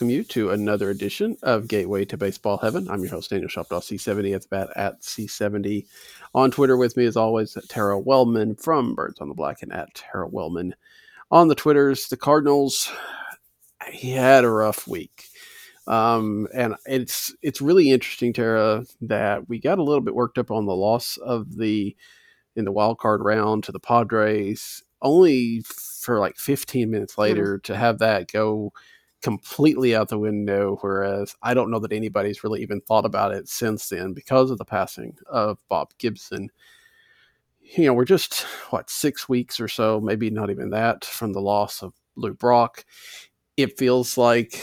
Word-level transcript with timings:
welcome 0.00 0.16
you 0.16 0.24
to 0.24 0.48
another 0.48 0.88
edition 0.88 1.36
of 1.42 1.68
Gateway 1.68 2.06
to 2.06 2.16
Baseball 2.16 2.56
Heaven. 2.56 2.88
I'm 2.88 3.02
your 3.02 3.10
host, 3.10 3.28
Daniel 3.28 3.50
Shoptaw, 3.50 3.82
C70 3.82 4.34
at 4.34 4.40
the 4.40 4.48
bat 4.48 4.70
at 4.74 5.02
C70. 5.02 5.84
On 6.34 6.50
Twitter 6.50 6.78
with 6.78 6.96
me, 6.96 7.04
as 7.04 7.18
always, 7.18 7.54
Tara 7.68 7.98
Wellman 7.98 8.56
from 8.56 8.94
Birds 8.94 9.20
on 9.20 9.28
the 9.28 9.34
Bat 9.34 9.58
and 9.60 9.74
at 9.74 9.94
Tara 9.94 10.26
Wellman. 10.26 10.74
On 11.30 11.48
the 11.48 11.54
Twitters, 11.54 12.08
the 12.08 12.16
Cardinals, 12.16 12.90
he 13.92 14.12
had 14.12 14.44
a 14.44 14.48
rough 14.48 14.88
week. 14.88 15.26
Um, 15.86 16.48
and 16.54 16.76
it's 16.86 17.36
it's 17.42 17.60
really 17.60 17.90
interesting, 17.90 18.32
Tara, 18.32 18.86
that 19.02 19.50
we 19.50 19.58
got 19.58 19.78
a 19.78 19.82
little 19.82 20.00
bit 20.00 20.14
worked 20.14 20.38
up 20.38 20.50
on 20.50 20.64
the 20.64 20.74
loss 20.74 21.18
of 21.18 21.58
the 21.58 21.94
in 22.56 22.64
the 22.64 22.72
wild 22.72 22.96
card 22.96 23.20
round 23.22 23.64
to 23.64 23.72
the 23.72 23.78
Padres, 23.78 24.82
only 25.02 25.60
for 25.60 26.18
like 26.18 26.38
15 26.38 26.90
minutes 26.90 27.12
mm-hmm. 27.12 27.20
later 27.20 27.58
mm-hmm. 27.58 27.70
to 27.70 27.76
have 27.76 27.98
that 27.98 28.32
go 28.32 28.72
completely 29.22 29.94
out 29.94 30.08
the 30.08 30.18
window. 30.18 30.78
Whereas 30.80 31.36
I 31.42 31.54
don't 31.54 31.70
know 31.70 31.78
that 31.80 31.92
anybody's 31.92 32.44
really 32.44 32.62
even 32.62 32.80
thought 32.80 33.04
about 33.04 33.32
it 33.32 33.48
since 33.48 33.88
then 33.88 34.12
because 34.12 34.50
of 34.50 34.58
the 34.58 34.64
passing 34.64 35.16
of 35.26 35.58
Bob 35.68 35.92
Gibson. 35.98 36.50
You 37.62 37.86
know, 37.86 37.94
we're 37.94 38.04
just 38.04 38.42
what 38.70 38.90
six 38.90 39.28
weeks 39.28 39.60
or 39.60 39.68
so, 39.68 40.00
maybe 40.00 40.30
not 40.30 40.50
even 40.50 40.70
that, 40.70 41.04
from 41.04 41.32
the 41.32 41.40
loss 41.40 41.82
of 41.82 41.92
Lou 42.16 42.34
Brock. 42.34 42.84
It 43.56 43.78
feels 43.78 44.16
like 44.16 44.58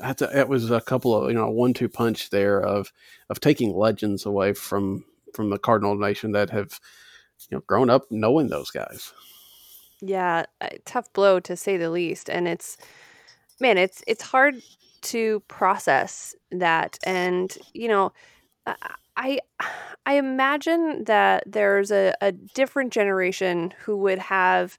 it 0.00 0.48
was 0.48 0.70
a 0.70 0.80
couple 0.80 1.14
of 1.14 1.28
you 1.28 1.34
know 1.34 1.50
one-two 1.50 1.88
punch 1.88 2.30
there 2.30 2.60
of 2.60 2.92
of 3.28 3.40
taking 3.40 3.76
legends 3.76 4.24
away 4.24 4.54
from 4.54 5.04
from 5.34 5.50
the 5.50 5.58
Cardinal 5.58 5.96
Nation 5.96 6.32
that 6.32 6.50
have 6.50 6.80
you 7.50 7.56
know 7.56 7.62
grown 7.66 7.90
up 7.90 8.06
knowing 8.10 8.48
those 8.48 8.70
guys. 8.70 9.12
Yeah, 10.00 10.46
tough 10.84 11.12
blow 11.12 11.40
to 11.40 11.56
say 11.56 11.76
the 11.76 11.90
least, 11.90 12.30
and 12.30 12.46
it's 12.46 12.78
man, 13.60 13.78
it's 13.78 14.02
it's 14.06 14.22
hard 14.22 14.62
to 15.02 15.40
process 15.48 16.34
that, 16.50 16.98
and 17.04 17.56
you 17.72 17.88
know, 17.88 18.12
I 19.16 19.40
I 20.06 20.14
imagine 20.14 21.04
that 21.04 21.44
there's 21.46 21.90
a, 21.90 22.14
a 22.20 22.32
different 22.32 22.92
generation 22.92 23.74
who 23.80 23.96
would 23.98 24.18
have 24.18 24.78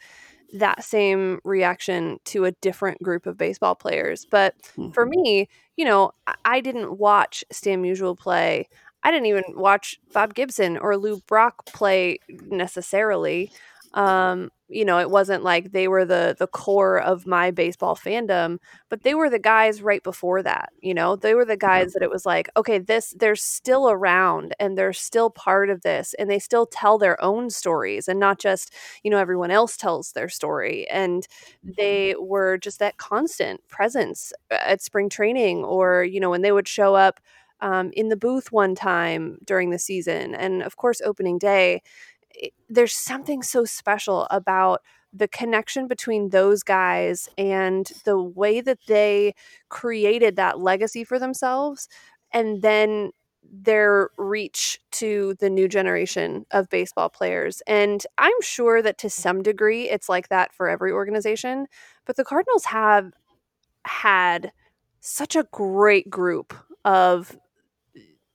that 0.53 0.83
same 0.83 1.39
reaction 1.43 2.17
to 2.25 2.45
a 2.45 2.51
different 2.53 3.03
group 3.03 3.27
of 3.27 3.37
baseball 3.37 3.75
players. 3.75 4.25
But 4.25 4.55
for 4.93 5.05
mm-hmm. 5.05 5.09
me, 5.09 5.49
you 5.77 5.85
know, 5.85 6.11
I 6.45 6.61
didn't 6.61 6.97
watch 6.97 7.43
Stan 7.51 7.83
Musial 7.83 8.17
play. 8.17 8.67
I 9.03 9.11
didn't 9.11 9.27
even 9.27 9.43
watch 9.49 9.99
Bob 10.13 10.33
Gibson 10.33 10.77
or 10.77 10.97
Lou 10.97 11.21
Brock 11.27 11.65
play 11.67 12.19
necessarily. 12.29 13.51
Um, 13.93 14.49
you 14.69 14.85
know, 14.85 14.99
it 14.99 15.09
wasn't 15.09 15.43
like 15.43 15.71
they 15.71 15.87
were 15.87 16.05
the 16.05 16.35
the 16.37 16.47
core 16.47 17.01
of 17.01 17.25
my 17.25 17.49
baseball 17.51 17.95
fandom, 17.95 18.59
but 18.87 19.01
they 19.03 19.15
were 19.15 19.29
the 19.29 19.39
guys 19.39 19.81
right 19.81 20.03
before 20.03 20.43
that. 20.43 20.71
You 20.79 20.93
know, 20.93 21.15
they 21.15 21.33
were 21.33 21.45
the 21.45 21.57
guys 21.57 21.93
that 21.93 22.03
it 22.03 22.09
was 22.09 22.25
like, 22.25 22.49
okay, 22.55 22.77
this 22.77 23.13
they're 23.17 23.35
still 23.35 23.89
around 23.89 24.55
and 24.59 24.77
they're 24.77 24.93
still 24.93 25.31
part 25.31 25.69
of 25.69 25.81
this, 25.81 26.13
and 26.19 26.29
they 26.29 26.39
still 26.39 26.67
tell 26.67 26.97
their 26.97 27.21
own 27.23 27.49
stories, 27.49 28.07
and 28.07 28.19
not 28.19 28.39
just 28.39 28.71
you 29.03 29.09
know 29.11 29.17
everyone 29.17 29.51
else 29.51 29.75
tells 29.75 30.11
their 30.11 30.29
story. 30.29 30.87
And 30.89 31.23
mm-hmm. 31.23 31.71
they 31.77 32.15
were 32.19 32.57
just 32.57 32.79
that 32.79 32.97
constant 32.97 33.67
presence 33.67 34.31
at 34.51 34.81
spring 34.81 35.09
training, 35.09 35.63
or 35.63 36.03
you 36.03 36.19
know 36.19 36.29
when 36.29 36.41
they 36.43 36.51
would 36.51 36.67
show 36.67 36.95
up. 36.95 37.19
Um, 37.61 37.91
in 37.91 38.07
the 38.07 38.15
booth 38.15 38.53
one 38.53 38.73
time 38.73 39.37
during 39.43 39.69
the 39.69 39.79
season, 39.79 40.33
and 40.33 40.63
of 40.63 40.77
course, 40.77 41.01
opening 41.01 41.37
day 41.37 41.81
there's 42.69 42.95
something 42.95 43.41
so 43.43 43.65
special 43.65 44.27
about 44.29 44.81
the 45.11 45.27
connection 45.27 45.87
between 45.87 46.29
those 46.29 46.63
guys 46.63 47.27
and 47.37 47.91
the 48.05 48.21
way 48.21 48.61
that 48.61 48.79
they 48.87 49.33
created 49.69 50.35
that 50.35 50.59
legacy 50.59 51.03
for 51.03 51.17
themselves 51.17 51.87
and 52.31 52.61
then 52.61 53.11
their 53.51 54.09
reach 54.17 54.79
to 54.91 55.35
the 55.39 55.49
new 55.49 55.67
generation 55.67 56.45
of 56.51 56.69
baseball 56.69 57.09
players. 57.09 57.61
And 57.65 58.05
I'm 58.17 58.39
sure 58.41 58.81
that 58.81 58.99
to 58.99 59.09
some 59.09 59.41
degree 59.41 59.89
it's 59.89 60.09
like 60.09 60.29
that 60.29 60.53
for 60.53 60.69
every 60.69 60.91
organization, 60.91 61.65
but 62.05 62.15
the 62.15 62.23
Cardinals 62.23 62.65
have 62.65 63.11
had 63.85 64.51
such 64.99 65.35
a 65.35 65.47
great 65.51 66.09
group 66.09 66.53
of 66.85 67.35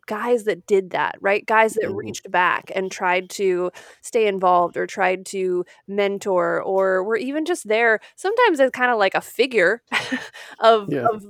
guys 0.06 0.44
that 0.44 0.66
did 0.66 0.90
that, 0.90 1.16
right? 1.20 1.44
Guys 1.46 1.74
that 1.74 1.84
mm-hmm. 1.84 1.96
reached 1.96 2.30
back 2.30 2.70
and 2.74 2.90
tried 2.90 3.30
to 3.30 3.70
stay 4.00 4.26
involved 4.26 4.76
or 4.76 4.86
tried 4.86 5.26
to 5.26 5.64
mentor 5.86 6.62
or 6.62 7.04
were 7.04 7.16
even 7.16 7.44
just 7.44 7.68
there 7.68 8.00
sometimes 8.16 8.60
as 8.60 8.70
kind 8.70 8.90
of 8.90 8.98
like 8.98 9.14
a 9.14 9.20
figure 9.20 9.82
of, 10.60 10.92
yeah. 10.92 11.06
of 11.06 11.24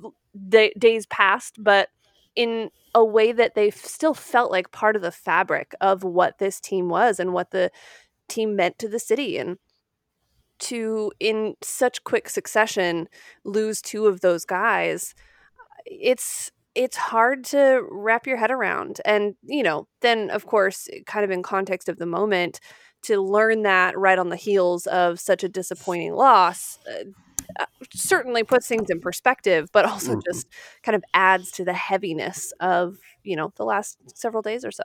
day, 0.49 0.73
days 0.79 1.07
past, 1.07 1.57
but 1.63 1.89
in 2.37 2.71
a 2.95 3.05
way 3.05 3.33
that 3.33 3.55
they 3.55 3.71
still 3.71 4.15
felt 4.15 4.51
like 4.51 4.71
part 4.71 4.97
of 4.97 5.03
the 5.03 5.13
fabric 5.13 5.75
of 5.81 6.05
what 6.05 6.39
this 6.39 6.61
team 6.61 6.89
was 6.89 7.19
and 7.19 7.33
what 7.33 7.51
the 7.51 7.71
team 8.29 8.57
meant 8.57 8.79
to 8.79 8.89
the 8.89 8.99
city. 8.99 9.37
And 9.39 9.59
to, 10.61 11.13
in 11.19 11.55
such 11.63 12.05
quick 12.05 12.29
succession, 12.29 13.09
lose 13.45 13.83
two 13.83 14.07
of 14.07 14.21
those 14.21 14.45
guys, 14.45 15.15
it's 15.87 16.51
it's 16.75 16.97
hard 16.97 17.45
to 17.45 17.87
wrap 17.91 18.27
your 18.27 18.37
head 18.37 18.51
around. 18.51 19.01
And, 19.05 19.35
you 19.43 19.63
know, 19.63 19.87
then 20.01 20.31
of 20.31 20.47
course, 20.47 20.89
kind 21.07 21.25
of 21.25 21.31
in 21.31 21.43
context 21.43 21.89
of 21.89 21.99
the 21.99 22.07
moment, 22.07 22.61
to 23.03 23.21
learn 23.21 23.63
that 23.63 23.99
right 23.99 24.19
on 24.19 24.31
the 24.31 24.37
heels 24.37 24.87
of 24.87 25.21
such 25.21 25.45
a 25.45 25.49
disappointing 25.49 26.15
loss 26.15 26.79
uh, 26.89 27.05
uh 27.61 27.67
certainly 27.93 28.43
puts 28.43 28.67
things 28.67 28.89
in 28.89 28.99
perspective, 28.99 29.69
but 29.73 29.85
also 29.85 30.13
mm-hmm. 30.13 30.21
just 30.33 30.49
kind 30.83 30.97
of 30.97 31.05
adds 31.13 31.51
to 31.53 31.65
the 31.65 31.75
heaviness 31.75 32.53
of, 32.61 32.97
you 33.23 33.37
know, 33.37 33.53
the 33.57 33.65
last 33.65 33.99
several 34.15 34.43
days 34.43 34.65
or 34.65 34.71
so. 34.71 34.83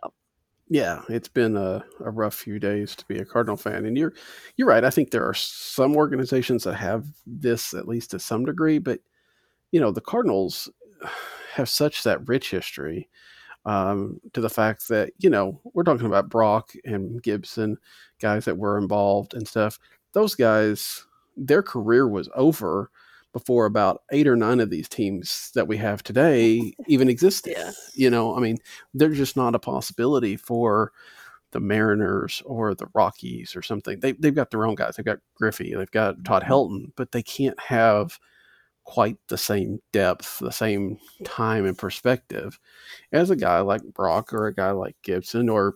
Yeah, 0.71 1.01
it's 1.09 1.27
been 1.27 1.57
a, 1.57 1.83
a 2.00 2.11
rough 2.11 2.35
few 2.35 2.59
days 2.59 2.95
to 2.95 3.06
be 3.07 3.17
a 3.17 3.25
Cardinal 3.25 3.57
fan, 3.57 3.85
and 3.85 3.97
you're 3.97 4.13
you're 4.56 4.67
right. 4.67 4.83
I 4.83 4.91
think 4.91 5.09
there 5.09 5.27
are 5.27 5.33
some 5.33 5.95
organizations 5.95 6.63
that 6.66 6.75
have 6.75 7.06
this 7.25 7.73
at 7.73 7.88
least 7.88 8.11
to 8.11 8.19
some 8.19 8.45
degree, 8.45 8.77
but 8.77 9.00
you 9.71 9.79
know 9.79 9.91
the 9.91 10.00
Cardinals 10.00 10.69
have 11.54 11.70
such 11.70 12.04
that 12.04 12.28
rich 12.28 12.52
history 12.52 13.10
um, 13.66 14.20
to 14.34 14.42
the 14.42 14.50
fact 14.50 14.88
that 14.90 15.12
you 15.20 15.30
know 15.30 15.60
we're 15.74 15.84
talking 15.84 16.08
about 16.08 16.30
Brock 16.30 16.72
and 16.86 17.22
Gibson, 17.22 17.78
guys 18.20 18.46
that 18.46 18.58
were 18.58 18.78
involved 18.78 19.34
and 19.34 19.48
stuff. 19.48 19.80
Those 20.14 20.36
guys, 20.36 21.06
their 21.36 21.64
career 21.64 22.08
was 22.08 22.30
over 22.36 22.90
before 23.32 23.66
about 23.66 24.02
eight 24.12 24.28
or 24.28 24.36
nine 24.36 24.60
of 24.60 24.70
these 24.70 24.90
teams 24.90 25.52
that 25.54 25.68
we 25.68 25.78
have 25.78 26.02
today 26.02 26.74
even 26.88 27.10
existed. 27.10 27.54
Yeah. 27.56 27.72
You 27.94 28.10
know, 28.10 28.36
I 28.36 28.40
mean, 28.40 28.58
they're 28.94 29.10
just 29.10 29.38
not 29.38 29.56
a 29.56 29.60
possibility 29.60 30.36
for 30.36 30.92
the 31.52 31.60
Mariners 31.60 32.42
or 32.46 32.74
the 32.74 32.88
Rockies 32.94 33.56
or 33.56 33.62
something. 33.62 34.00
They, 34.00 34.14
they've 34.14 34.34
got 34.34 34.52
their 34.52 34.66
own 34.66 34.75
guys. 34.75 34.95
They've 34.95 35.06
got 35.06 35.19
Griffey, 35.36 35.74
they've 35.75 35.92
got 35.92 36.24
Todd 36.24 36.44
mm-hmm. 36.44 36.52
Helton, 36.52 36.92
but 36.95 37.12
they 37.12 37.24
can't 37.24 37.60
have 37.60 38.19
quite 38.89 39.18
the 39.27 39.38
same 39.38 39.80
depth, 39.91 40.39
the 40.39 40.51
same 40.51 40.97
time 41.24 41.63
and 41.63 41.77
perspective 41.77 42.59
as 43.12 43.30
a 43.30 43.36
guy 43.36 43.59
like 43.59 43.83
Brock 43.94 44.33
or 44.33 44.47
a 44.47 44.53
guy 44.53 44.71
like 44.71 44.95
Gibson 45.03 45.47
or, 45.47 45.75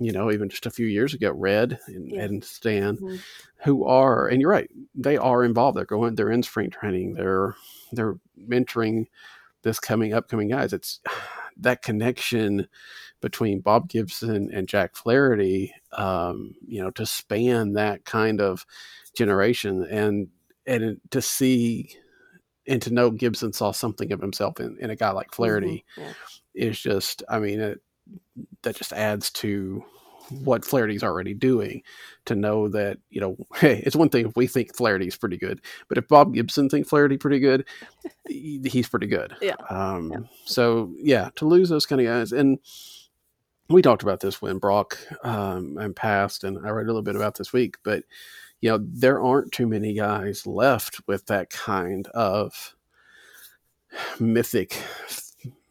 you 0.00 0.12
know, 0.12 0.32
even 0.32 0.48
just 0.48 0.64
a 0.64 0.70
few 0.70 0.86
years 0.86 1.12
ago, 1.12 1.30
Red 1.30 1.78
and, 1.88 2.10
yeah. 2.10 2.22
and 2.22 2.42
Stan, 2.42 2.96
mm-hmm. 2.96 3.16
who 3.64 3.84
are, 3.84 4.28
and 4.28 4.40
you're 4.40 4.50
right, 4.50 4.70
they 4.94 5.18
are 5.18 5.44
involved. 5.44 5.76
They're 5.76 5.84
going, 5.84 6.14
they're 6.14 6.30
in 6.30 6.42
spring 6.42 6.70
training. 6.70 7.12
They're, 7.12 7.54
they're 7.92 8.16
mentoring 8.40 9.08
this 9.60 9.78
coming 9.78 10.14
upcoming 10.14 10.48
guys. 10.48 10.72
It's 10.72 11.00
that 11.58 11.82
connection 11.82 12.66
between 13.20 13.60
Bob 13.60 13.90
Gibson 13.90 14.50
and 14.54 14.66
Jack 14.66 14.96
Flaherty, 14.96 15.74
um, 15.92 16.54
you 16.66 16.82
know, 16.82 16.90
to 16.92 17.04
span 17.04 17.74
that 17.74 18.06
kind 18.06 18.40
of 18.40 18.64
generation 19.14 19.86
and, 19.90 20.28
and 20.66 20.98
to 21.10 21.20
see 21.20 21.94
and 22.66 22.80
to 22.82 22.92
know 22.92 23.10
Gibson 23.10 23.52
saw 23.52 23.72
something 23.72 24.12
of 24.12 24.20
himself 24.20 24.60
in, 24.60 24.76
in 24.80 24.90
a 24.90 24.96
guy 24.96 25.10
like 25.10 25.32
Flaherty 25.32 25.84
mm-hmm. 25.96 26.10
yeah. 26.54 26.68
is 26.68 26.78
just, 26.78 27.22
I 27.28 27.38
mean, 27.38 27.60
it, 27.60 27.80
that 28.62 28.76
just 28.76 28.92
adds 28.92 29.30
to 29.30 29.84
what 30.30 30.64
Flaherty's 30.64 31.02
already 31.02 31.34
doing 31.34 31.82
to 32.24 32.34
know 32.34 32.68
that, 32.68 32.98
you 33.10 33.20
know, 33.20 33.36
hey, 33.56 33.82
it's 33.84 33.96
one 33.96 34.08
thing 34.08 34.26
if 34.26 34.36
we 34.36 34.46
think 34.46 34.74
Flaherty's 34.74 35.16
pretty 35.16 35.36
good, 35.36 35.60
but 35.88 35.98
if 35.98 36.08
Bob 36.08 36.34
Gibson 36.34 36.68
thinks 36.68 36.88
Flaherty 36.88 37.16
pretty 37.16 37.38
good, 37.38 37.66
he's 38.26 38.88
pretty 38.88 39.06
good. 39.06 39.34
Yeah. 39.42 39.56
Um, 39.68 40.10
yeah. 40.10 40.18
So, 40.46 40.94
yeah, 40.96 41.28
to 41.36 41.44
lose 41.44 41.68
those 41.68 41.84
kind 41.84 42.00
of 42.00 42.06
guys. 42.06 42.32
And 42.32 42.60
we 43.68 43.82
talked 43.82 44.02
about 44.02 44.20
this 44.20 44.40
when 44.40 44.56
Brock 44.56 44.98
um, 45.22 45.76
and 45.76 45.94
passed, 45.94 46.44
and 46.44 46.66
I 46.66 46.70
read 46.70 46.84
a 46.84 46.86
little 46.86 47.02
bit 47.02 47.16
about 47.16 47.36
this 47.36 47.52
week, 47.52 47.76
but 47.82 48.04
you 48.64 48.70
know, 48.70 48.78
there 48.80 49.22
aren't 49.22 49.52
too 49.52 49.66
many 49.66 49.92
guys 49.92 50.46
left 50.46 51.02
with 51.06 51.26
that 51.26 51.50
kind 51.50 52.08
of 52.14 52.74
mythic 54.18 54.82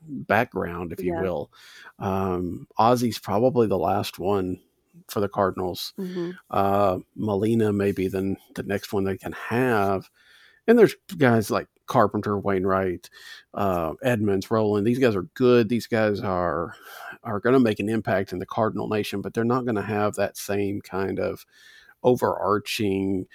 background, 0.03 0.93
if 0.93 1.03
you 1.03 1.13
yeah. 1.13 1.21
will. 1.23 1.51
Um, 1.97 2.67
Ozzy's 2.77 3.17
probably 3.17 3.65
the 3.65 3.79
last 3.79 4.19
one 4.19 4.59
for 5.07 5.21
the 5.21 5.27
Cardinals. 5.27 5.95
Mm-hmm. 5.97 6.31
Uh, 6.51 6.99
Molina 7.15 7.73
may 7.73 7.93
be 7.93 8.09
the, 8.09 8.35
the 8.53 8.61
next 8.61 8.93
one 8.93 9.05
they 9.05 9.17
can 9.17 9.31
have. 9.31 10.07
And 10.67 10.77
there's 10.77 10.93
guys 11.17 11.49
like 11.49 11.65
Carpenter, 11.87 12.37
Wainwright, 12.37 13.09
uh, 13.55 13.93
Edmonds, 14.03 14.51
Rolen. 14.51 14.83
These 14.83 14.99
guys 14.99 15.15
are 15.15 15.27
good. 15.33 15.67
These 15.67 15.87
guys 15.87 16.19
are 16.19 16.75
are 17.23 17.39
going 17.39 17.53
to 17.53 17.59
make 17.59 17.79
an 17.79 17.89
impact 17.89 18.33
in 18.33 18.39
the 18.39 18.45
Cardinal 18.45 18.87
Nation, 18.87 19.21
but 19.21 19.33
they're 19.33 19.43
not 19.43 19.65
going 19.65 19.77
to 19.77 19.81
have 19.81 20.13
that 20.13 20.37
same 20.37 20.79
kind 20.79 21.19
of 21.19 21.43
overarching 22.03 23.25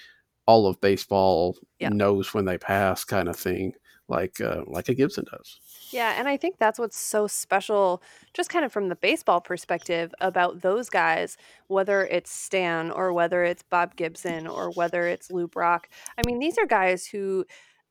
all 0.46 0.66
of 0.66 0.80
baseball 0.80 1.56
yeah. 1.78 1.90
knows 1.90 2.32
when 2.32 2.44
they 2.44 2.58
pass 2.58 3.04
kind 3.04 3.28
of 3.28 3.36
thing 3.36 3.74
like 4.08 4.40
uh, 4.40 4.62
like 4.66 4.88
a 4.88 4.94
Gibson 4.94 5.26
does. 5.30 5.60
Yeah, 5.90 6.14
and 6.18 6.28
I 6.28 6.36
think 6.36 6.58
that's 6.58 6.78
what's 6.78 6.98
so 6.98 7.26
special, 7.26 8.02
just 8.34 8.50
kind 8.50 8.64
of 8.64 8.72
from 8.72 8.88
the 8.88 8.96
baseball 8.96 9.40
perspective, 9.40 10.14
about 10.20 10.62
those 10.62 10.90
guys, 10.90 11.36
whether 11.68 12.04
it's 12.06 12.30
Stan 12.30 12.90
or 12.90 13.12
whether 13.12 13.44
it's 13.44 13.62
Bob 13.62 13.96
Gibson 13.96 14.46
or 14.46 14.70
whether 14.70 15.06
it's 15.06 15.30
Lou 15.30 15.46
Brock. 15.46 15.88
I 16.16 16.22
mean, 16.26 16.38
these 16.38 16.58
are 16.58 16.66
guys 16.66 17.06
who, 17.06 17.44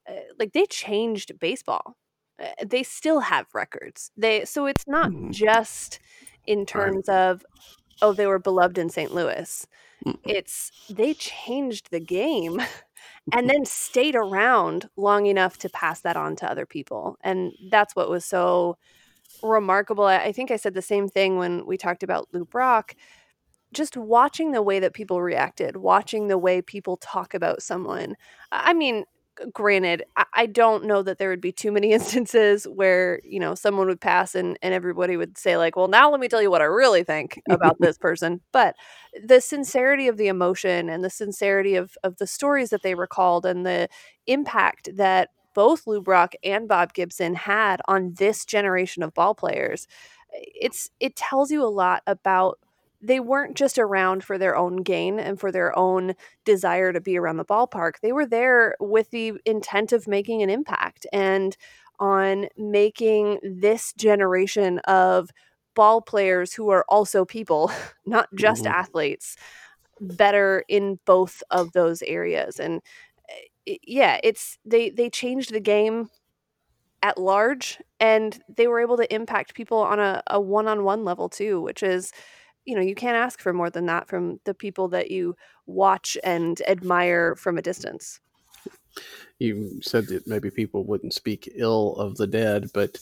uh, 0.08 0.14
like, 0.38 0.54
they 0.54 0.66
changed 0.66 1.40
baseball. 1.40 1.96
Uh, 2.42 2.66
they 2.66 2.84
still 2.84 3.22
have 3.22 3.48
records. 3.54 4.12
They 4.18 4.46
so 4.46 4.66
it's 4.66 4.86
not 4.88 5.12
mm. 5.12 5.32
just 5.32 6.00
in 6.46 6.66
terms 6.66 7.06
right. 7.08 7.18
of, 7.18 7.46
oh, 8.02 8.14
they 8.14 8.28
were 8.28 8.40
beloved 8.40 8.78
in 8.78 8.90
St. 8.90 9.14
Louis. 9.14 9.68
It's 10.24 10.72
they 10.90 11.14
changed 11.14 11.92
the 11.92 12.00
game 12.00 12.60
and 13.32 13.42
mm-hmm. 13.42 13.48
then 13.48 13.66
stayed 13.66 14.16
around 14.16 14.90
long 14.96 15.26
enough 15.26 15.58
to 15.60 15.70
pass 15.70 16.02
that 16.02 16.18
on 16.18 16.36
to 16.38 16.50
other 16.50 16.66
people. 16.66 17.18
And 17.22 17.54
that's 17.70 17.96
what 17.96 18.10
was 18.10 18.26
so 18.26 18.78
remarkable. 19.44 20.06
I 20.06 20.32
think 20.32 20.52
I 20.52 20.56
said 20.56 20.74
the 20.74 20.82
same 20.82 21.08
thing 21.08 21.38
when 21.38 21.66
we 21.66 21.78
talked 21.78 22.04
about 22.04 22.28
Lou 22.34 22.46
Brock. 22.46 22.96
Just 23.74 23.98
watching 23.98 24.54
the 24.54 24.62
way 24.62 24.80
that 24.80 24.94
people 24.94 25.22
reacted, 25.22 25.76
watching 25.76 26.28
the 26.28 26.38
way 26.38 26.62
people 26.62 26.98
talk 26.98 27.34
about 27.34 27.62
someone. 27.62 28.16
I 28.52 28.74
mean, 28.74 29.04
granted, 29.54 30.04
I, 30.16 30.26
I 30.34 30.46
don't 30.46 30.86
know 30.86 31.02
that 31.04 31.18
there 31.18 31.30
would 31.30 31.42
be 31.42 31.52
too 31.52 31.72
many 31.72 31.92
instances 31.94 32.66
where, 32.66 33.20
you 33.24 33.40
know, 33.40 33.56
someone 33.56 33.88
would 33.88 34.02
pass 34.02 34.36
and, 34.36 34.58
and 34.62 34.74
everybody 34.74 35.18
would 35.18 35.38
say, 35.38 35.58
like, 35.58 35.76
well, 35.76 35.88
now 35.88 36.10
let 36.12 36.20
me 36.20 36.28
tell 36.28 36.42
you 36.42 36.52
what 36.52 36.62
I 36.62 36.66
really 36.66 37.04
think 37.04 37.42
about 37.50 37.78
this 37.80 37.98
person. 37.98 38.42
But 38.52 38.76
the 39.24 39.42
sincerity 39.42 40.08
of 40.08 40.18
the 40.18 40.28
emotion 40.28 40.90
and 40.90 41.04
the 41.04 41.10
sincerity 41.10 41.76
of, 41.76 41.98
of 42.04 42.18
the 42.18 42.28
stories 42.28 42.70
that 42.70 42.84
they 42.84 42.96
recalled 42.96 43.46
and 43.46 43.66
the 43.66 43.88
impact 44.28 44.90
that 44.96 45.30
both 45.54 45.88
Lou 45.88 46.02
Brock 46.02 46.34
and 46.44 46.68
Bob 46.68 46.94
Gibson 46.94 47.34
had 47.34 47.82
on 47.88 48.14
this 48.18 48.46
generation 48.46 49.02
of 49.02 49.14
ball 49.16 49.34
players, 49.34 49.88
eh, 50.34 50.42
it's 50.62 50.90
it 51.00 51.16
tells 51.16 51.50
you 51.50 51.64
a 51.64 51.66
lot 51.66 52.04
about 52.06 52.60
they 53.02 53.20
weren't 53.20 53.56
just 53.56 53.78
around 53.78 54.24
for 54.24 54.38
their 54.38 54.56
own 54.56 54.78
gain 54.78 55.20
and 55.20 55.40
for 55.40 55.52
their 55.52 55.78
own 55.78 56.14
desire 56.46 56.92
to 56.92 57.02
be 57.02 57.18
around 57.18 57.38
the 57.38 57.46
ballpark. 57.46 58.00
They 58.02 58.12
were 58.12 58.26
there 58.26 58.76
with 58.80 59.12
the 59.12 59.34
intent 59.46 59.92
of 59.92 60.08
making 60.08 60.42
an 60.42 60.50
impact 60.50 61.06
and 61.14 61.56
on 62.00 62.48
making 62.58 63.40
this 63.44 63.94
generation 63.94 64.80
of 64.80 65.30
ball 65.76 66.02
players 66.02 66.54
who 66.54 66.70
are 66.70 66.86
also 66.90 67.24
people, 67.24 67.72
not 68.06 68.28
just 68.36 68.64
mm-hmm. 68.64 68.74
athletes, 68.74 69.36
better 70.02 70.64
in 70.68 71.00
both 71.06 71.44
of 71.52 71.72
those 71.74 72.02
areas. 72.04 72.60
And 72.60 72.82
eh, 73.68 73.78
yeah, 73.84 74.20
it's 74.24 74.58
they 74.66 74.90
they 74.90 75.10
changed 75.10 75.54
the 75.54 75.60
game 75.60 76.10
at 77.04 77.20
large 77.20 77.80
and 78.00 78.40
they 78.50 78.68
were 78.68 78.80
able 78.80 78.98
to 78.98 79.14
impact 79.14 79.54
people 79.54 79.78
on 79.78 80.00
a, 80.00 80.24
a 80.28 80.42
one-on-one 80.42 81.06
level 81.06 81.30
too, 81.30 81.62
which 81.62 81.84
is 81.84 82.12
you 82.68 82.76
know, 82.76 82.82
you 82.82 82.94
can't 82.94 83.16
ask 83.16 83.40
for 83.40 83.54
more 83.54 83.70
than 83.70 83.86
that 83.86 84.08
from 84.08 84.40
the 84.44 84.54
people 84.54 84.90
that 84.90 85.10
you 85.10 85.36
watch 85.66 86.18
and 86.24 86.62
admire 86.68 87.34
from 87.36 87.58
a 87.58 87.62
distance. 87.62 88.20
You 89.40 89.80
said 89.82 90.08
that 90.08 90.28
maybe 90.28 90.52
people 90.52 90.84
wouldn't 90.84 91.14
speak 91.14 91.50
ill 91.56 91.96
of 91.96 92.18
the 92.18 92.28
dead, 92.28 92.70
but 92.74 92.98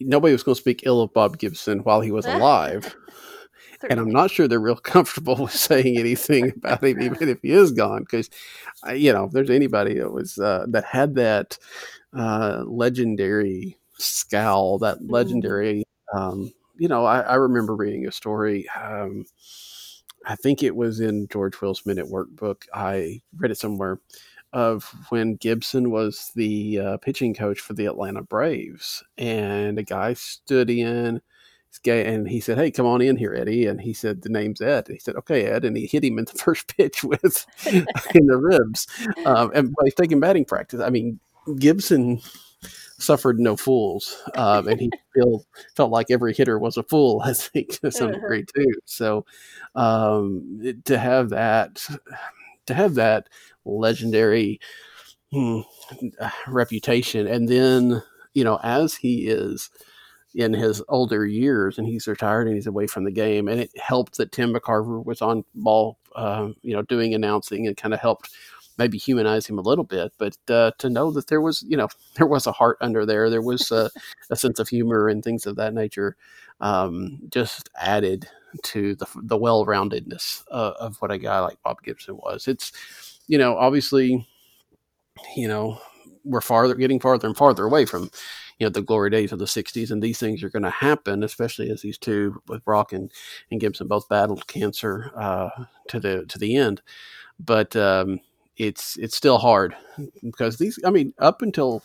nobody 0.00 0.32
was 0.32 0.44
going 0.44 0.54
to 0.54 0.60
speak 0.60 0.82
ill 0.86 1.02
of 1.02 1.12
Bob 1.12 1.38
Gibson 1.38 1.80
while 1.80 2.00
he 2.00 2.12
was 2.12 2.24
alive. 2.24 2.94
and 3.90 3.98
I'm 3.98 4.10
not 4.10 4.30
sure 4.30 4.46
they're 4.46 4.60
real 4.60 4.76
comfortable 4.94 5.36
with 5.36 5.52
saying 5.52 5.98
anything 5.98 6.52
about 6.56 6.84
him, 6.84 7.02
even 7.02 7.28
if 7.28 7.42
he 7.42 7.50
is 7.50 7.72
gone. 7.72 8.02
Because, 8.02 8.30
you 8.94 9.12
know, 9.12 9.24
if 9.24 9.32
there's 9.32 9.50
anybody 9.50 9.98
that 9.98 10.12
was 10.12 10.38
uh, 10.38 10.66
that 10.68 10.84
had 10.84 11.16
that 11.16 11.58
uh, 12.16 12.62
legendary 12.64 13.76
scowl, 13.98 14.78
that 14.78 14.98
mm-hmm. 14.98 15.12
legendary 15.12 15.84
um, 16.12 16.52
you 16.76 16.88
know, 16.88 17.04
I, 17.04 17.20
I 17.20 17.34
remember 17.34 17.74
reading 17.74 18.06
a 18.06 18.12
story. 18.12 18.68
Um, 18.70 19.26
I 20.26 20.36
think 20.36 20.62
it 20.62 20.74
was 20.74 21.00
in 21.00 21.28
George 21.28 21.60
Will's 21.60 21.84
Men 21.84 21.98
at 21.98 22.08
Work 22.08 22.30
book. 22.30 22.66
I 22.72 23.22
read 23.36 23.50
it 23.50 23.58
somewhere 23.58 24.00
of 24.52 24.84
when 25.08 25.34
Gibson 25.34 25.90
was 25.90 26.30
the 26.36 26.78
uh, 26.78 26.96
pitching 26.98 27.34
coach 27.34 27.60
for 27.60 27.74
the 27.74 27.86
Atlanta 27.86 28.22
Braves, 28.22 29.02
and 29.18 29.78
a 29.78 29.82
guy 29.82 30.14
stood 30.14 30.70
in. 30.70 31.20
And 31.84 32.28
he 32.28 32.38
said, 32.38 32.56
"Hey, 32.56 32.70
come 32.70 32.86
on 32.86 33.02
in 33.02 33.16
here, 33.16 33.34
Eddie." 33.34 33.66
And 33.66 33.80
he 33.80 33.92
said, 33.92 34.22
"The 34.22 34.28
name's 34.28 34.60
Ed." 34.60 34.86
And 34.86 34.94
he 34.94 35.00
said, 35.00 35.16
"Okay, 35.16 35.46
Ed." 35.46 35.64
And 35.64 35.76
he 35.76 35.86
hit 35.86 36.04
him 36.04 36.18
in 36.20 36.24
the 36.24 36.32
first 36.38 36.74
pitch 36.76 37.02
with 37.02 37.46
in 37.66 38.26
the 38.26 38.38
ribs, 38.38 38.86
um, 39.26 39.50
and 39.54 39.74
he's 39.82 39.94
taking 39.94 40.20
batting 40.20 40.44
practice. 40.44 40.80
I 40.80 40.90
mean, 40.90 41.18
Gibson 41.58 42.20
suffered 42.98 43.38
no 43.38 43.56
fools, 43.56 44.22
um, 44.36 44.68
and 44.68 44.80
he 44.80 44.90
feel, 45.14 45.44
felt 45.76 45.90
like 45.90 46.10
every 46.10 46.34
hitter 46.34 46.58
was 46.58 46.76
a 46.76 46.82
fool, 46.82 47.20
I 47.24 47.32
think, 47.32 47.80
to 47.80 47.90
some 47.90 48.08
uh-huh. 48.08 48.20
degree 48.20 48.44
too. 48.54 48.72
So 48.84 49.24
um, 49.74 50.74
to 50.84 50.98
have 50.98 51.30
that, 51.30 51.86
to 52.66 52.74
have 52.74 52.94
that 52.94 53.28
legendary 53.64 54.60
hmm, 55.32 55.60
reputation, 56.46 57.26
and 57.26 57.48
then 57.48 58.02
you 58.34 58.44
know, 58.44 58.58
as 58.62 58.94
he 58.94 59.28
is 59.28 59.70
in 60.34 60.52
his 60.52 60.82
older 60.88 61.24
years 61.24 61.78
and 61.78 61.86
he's 61.86 62.08
retired 62.08 62.48
and 62.48 62.56
he's 62.56 62.66
away 62.66 62.86
from 62.86 63.04
the 63.04 63.12
game, 63.12 63.48
and 63.48 63.60
it 63.60 63.70
helped 63.78 64.16
that 64.18 64.32
Tim 64.32 64.52
McCarver 64.52 65.04
was 65.04 65.22
on 65.22 65.44
ball, 65.54 65.98
uh, 66.16 66.48
you 66.62 66.74
know, 66.74 66.82
doing 66.82 67.14
announcing 67.14 67.66
and 67.66 67.76
kind 67.76 67.94
of 67.94 68.00
helped 68.00 68.30
maybe 68.78 68.98
humanize 68.98 69.46
him 69.46 69.58
a 69.58 69.62
little 69.62 69.84
bit, 69.84 70.12
but 70.18 70.36
uh, 70.48 70.72
to 70.78 70.90
know 70.90 71.10
that 71.12 71.28
there 71.28 71.40
was, 71.40 71.62
you 71.66 71.76
know, 71.76 71.88
there 72.16 72.26
was 72.26 72.46
a 72.46 72.52
heart 72.52 72.78
under 72.80 73.06
there, 73.06 73.30
there 73.30 73.42
was 73.42 73.70
a, 73.70 73.90
a 74.30 74.36
sense 74.36 74.58
of 74.58 74.68
humor 74.68 75.08
and 75.08 75.22
things 75.22 75.46
of 75.46 75.56
that 75.56 75.74
nature, 75.74 76.16
um, 76.60 77.18
just 77.30 77.70
added 77.80 78.28
to 78.62 78.94
the 78.96 79.06
the 79.22 79.36
well 79.36 79.66
roundedness 79.66 80.44
uh, 80.50 80.74
of 80.78 80.96
what 80.98 81.10
a 81.10 81.18
guy 81.18 81.40
like 81.40 81.58
Bob 81.64 81.82
Gibson 81.82 82.16
was. 82.16 82.46
It's, 82.46 82.72
you 83.26 83.36
know, 83.38 83.56
obviously, 83.56 84.26
you 85.36 85.48
know, 85.48 85.80
we're 86.24 86.40
farther 86.40 86.74
getting 86.74 87.00
farther 87.00 87.26
and 87.26 87.36
farther 87.36 87.64
away 87.64 87.84
from 87.84 88.10
you 88.58 88.66
know 88.66 88.70
the 88.70 88.82
glory 88.82 89.10
days 89.10 89.32
of 89.32 89.38
the 89.38 89.44
60s 89.44 89.90
and 89.90 90.02
these 90.02 90.18
things 90.18 90.42
are 90.42 90.48
going 90.50 90.62
to 90.62 90.70
happen 90.70 91.22
especially 91.22 91.70
as 91.70 91.82
these 91.82 91.98
two 91.98 92.40
with 92.48 92.64
brock 92.64 92.92
and, 92.92 93.12
and 93.50 93.60
gibson 93.60 93.86
both 93.86 94.08
battled 94.08 94.46
cancer 94.46 95.10
uh, 95.16 95.50
to 95.88 96.00
the 96.00 96.24
to 96.26 96.38
the 96.38 96.56
end 96.56 96.80
but 97.38 97.74
um, 97.76 98.20
it's 98.56 98.96
it's 98.96 99.16
still 99.16 99.38
hard 99.38 99.74
because 100.22 100.58
these 100.58 100.78
I 100.84 100.90
mean 100.90 101.12
up 101.18 101.42
until 101.42 101.82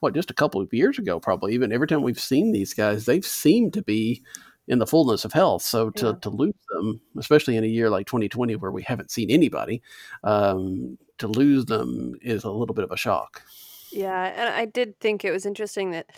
what 0.00 0.14
just 0.14 0.30
a 0.30 0.34
couple 0.34 0.60
of 0.60 0.72
years 0.72 0.98
ago 0.98 1.18
probably 1.18 1.54
even 1.54 1.72
every 1.72 1.86
time 1.86 2.02
we've 2.02 2.20
seen 2.20 2.52
these 2.52 2.74
guys 2.74 3.06
they've 3.06 3.24
seemed 3.24 3.72
to 3.74 3.82
be 3.82 4.22
in 4.66 4.78
the 4.78 4.86
fullness 4.86 5.24
of 5.24 5.32
health 5.32 5.62
so 5.62 5.90
to, 5.90 6.06
yeah. 6.06 6.12
to 6.20 6.30
lose 6.30 6.54
them 6.70 7.00
especially 7.18 7.56
in 7.56 7.64
a 7.64 7.68
year 7.68 7.90
like 7.90 8.06
2020 8.06 8.56
where 8.56 8.70
we 8.70 8.82
haven't 8.82 9.10
seen 9.10 9.30
anybody 9.30 9.82
um, 10.24 10.98
to 11.18 11.28
lose 11.28 11.66
them 11.66 12.14
is 12.20 12.44
a 12.44 12.50
little 12.50 12.74
bit 12.74 12.84
of 12.84 12.90
a 12.90 12.96
shock 12.96 13.42
yeah 13.90 14.32
and 14.36 14.54
I 14.54 14.66
did 14.66 14.98
think 15.00 15.24
it 15.24 15.30
was 15.30 15.46
interesting 15.46 15.90
that 15.92 16.10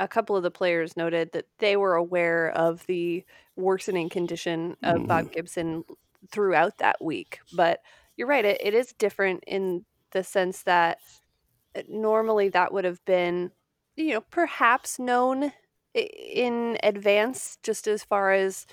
a 0.00 0.08
couple 0.08 0.36
of 0.36 0.42
the 0.42 0.50
players 0.50 0.96
noted 0.96 1.32
that 1.32 1.46
they 1.58 1.76
were 1.76 1.94
aware 1.94 2.50
of 2.50 2.84
the 2.86 3.24
worsening 3.56 4.08
condition 4.08 4.76
of 4.82 5.02
mm. 5.02 5.06
Bob 5.06 5.32
Gibson 5.32 5.84
throughout 6.30 6.78
that 6.78 7.02
week 7.04 7.40
but 7.52 7.80
you're 8.16 8.28
right. 8.28 8.44
It, 8.44 8.60
it 8.62 8.74
is 8.74 8.94
different 8.98 9.44
in 9.46 9.84
the 10.12 10.22
sense 10.22 10.62
that 10.64 10.98
uh, 11.76 11.82
normally 11.88 12.48
that 12.50 12.72
would 12.72 12.84
have 12.84 13.04
been, 13.04 13.50
you 13.96 14.14
know, 14.14 14.20
perhaps 14.20 14.98
known 14.98 15.52
in 15.94 16.78
advance, 16.82 17.58
just 17.62 17.86
as 17.86 18.02
far 18.02 18.32
as 18.32 18.66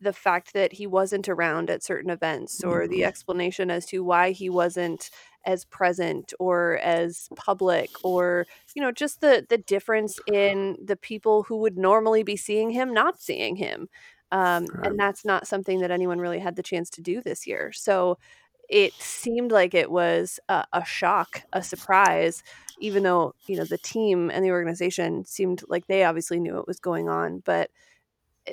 the 0.00 0.12
fact 0.12 0.52
that 0.52 0.72
he 0.72 0.86
wasn't 0.86 1.28
around 1.28 1.70
at 1.70 1.82
certain 1.82 2.10
events 2.10 2.62
or 2.62 2.86
the 2.86 3.00
mm-hmm. 3.00 3.08
explanation 3.08 3.70
as 3.70 3.86
to 3.86 4.04
why 4.04 4.30
he 4.32 4.50
wasn't 4.50 5.10
as 5.46 5.64
present 5.64 6.32
or 6.38 6.78
as 6.78 7.28
public 7.36 7.90
or 8.02 8.46
you 8.74 8.82
know 8.82 8.90
just 8.90 9.20
the 9.20 9.46
the 9.48 9.58
difference 9.58 10.18
in 10.32 10.76
the 10.82 10.96
people 10.96 11.42
who 11.42 11.56
would 11.56 11.76
normally 11.76 12.22
be 12.22 12.36
seeing 12.36 12.70
him 12.70 12.92
not 12.92 13.20
seeing 13.20 13.56
him 13.56 13.88
um, 14.32 14.66
right. 14.66 14.86
and 14.86 14.98
that's 14.98 15.24
not 15.24 15.46
something 15.46 15.80
that 15.80 15.90
anyone 15.90 16.18
really 16.18 16.38
had 16.38 16.56
the 16.56 16.62
chance 16.62 16.88
to 16.90 17.02
do 17.02 17.20
this 17.20 17.46
year 17.46 17.72
so 17.72 18.18
it 18.68 18.92
seemed 18.94 19.52
like 19.52 19.74
it 19.74 19.90
was 19.90 20.40
a, 20.48 20.64
a, 20.72 20.84
shock, 20.84 21.42
a 21.52 21.62
surprise, 21.62 22.42
even 22.80 23.02
though 23.02 23.34
you 23.46 23.56
know 23.56 23.64
the 23.64 23.78
team 23.78 24.30
and 24.30 24.44
the 24.44 24.50
organization 24.50 25.24
seemed 25.24 25.62
like 25.68 25.86
they 25.86 26.04
obviously 26.04 26.40
knew 26.40 26.54
what 26.54 26.66
was 26.66 26.80
going 26.80 27.08
on. 27.08 27.42
But 27.44 27.70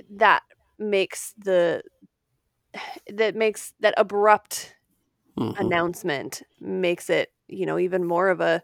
that 0.10 0.44
makes 0.78 1.34
the 1.38 1.84
that 3.12 3.36
makes 3.36 3.74
that 3.80 3.94
abrupt 3.98 4.76
mm-hmm. 5.38 5.60
announcement 5.60 6.42
makes 6.60 7.10
it 7.10 7.32
you 7.48 7.66
know 7.66 7.78
even 7.78 8.06
more 8.06 8.30
of 8.30 8.42
a 8.42 8.62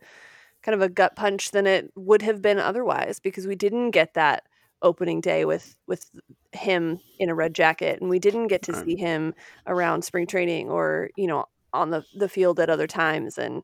kind 0.63 0.75
of 0.75 0.81
a 0.81 0.89
gut 0.89 1.15
punch 1.15 1.51
than 1.51 1.67
it 1.67 1.91
would 1.95 2.21
have 2.21 2.41
been 2.41 2.59
otherwise 2.59 3.19
because 3.19 3.47
we 3.47 3.55
didn't 3.55 3.91
get 3.91 4.13
that 4.15 4.43
opening 4.81 5.21
day 5.21 5.45
with 5.45 5.75
with 5.87 6.09
him 6.57 7.01
in 7.19 7.29
a 7.29 7.35
red 7.35 7.55
jacket 7.55 7.99
and 8.01 8.09
we 8.09 8.19
didn't 8.19 8.47
get 8.47 8.63
to 8.63 8.73
Right. 8.73 8.87
see 8.87 8.97
him 8.97 9.33
around 9.67 10.03
spring 10.03 10.27
training 10.27 10.69
or 10.69 11.09
you 11.17 11.27
know 11.27 11.45
on 11.73 11.91
the 11.91 12.05
the 12.13 12.29
field 12.29 12.59
at 12.59 12.69
other 12.69 12.87
times 12.87 13.37
and 13.37 13.63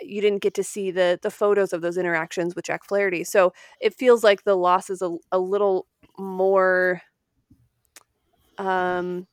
you 0.00 0.20
didn't 0.20 0.42
get 0.42 0.54
to 0.54 0.64
see 0.64 0.90
the 0.90 1.18
the 1.22 1.30
photos 1.30 1.72
of 1.72 1.82
those 1.82 1.98
interactions 1.98 2.54
with 2.54 2.64
Jack 2.66 2.84
Flaherty. 2.86 3.24
So 3.24 3.52
it 3.80 3.94
feels 3.94 4.24
like 4.24 4.44
the 4.44 4.56
loss 4.56 4.90
is 4.90 5.02
a, 5.02 5.16
a 5.32 5.38
little 5.38 5.88
more 6.18 7.02
um 8.58 9.26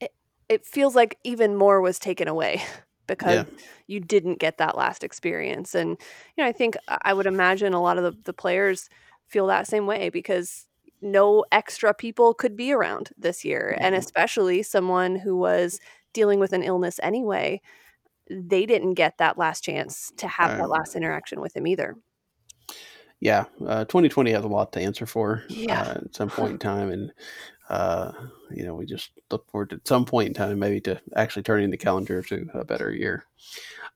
it, 0.00 0.12
it 0.48 0.66
feels 0.66 0.94
like 0.94 1.18
even 1.24 1.56
more 1.56 1.80
was 1.80 1.98
taken 1.98 2.28
away 2.28 2.62
because 3.06 3.42
Yeah. 3.42 3.44
you 3.86 4.00
didn't 4.00 4.38
get 4.38 4.58
that 4.58 4.76
last 4.76 5.04
experience 5.04 5.74
and 5.74 5.90
you 6.36 6.42
know 6.42 6.46
i 6.48 6.52
think 6.52 6.76
i 7.02 7.12
would 7.12 7.26
imagine 7.26 7.74
a 7.74 7.82
lot 7.82 7.98
of 7.98 8.04
the, 8.04 8.16
the 8.24 8.32
players 8.32 8.88
feel 9.28 9.46
that 9.46 9.66
same 9.66 9.86
way 9.86 10.08
because 10.08 10.66
no 11.04 11.44
extra 11.52 11.94
people 11.94 12.34
could 12.34 12.56
be 12.56 12.72
around 12.72 13.10
this 13.18 13.44
year 13.44 13.76
and 13.80 13.94
Mhm. 13.94 13.98
especially 13.98 14.62
someone 14.62 15.16
who 15.16 15.36
was 15.36 15.80
dealing 16.14 16.40
with 16.40 16.52
an 16.54 16.62
illness 16.64 17.00
anyway 17.02 17.60
they 18.30 18.66
didn't 18.66 18.94
get 18.94 19.18
that 19.18 19.38
last 19.38 19.64
chance 19.64 20.12
to 20.16 20.28
have 20.28 20.54
that 20.56 20.70
last 20.70 20.96
interaction 20.96 21.40
with 21.40 21.56
him 21.56 21.66
either 21.66 21.96
Yeah, 23.20 23.44
uh, 23.66 23.84
2020 23.86 24.32
has 24.32 24.44
a 24.44 24.48
lot 24.48 24.72
to 24.72 24.80
answer 24.80 25.06
for 25.06 25.44
Yeah. 25.48 25.84
uh, 25.86 25.94
at 26.04 26.14
some 26.14 26.30
point 26.30 26.52
in 26.52 26.58
time, 26.58 26.90
and 26.90 27.12
uh, 27.70 28.12
you 28.50 28.64
know 28.64 28.74
we 28.74 28.86
just 28.86 29.12
look 29.30 29.50
forward 29.50 29.70
to 29.70 29.76
at 29.76 29.88
some 29.88 30.04
point 30.04 30.28
in 30.28 30.34
time 30.34 30.58
maybe 30.58 30.80
to 30.82 31.00
actually 31.16 31.42
turning 31.42 31.70
the 31.70 31.76
calendar 31.76 32.22
to 32.22 32.46
a 32.54 32.64
better 32.64 32.92
year. 32.92 33.24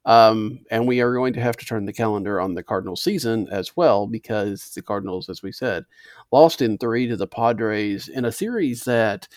Um, 0.09 0.61
and 0.71 0.89
we 0.89 1.03
are 1.03 1.13
going 1.13 1.35
to 1.35 1.41
have 1.43 1.59
to 1.59 1.67
turn 1.67 1.85
the 1.85 1.93
calendar 1.93 2.41
on 2.41 2.55
the 2.55 2.63
Cardinals 2.63 3.03
season 3.03 3.47
as 3.51 3.77
well 3.77 4.07
because 4.07 4.71
the 4.71 4.81
Cardinals, 4.81 5.29
as 5.29 5.43
we 5.43 5.53
said, 5.53 5.85
lost 6.33 6.63
in 6.63 6.79
three 6.79 7.07
to 7.09 7.17
the 7.17 7.27
Padres 7.27 8.09
in 8.09 8.25
a 8.25 8.33
series 8.33 8.85
that 8.85 9.29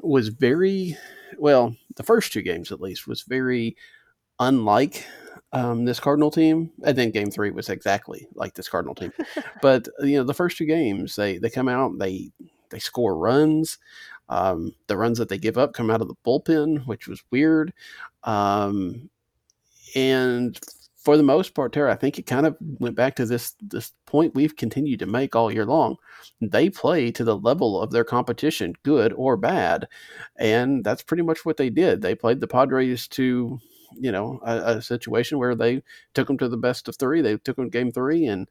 was 0.00 0.26
very 0.26 0.96
well. 1.38 1.76
The 1.94 2.02
first 2.02 2.32
two 2.32 2.42
games, 2.42 2.72
at 2.72 2.80
least, 2.80 3.06
was 3.06 3.22
very 3.22 3.76
unlike 4.40 5.06
um, 5.52 5.84
this 5.84 6.00
Cardinal 6.00 6.32
team, 6.32 6.72
and 6.84 6.98
then 6.98 7.12
Game 7.12 7.30
Three 7.30 7.52
was 7.52 7.68
exactly 7.68 8.26
like 8.34 8.54
this 8.54 8.68
Cardinal 8.68 8.96
team. 8.96 9.12
but 9.62 9.86
you 10.00 10.16
know, 10.16 10.24
the 10.24 10.34
first 10.34 10.58
two 10.58 10.66
games, 10.66 11.14
they 11.14 11.38
they 11.38 11.48
come 11.48 11.68
out, 11.68 11.96
they 11.96 12.32
they 12.70 12.80
score 12.80 13.16
runs. 13.16 13.78
Um, 14.28 14.74
the 14.88 14.96
runs 14.96 15.18
that 15.18 15.28
they 15.28 15.38
give 15.38 15.56
up 15.56 15.74
come 15.74 15.92
out 15.92 16.02
of 16.02 16.08
the 16.08 16.16
bullpen, 16.26 16.88
which 16.88 17.06
was 17.06 17.22
weird. 17.30 17.72
Um, 18.24 19.08
and 19.96 20.60
for 21.06 21.16
the 21.16 21.22
most 21.22 21.54
part, 21.54 21.72
Tara, 21.72 21.92
I 21.92 21.96
think 21.96 22.18
it 22.18 22.26
kind 22.26 22.46
of 22.46 22.56
went 22.60 22.96
back 22.96 23.14
to 23.16 23.26
this 23.26 23.54
this 23.60 23.92
point 24.06 24.34
we've 24.34 24.56
continued 24.56 24.98
to 24.98 25.06
make 25.06 25.36
all 25.36 25.52
year 25.52 25.64
long. 25.64 25.96
They 26.40 26.68
play 26.68 27.12
to 27.12 27.24
the 27.24 27.36
level 27.36 27.80
of 27.80 27.92
their 27.92 28.04
competition, 28.04 28.74
good 28.82 29.12
or 29.14 29.36
bad, 29.36 29.86
and 30.36 30.84
that's 30.84 31.02
pretty 31.02 31.22
much 31.22 31.44
what 31.44 31.56
they 31.56 31.70
did. 31.70 32.02
They 32.02 32.16
played 32.16 32.40
the 32.40 32.48
Padres 32.48 33.06
to, 33.08 33.60
you 33.98 34.12
know, 34.12 34.40
a, 34.44 34.78
a 34.78 34.82
situation 34.82 35.38
where 35.38 35.54
they 35.54 35.82
took 36.12 36.26
them 36.26 36.38
to 36.38 36.48
the 36.48 36.56
best 36.56 36.88
of 36.88 36.96
three. 36.96 37.22
They 37.22 37.36
took 37.36 37.56
them 37.56 37.70
game 37.70 37.92
three 37.92 38.26
and 38.26 38.48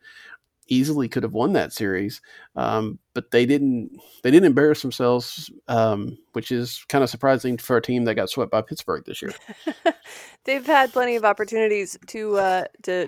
easily 0.68 1.08
could 1.08 1.24
have 1.24 1.34
won 1.34 1.54
that 1.54 1.74
series, 1.74 2.22
um, 2.56 3.00
but 3.14 3.32
they 3.32 3.46
didn't. 3.46 3.92
They 4.24 4.32
didn't 4.32 4.48
embarrass 4.48 4.82
themselves, 4.82 5.52
um, 5.68 6.18
which 6.34 6.52
is 6.52 6.86
kind 6.90 7.04
of 7.04 7.10
surprising 7.10 7.58
for 7.58 7.78
a 7.78 7.82
team 7.82 8.06
that 8.06 8.16
got 8.16 8.30
swept 8.30 8.52
by 8.52 8.62
Pittsburgh 8.62 9.04
this 9.06 9.22
year. 9.22 9.34
they've 10.46 10.66
had 10.66 10.92
plenty 10.92 11.16
of 11.16 11.26
opportunities 11.26 11.98
to 12.08 12.38
uh 12.38 12.66
to 12.84 13.08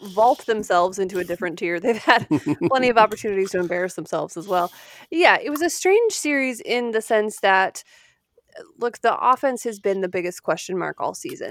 vault 0.00 0.46
themselves 0.46 0.98
into 0.98 1.18
a 1.18 1.24
different 1.24 1.58
tier 1.58 1.78
they've 1.78 1.98
had 1.98 2.26
plenty 2.68 2.88
of 2.88 2.96
opportunities 2.96 3.50
to 3.50 3.58
embarrass 3.58 3.94
themselves 3.94 4.34
as 4.36 4.48
well 4.48 4.72
yeah 5.10 5.36
it 5.42 5.50
was 5.50 5.60
a 5.60 5.68
strange 5.68 6.12
series 6.12 6.60
in 6.60 6.92
the 6.92 7.02
sense 7.02 7.40
that 7.40 7.84
look 8.78 8.98
the 9.00 9.14
offense 9.18 9.62
has 9.62 9.78
been 9.78 10.00
the 10.00 10.08
biggest 10.08 10.42
question 10.42 10.78
mark 10.78 11.00
all 11.00 11.12
season 11.12 11.50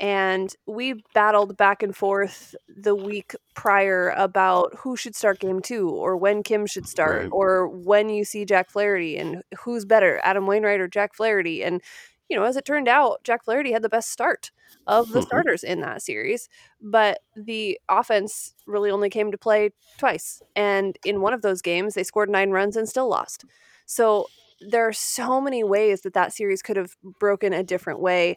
and 0.00 0.54
we 0.66 1.02
battled 1.14 1.56
back 1.56 1.82
and 1.82 1.94
forth 1.96 2.54
the 2.68 2.94
week 2.94 3.34
prior 3.54 4.10
about 4.10 4.74
who 4.76 4.96
should 4.96 5.14
start 5.16 5.40
game 5.40 5.60
two 5.60 5.88
or 5.90 6.16
when 6.16 6.42
Kim 6.42 6.66
should 6.66 6.86
start 6.88 7.22
Right. 7.22 7.28
or 7.32 7.68
when 7.68 8.08
you 8.08 8.24
see 8.24 8.44
Jack 8.44 8.70
Flaherty 8.70 9.16
and 9.16 9.42
who's 9.60 9.84
better, 9.84 10.20
Adam 10.24 10.46
Wainwright 10.46 10.80
or 10.80 10.88
Jack 10.88 11.14
Flaherty. 11.14 11.62
And, 11.64 11.80
you 12.28 12.36
know, 12.36 12.44
as 12.44 12.56
it 12.56 12.64
turned 12.64 12.88
out, 12.88 13.22
Jack 13.24 13.44
Flaherty 13.44 13.72
had 13.72 13.82
the 13.82 13.88
best 13.88 14.10
start 14.10 14.50
of 14.86 15.10
the 15.12 15.20
Mhm. 15.20 15.26
starters 15.26 15.62
in 15.64 15.80
that 15.80 16.02
series. 16.02 16.48
But 16.80 17.20
the 17.36 17.78
offense 17.88 18.54
really 18.66 18.90
only 18.90 19.08
came 19.10 19.30
to 19.30 19.38
play 19.38 19.70
twice. 19.98 20.42
And 20.56 20.98
in 21.04 21.20
one 21.20 21.32
of 21.34 21.42
those 21.42 21.62
games, 21.62 21.94
they 21.94 22.02
scored 22.04 22.30
nine 22.30 22.50
runs 22.50 22.76
and 22.76 22.88
still 22.88 23.08
lost. 23.08 23.44
So 23.86 24.28
there 24.60 24.86
are 24.86 24.92
so 24.92 25.40
many 25.40 25.64
ways 25.64 26.02
that 26.02 26.14
that 26.14 26.32
series 26.32 26.62
could 26.62 26.76
have 26.76 26.96
broken 27.20 27.52
a 27.52 27.62
different 27.62 28.00
way. 28.00 28.36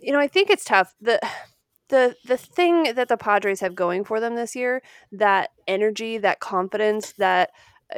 You 0.00 0.12
know, 0.12 0.20
I 0.20 0.28
think 0.28 0.50
it's 0.50 0.64
tough. 0.64 0.94
The 1.00 1.20
the 1.88 2.16
the 2.24 2.38
thing 2.38 2.94
that 2.94 3.08
the 3.08 3.16
Padres 3.16 3.60
have 3.60 3.74
going 3.74 4.04
for 4.04 4.18
them 4.20 4.34
this 4.34 4.56
year, 4.56 4.82
that 5.12 5.50
energy, 5.66 6.18
that 6.18 6.40
confidence, 6.40 7.12
that 7.18 7.50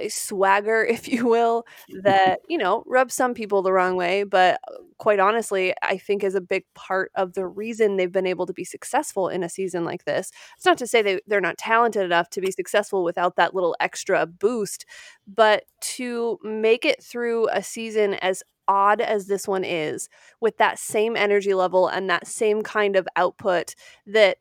swagger, 0.08 0.84
if 0.88 1.08
you 1.08 1.26
will, 1.26 1.66
that 2.02 2.40
you 2.48 2.58
know 2.58 2.82
rubs 2.86 3.14
some 3.14 3.34
people 3.34 3.62
the 3.62 3.72
wrong 3.72 3.96
way, 3.96 4.24
but 4.24 4.60
uh, 4.68 4.76
quite 4.98 5.20
honestly, 5.20 5.74
I 5.82 5.98
think 5.98 6.22
is 6.22 6.34
a 6.34 6.40
big 6.40 6.64
part 6.74 7.10
of 7.14 7.34
the 7.34 7.46
reason 7.46 7.96
they've 7.96 8.10
been 8.10 8.26
able 8.26 8.46
to 8.46 8.52
be 8.52 8.64
successful 8.64 9.28
in 9.28 9.42
a 9.42 9.48
season 9.48 9.84
like 9.84 10.04
this. 10.04 10.30
It's 10.56 10.66
not 10.66 10.78
to 10.78 10.86
say 10.86 11.02
they 11.02 11.20
they're 11.26 11.40
not 11.40 11.58
talented 11.58 12.04
enough 12.04 12.30
to 12.30 12.40
be 12.40 12.50
successful 12.50 13.04
without 13.04 13.36
that 13.36 13.54
little 13.54 13.76
extra 13.80 14.26
boost, 14.26 14.86
but 15.26 15.64
to 15.80 16.38
make 16.42 16.84
it 16.84 17.02
through 17.02 17.48
a 17.50 17.62
season 17.62 18.14
as 18.14 18.42
odd 18.68 19.00
as 19.00 19.26
this 19.26 19.46
one 19.46 19.64
is 19.64 20.08
with 20.40 20.56
that 20.58 20.78
same 20.78 21.16
energy 21.16 21.54
level 21.54 21.88
and 21.88 22.08
that 22.08 22.26
same 22.26 22.62
kind 22.62 22.96
of 22.96 23.06
output 23.16 23.74
that 24.06 24.38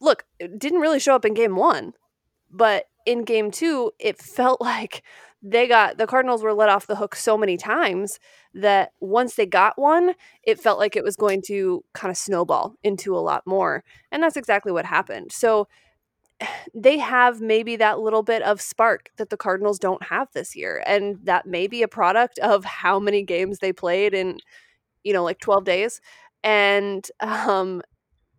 look 0.00 0.24
didn't 0.58 0.80
really 0.80 1.00
show 1.00 1.14
up 1.14 1.24
in 1.24 1.34
game 1.34 1.56
1 1.56 1.92
but 2.50 2.84
in 3.08 3.24
game 3.24 3.50
2 3.50 3.92
it 3.98 4.18
felt 4.20 4.60
like 4.72 5.02
they 5.40 5.68
got 5.68 5.98
the 5.98 6.06
Cardinals 6.06 6.42
were 6.42 6.52
let 6.52 6.68
off 6.68 6.86
the 6.86 6.96
hook 6.96 7.14
so 7.14 7.38
many 7.38 7.56
times 7.56 8.18
that 8.54 8.92
once 9.00 9.34
they 9.34 9.46
got 9.46 9.78
one 9.78 10.14
it 10.42 10.60
felt 10.60 10.78
like 10.78 10.96
it 10.96 11.04
was 11.04 11.16
going 11.16 11.42
to 11.46 11.84
kind 11.94 12.10
of 12.10 12.16
snowball 12.16 12.74
into 12.82 13.16
a 13.16 13.20
lot 13.20 13.46
more 13.46 13.84
and 14.10 14.22
that's 14.22 14.36
exactly 14.36 14.72
what 14.72 14.84
happened 14.84 15.32
so 15.32 15.68
they 16.74 16.98
have 16.98 17.40
maybe 17.40 17.76
that 17.76 18.00
little 18.00 18.22
bit 18.22 18.42
of 18.42 18.60
spark 18.60 19.10
that 19.16 19.30
the 19.30 19.36
Cardinals 19.36 19.78
don't 19.78 20.02
have 20.04 20.28
this 20.32 20.54
year. 20.54 20.82
And 20.86 21.18
that 21.24 21.46
may 21.46 21.66
be 21.66 21.82
a 21.82 21.88
product 21.88 22.38
of 22.38 22.64
how 22.64 22.98
many 22.98 23.22
games 23.22 23.58
they 23.58 23.72
played 23.72 24.14
in, 24.14 24.38
you 25.04 25.12
know, 25.12 25.24
like 25.24 25.40
12 25.40 25.64
days. 25.64 26.00
And 26.44 27.08
um, 27.20 27.82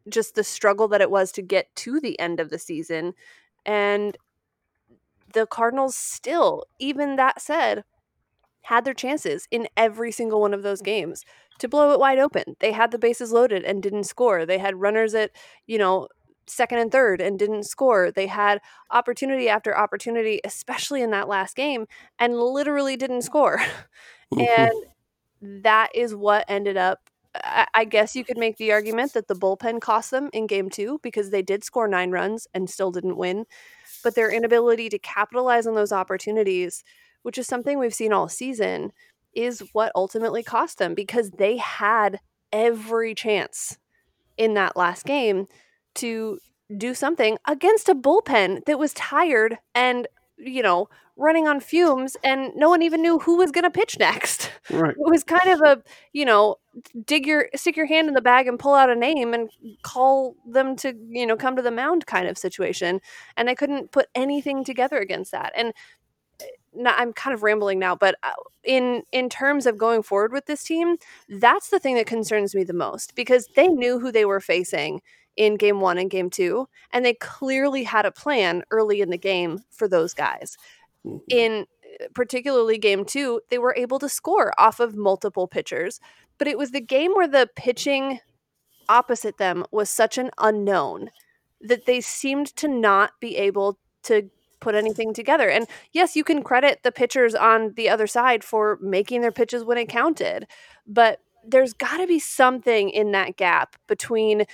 just 0.10 0.36
the 0.36 0.44
struggle 0.44 0.88
that 0.90 1.02
it 1.02 1.12
was 1.12 1.32
to 1.34 1.42
get 1.42 1.74
to 1.78 2.00
the 2.00 2.20
end 2.20 2.40
of 2.40 2.50
the 2.50 2.60
season. 2.60 3.14
And 3.66 4.18
the 5.34 5.46
Cardinals 5.46 5.96
still, 5.96 6.66
even 6.80 7.16
that 7.16 7.42
said, 7.42 7.84
had 8.64 8.86
their 8.86 8.94
chances 8.94 9.48
in 9.52 9.68
every 9.78 10.12
single 10.12 10.42
one 10.42 10.54
of 10.54 10.64
those 10.64 10.82
games 10.82 11.24
to 11.60 11.68
blow 11.68 11.92
it 11.92 12.00
wide 12.00 12.20
open. 12.20 12.56
They 12.60 12.72
had 12.72 12.92
the 12.92 13.00
bases 13.00 13.32
loaded 13.32 13.64
and 13.64 13.82
didn't 13.82 14.04
score. 14.04 14.46
They 14.46 14.58
had 14.58 14.76
runners 14.82 15.14
at, 15.14 15.32
you 15.66 15.78
know, 15.78 16.08
second 16.48 16.80
and 16.80 16.92
third 16.92 17.22
and 17.22 17.38
didn't 17.38 17.64
score. 17.64 18.12
They 18.12 18.28
had 18.28 18.60
opportunity 18.92 19.50
after 19.50 19.78
opportunity, 19.78 20.40
especially 20.44 21.02
in 21.02 21.12
that 21.12 21.28
last 21.28 21.56
game, 21.56 21.86
and 22.18 22.40
literally 22.40 22.98
didn't 22.98 23.22
score. 23.24 23.62
and 24.40 24.72
that 25.64 25.90
is 25.96 26.14
what 26.14 26.46
ended 26.48 26.78
up. 26.78 27.10
I, 27.44 27.86
guess 27.86 28.16
you 28.16 28.24
could 28.24 28.38
make 28.38 28.58
the 28.58 28.72
argument 28.72 29.14
that 29.14 29.28
the 29.28 29.36
bullpen 29.36 29.82
cost 29.82 30.12
them 30.12 30.30
in 30.34 30.48
game 30.48 30.70
two 30.70 31.00
because 31.04 31.30
they 31.30 31.42
did 31.42 31.64
score 31.64 31.88
nine 31.88 32.12
runs 32.12 32.48
and 32.54 32.70
still 32.70 32.92
didn't 32.92 33.18
win. 33.18 33.46
But 34.04 34.16
their 34.16 34.32
inability 34.32 34.90
to 34.90 35.00
capitalize 35.00 35.68
on 35.68 35.76
those 35.76 35.92
opportunities, 35.92 36.84
which 37.24 37.38
is 37.38 37.48
something 37.48 37.78
we've 37.78 37.94
seen 37.94 38.14
all 38.14 38.30
season, 38.30 38.92
is 39.34 39.64
what 39.74 39.92
ultimately 39.96 40.44
cost 40.44 40.78
them 40.78 40.94
because 40.94 41.32
they 41.32 41.58
had 41.58 42.20
every 42.52 43.14
chance 43.14 43.78
in 44.38 44.54
that 44.56 44.76
last 44.76 45.06
game 45.06 45.48
to 45.96 46.40
do 46.76 46.94
something 46.94 47.38
against 47.48 47.90
a 47.90 47.96
bullpen 47.96 48.64
that 48.66 48.80
was 48.80 48.94
tired 48.94 49.58
and 49.74 50.08
you 50.38 50.62
know 50.62 50.88
running 51.18 51.48
on 51.48 51.60
fumes 51.60 52.16
and 52.24 52.52
no 52.56 52.70
one 52.70 52.82
even 52.82 53.02
knew 53.02 53.20
who 53.20 53.36
was 53.36 53.52
going 53.52 53.64
to 53.64 53.72
pitch 53.72 53.98
next 54.00 54.52
right. 54.70 54.92
it 54.98 55.10
was 55.10 55.24
kind 55.24 55.50
of 55.50 55.62
a 55.62 55.82
you 56.14 56.24
know 56.24 56.56
dig 57.06 57.26
your 57.26 57.50
stick 57.56 57.76
your 57.76 57.86
hand 57.86 58.08
in 58.08 58.14
the 58.14 58.22
bag 58.22 58.48
and 58.48 58.60
pull 58.60 58.74
out 58.74 58.90
a 58.90 58.96
name 58.96 59.34
and 59.34 59.50
call 59.84 60.36
them 60.46 60.76
to 60.76 60.94
you 61.10 61.26
know 61.26 61.38
come 61.38 61.56
to 61.56 61.62
the 61.62 61.72
mound 61.72 62.06
kind 62.06 62.28
of 62.28 62.38
situation 62.38 63.00
and 63.38 63.50
i 63.50 63.56
couldn't 63.56 63.92
put 63.92 64.08
anything 64.16 64.64
together 64.64 64.98
against 64.98 65.32
that 65.32 65.52
and 65.56 65.74
now, 66.74 66.94
I'm 66.96 67.14
kind 67.14 67.34
of 67.34 67.44
rambling 67.44 67.80
now, 67.80 67.96
but 67.96 68.16
uh, 68.24 68.32
in 68.64 69.04
in 69.12 69.30
terms 69.30 69.66
of 69.66 69.78
going 69.78 70.04
forward 70.04 70.32
with 70.32 70.46
this 70.46 70.64
team, 70.64 70.98
that's 71.28 71.70
the 71.70 71.80
thing 71.80 71.96
that 71.96 72.06
concerns 72.06 72.56
me 72.56 72.64
the 72.64 72.74
most 72.74 73.16
because 73.16 73.48
they 73.56 73.68
knew 73.68 74.00
who 74.00 74.12
they 74.12 74.26
were 74.26 74.40
facing 74.40 75.02
in 75.36 75.56
game 75.56 75.80
one 75.80 75.98
and 75.98 76.12
game 76.12 76.30
two, 76.30 76.68
and 76.92 77.04
they 77.04 77.14
clearly 77.16 77.84
had 77.84 78.06
a 78.06 78.12
plan 78.12 78.64
early 78.72 79.02
in 79.02 79.10
the 79.10 79.18
game 79.18 79.60
for 79.72 79.88
those 79.88 80.14
guys. 80.14 80.58
Mm-hmm. 81.06 81.18
In 81.30 81.66
particularly 82.14 82.78
game 82.78 83.06
two, 83.06 83.42
they 83.50 83.58
were 83.58 83.76
able 83.78 84.00
to 84.00 84.10
score 84.10 84.54
off 84.58 84.80
of 84.80 84.96
multiple 84.96 85.48
pitchers, 85.48 86.00
but 86.38 86.48
it 86.48 86.58
was 86.58 86.72
the 86.72 86.82
game 86.82 87.14
where 87.14 87.28
the 87.28 87.50
pitching 87.56 88.20
opposite 88.88 89.38
them 89.38 89.66
was 89.72 89.90
such 89.90 90.18
an 90.18 90.32
unknown 90.38 91.12
that 91.62 91.86
they 91.86 92.02
seemed 92.02 92.48
to 92.56 92.68
not 92.68 93.12
be 93.20 93.38
able 93.38 93.78
to 94.04 94.30
put 94.60 94.76
anything 94.76 95.14
together. 95.14 95.50
And 95.50 95.68
yes, 95.94 96.16
you 96.16 96.24
can 96.24 96.44
credit 96.44 96.80
the 96.84 96.92
pitchers 96.92 97.36
on 97.36 97.74
the 97.76 97.90
other 97.90 98.08
side 98.08 98.44
for 98.44 98.78
making 98.82 99.22
their 99.22 99.32
pitches 99.32 99.64
when 99.64 99.78
it 99.78 99.90
counted, 99.90 100.48
but 100.88 101.20
there's 101.46 101.74
got 101.74 101.98
to 101.98 102.08
be 102.08 102.20
something 102.20 102.90
in 102.90 103.12
that 103.12 103.38
gap 103.38 103.76
between 103.88 104.46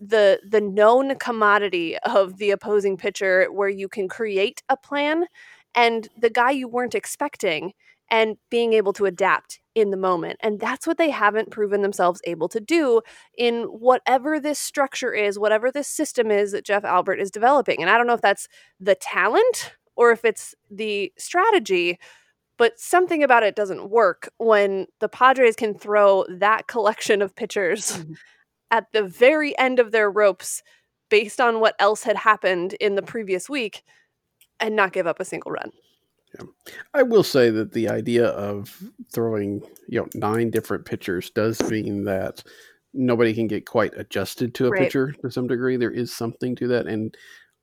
the 0.00 0.40
the 0.48 0.60
known 0.60 1.16
commodity 1.16 1.98
of 1.98 2.38
the 2.38 2.50
opposing 2.52 2.96
pitcher 2.96 3.48
where 3.50 3.68
you 3.68 3.88
can 3.88 4.08
create 4.08 4.62
a 4.68 4.76
plan 4.76 5.24
and 5.74 6.08
the 6.16 6.30
guy 6.30 6.50
you 6.50 6.68
weren't 6.68 6.94
expecting 6.94 7.72
and 8.10 8.36
being 8.50 8.72
able 8.72 8.92
to 8.94 9.06
adapt 9.06 9.60
in 9.74 9.90
the 9.90 9.96
moment. 9.96 10.38
And 10.42 10.58
that's 10.58 10.86
what 10.86 10.98
they 10.98 11.10
haven't 11.10 11.50
proven 11.50 11.82
themselves 11.82 12.20
able 12.24 12.48
to 12.48 12.60
do 12.60 13.02
in 13.36 13.64
whatever 13.64 14.40
this 14.40 14.58
structure 14.58 15.12
is, 15.12 15.38
whatever 15.38 15.70
this 15.70 15.88
system 15.88 16.30
is 16.30 16.52
that 16.52 16.64
Jeff 16.64 16.84
Albert 16.84 17.16
is 17.16 17.30
developing. 17.30 17.80
And 17.80 17.90
I 17.90 17.96
don't 17.96 18.06
know 18.06 18.14
if 18.14 18.22
that's 18.22 18.48
the 18.80 18.94
talent 18.94 19.72
or 19.94 20.10
if 20.10 20.24
it's 20.24 20.54
the 20.70 21.12
strategy, 21.18 21.98
but 22.56 22.78
something 22.78 23.22
about 23.22 23.42
it 23.42 23.54
doesn't 23.54 23.90
work 23.90 24.30
when 24.38 24.86
the 25.00 25.08
Padres 25.08 25.56
can 25.56 25.74
throw 25.74 26.24
that 26.28 26.66
collection 26.66 27.22
of 27.22 27.36
pitchers 27.36 27.92
mm-hmm. 27.92 28.14
at 28.70 28.86
the 28.92 29.02
very 29.02 29.56
end 29.58 29.78
of 29.78 29.92
their 29.92 30.10
ropes 30.10 30.62
based 31.10 31.40
on 31.40 31.60
what 31.60 31.74
else 31.78 32.02
had 32.02 32.16
happened 32.16 32.74
in 32.74 32.94
the 32.94 33.02
previous 33.02 33.48
week 33.48 33.82
and 34.60 34.76
not 34.76 34.92
give 34.92 35.06
up 35.06 35.20
a 35.20 35.24
single 35.24 35.52
run. 35.52 35.70
Yeah. 36.34 36.46
I 36.94 37.02
will 37.02 37.22
say 37.22 37.50
that 37.50 37.72
the 37.72 37.88
idea 37.88 38.26
of 38.26 38.82
throwing, 39.12 39.62
you 39.88 40.00
know, 40.00 40.08
nine 40.14 40.50
different 40.50 40.84
pitchers 40.84 41.30
does 41.30 41.60
mean 41.70 42.04
that 42.04 42.42
nobody 42.92 43.32
can 43.32 43.46
get 43.46 43.66
quite 43.66 43.92
adjusted 43.96 44.54
to 44.54 44.66
a 44.66 44.70
right. 44.70 44.82
pitcher 44.82 45.12
to 45.22 45.30
some 45.30 45.46
degree. 45.46 45.76
There 45.76 45.90
is 45.90 46.12
something 46.12 46.54
to 46.56 46.68
that. 46.68 46.86
And 46.86 47.16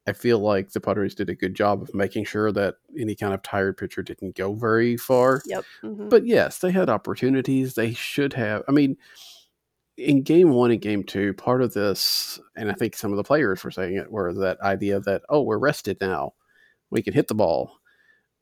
I 0.07 0.13
feel 0.13 0.39
like 0.39 0.71
the 0.71 0.79
Padres 0.79 1.15
did 1.15 1.29
a 1.29 1.35
good 1.35 1.55
job 1.55 1.81
of 1.81 1.93
making 1.93 2.25
sure 2.25 2.51
that 2.51 2.75
any 2.99 3.15
kind 3.15 3.33
of 3.33 3.43
tired 3.43 3.77
pitcher 3.77 4.03
didn't 4.03 4.35
go 4.35 4.53
very 4.53 4.97
far. 4.97 5.41
Yep. 5.45 5.63
Mm-hmm. 5.83 6.09
But 6.09 6.25
yes, 6.25 6.59
they 6.59 6.71
had 6.71 6.89
opportunities. 6.89 7.73
They 7.73 7.93
should 7.93 8.33
have. 8.33 8.63
I 8.67 8.71
mean, 8.71 8.97
in 9.97 10.23
game 10.23 10.51
one 10.51 10.71
and 10.71 10.81
game 10.81 11.03
two, 11.03 11.33
part 11.33 11.61
of 11.61 11.73
this, 11.73 12.39
and 12.55 12.69
I 12.69 12.73
think 12.73 12.95
some 12.95 13.11
of 13.11 13.17
the 13.17 13.23
players 13.23 13.63
were 13.63 13.72
saying 13.72 13.96
it, 13.96 14.11
were 14.11 14.33
that 14.33 14.59
idea 14.61 15.00
that, 15.01 15.22
oh, 15.29 15.41
we're 15.41 15.57
rested 15.57 15.98
now. 16.01 16.33
We 16.89 17.01
can 17.01 17.13
hit 17.13 17.27
the 17.27 17.35
ball 17.35 17.79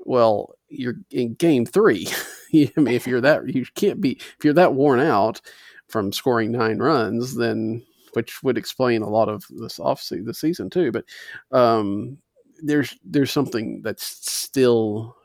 well, 0.05 0.55
you're 0.69 0.95
in 1.11 1.33
game 1.35 1.65
three. 1.65 2.07
I 2.53 2.71
mean, 2.77 2.93
if 2.93 3.07
you're 3.07 3.21
that, 3.21 3.47
you 3.53 3.65
can't 3.75 4.01
be, 4.01 4.13
if 4.13 4.43
you're 4.43 4.53
that 4.53 4.73
worn 4.73 4.99
out 4.99 5.41
from 5.87 6.11
scoring 6.11 6.51
nine 6.51 6.79
runs, 6.79 7.35
then, 7.35 7.83
which 8.13 8.43
would 8.43 8.57
explain 8.57 9.01
a 9.01 9.09
lot 9.09 9.29
of 9.29 9.45
this 9.49 9.79
off 9.79 10.07
the 10.09 10.33
season 10.33 10.69
too. 10.69 10.91
But, 10.91 11.05
um, 11.51 12.17
there's, 12.61 12.95
there's 13.03 13.31
something 13.31 13.81
that's 13.81 14.05
still 14.05 15.17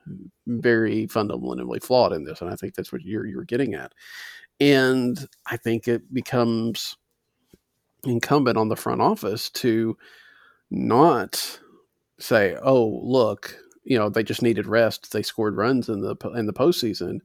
very 0.46 1.06
fundamentally 1.06 1.78
flawed 1.78 2.12
in 2.12 2.24
this. 2.24 2.40
And 2.40 2.50
I 2.50 2.56
think 2.56 2.74
that's 2.74 2.92
what 2.92 3.02
you're, 3.02 3.26
you're 3.26 3.44
getting 3.44 3.74
at. 3.74 3.92
And 4.60 5.28
I 5.46 5.56
think 5.56 5.86
it 5.86 6.12
becomes 6.12 6.96
incumbent 8.04 8.56
on 8.56 8.68
the 8.68 8.76
front 8.76 9.02
office 9.02 9.50
to 9.50 9.96
not 10.70 11.60
say, 12.18 12.56
oh, 12.62 13.00
look, 13.02 13.56
you 13.84 13.98
know 13.98 14.10
they 14.10 14.22
just 14.22 14.42
needed 14.42 14.66
rest. 14.66 15.12
They 15.12 15.22
scored 15.22 15.56
runs 15.56 15.88
in 15.88 16.00
the 16.00 16.14
in 16.36 16.46
the 16.46 16.52
postseason, 16.52 17.20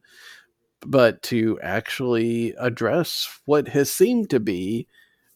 but 0.86 1.22
to 1.24 1.60
actually 1.62 2.54
address 2.58 3.40
what 3.46 3.68
has 3.70 3.92
seemed 3.92 4.30
to 4.32 4.40
be 4.40 4.88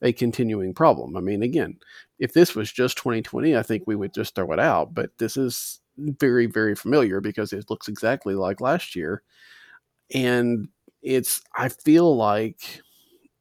a 0.01 0.13
continuing 0.13 0.73
problem. 0.73 1.17
I 1.17 1.21
mean, 1.21 1.43
again, 1.43 1.77
if 2.19 2.33
this 2.33 2.55
was 2.55 2.71
just 2.71 2.97
2020, 2.97 3.57
I 3.57 3.63
think 3.63 3.83
we 3.85 3.95
would 3.95 4.13
just 4.13 4.35
throw 4.35 4.51
it 4.53 4.59
out. 4.59 4.93
But 4.93 5.17
this 5.17 5.37
is 5.37 5.79
very 5.97 6.45
very 6.45 6.75
familiar 6.75 7.19
because 7.21 7.53
it 7.53 7.69
looks 7.69 7.87
exactly 7.87 8.35
like 8.35 8.61
last 8.61 8.95
year, 8.95 9.23
and 10.13 10.69
it's 11.01 11.41
I 11.55 11.69
feel 11.69 12.15
like. 12.15 12.81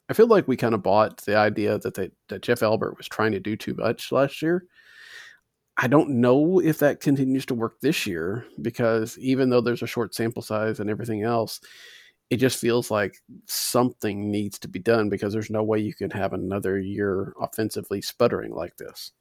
I 0.08 0.14
feel 0.14 0.28
like 0.28 0.46
we 0.46 0.56
kind 0.56 0.74
of 0.74 0.84
bought 0.84 1.22
the 1.22 1.36
idea 1.36 1.78
that 1.78 1.94
they, 1.94 2.10
that 2.28 2.42
Jeff 2.42 2.62
Albert 2.62 2.96
was 2.96 3.08
trying 3.08 3.32
to 3.32 3.40
do 3.40 3.56
too 3.56 3.74
much 3.74 4.12
last 4.12 4.40
year, 4.40 4.64
I 5.78 5.88
don't 5.88 6.20
know 6.20 6.60
if 6.60 6.78
that 6.78 7.00
continues 7.00 7.44
to 7.46 7.54
work 7.54 7.80
this 7.80 8.06
year 8.06 8.46
because 8.62 9.18
even 9.18 9.50
though 9.50 9.60
there's 9.60 9.82
a 9.82 9.86
short 9.86 10.14
sample 10.14 10.42
size 10.42 10.80
and 10.80 10.88
everything 10.88 11.22
else, 11.22 11.60
it 12.30 12.38
just 12.38 12.58
feels 12.58 12.90
like 12.90 13.18
something 13.46 14.30
needs 14.30 14.58
to 14.60 14.68
be 14.68 14.78
done 14.78 15.08
because 15.08 15.32
there's 15.32 15.50
no 15.50 15.62
way 15.62 15.78
you 15.78 15.94
can 15.94 16.10
have 16.10 16.32
another 16.32 16.78
year 16.78 17.34
offensively 17.40 18.00
sputtering 18.00 18.54
like 18.54 18.76
this. 18.78 19.12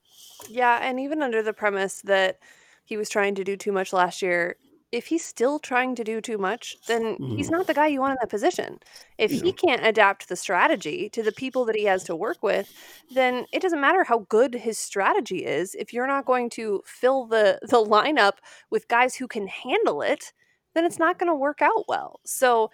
Yeah, 0.49 0.79
and 0.81 0.99
even 0.99 1.21
under 1.21 1.43
the 1.43 1.53
premise 1.53 2.01
that 2.03 2.39
he 2.85 2.97
was 2.97 3.09
trying 3.09 3.35
to 3.35 3.43
do 3.43 3.57
too 3.57 3.71
much 3.71 3.93
last 3.93 4.21
year, 4.21 4.55
if 4.95 5.07
he's 5.07 5.25
still 5.25 5.59
trying 5.59 5.93
to 5.95 6.05
do 6.05 6.21
too 6.21 6.37
much, 6.37 6.77
then 6.87 7.17
mm. 7.17 7.35
he's 7.35 7.47
mm-hmm. 7.47 7.57
not 7.57 7.67
the 7.67 7.73
guy 7.73 7.87
you 7.87 7.99
want 7.99 8.11
in 8.11 8.17
that 8.21 8.29
position. 8.29 8.79
If 9.17 9.31
yeah. 9.31 9.43
he 9.43 9.51
can't 9.51 9.85
adapt 9.85 10.29
the 10.29 10.37
strategy 10.37 11.09
to 11.09 11.21
the 11.21 11.33
people 11.33 11.65
that 11.65 11.75
he 11.75 11.83
has 11.83 12.05
to 12.05 12.15
work 12.15 12.41
with, 12.41 12.73
then 13.13 13.45
it 13.51 13.61
doesn't 13.61 13.81
matter 13.81 14.05
how 14.05 14.19
good 14.29 14.53
his 14.53 14.77
strategy 14.79 15.45
is. 15.45 15.75
If 15.75 15.91
you're 15.91 16.07
not 16.07 16.25
going 16.25 16.49
to 16.51 16.81
fill 16.85 17.25
the 17.25 17.59
the 17.61 17.83
lineup 17.83 18.37
with 18.69 18.87
guys 18.87 19.15
who 19.15 19.27
can 19.27 19.47
handle 19.47 20.01
it, 20.01 20.31
then 20.73 20.85
it's 20.85 20.99
not 20.99 21.19
going 21.19 21.29
to 21.29 21.35
work 21.35 21.61
out 21.61 21.83
well. 21.89 22.21
So, 22.23 22.71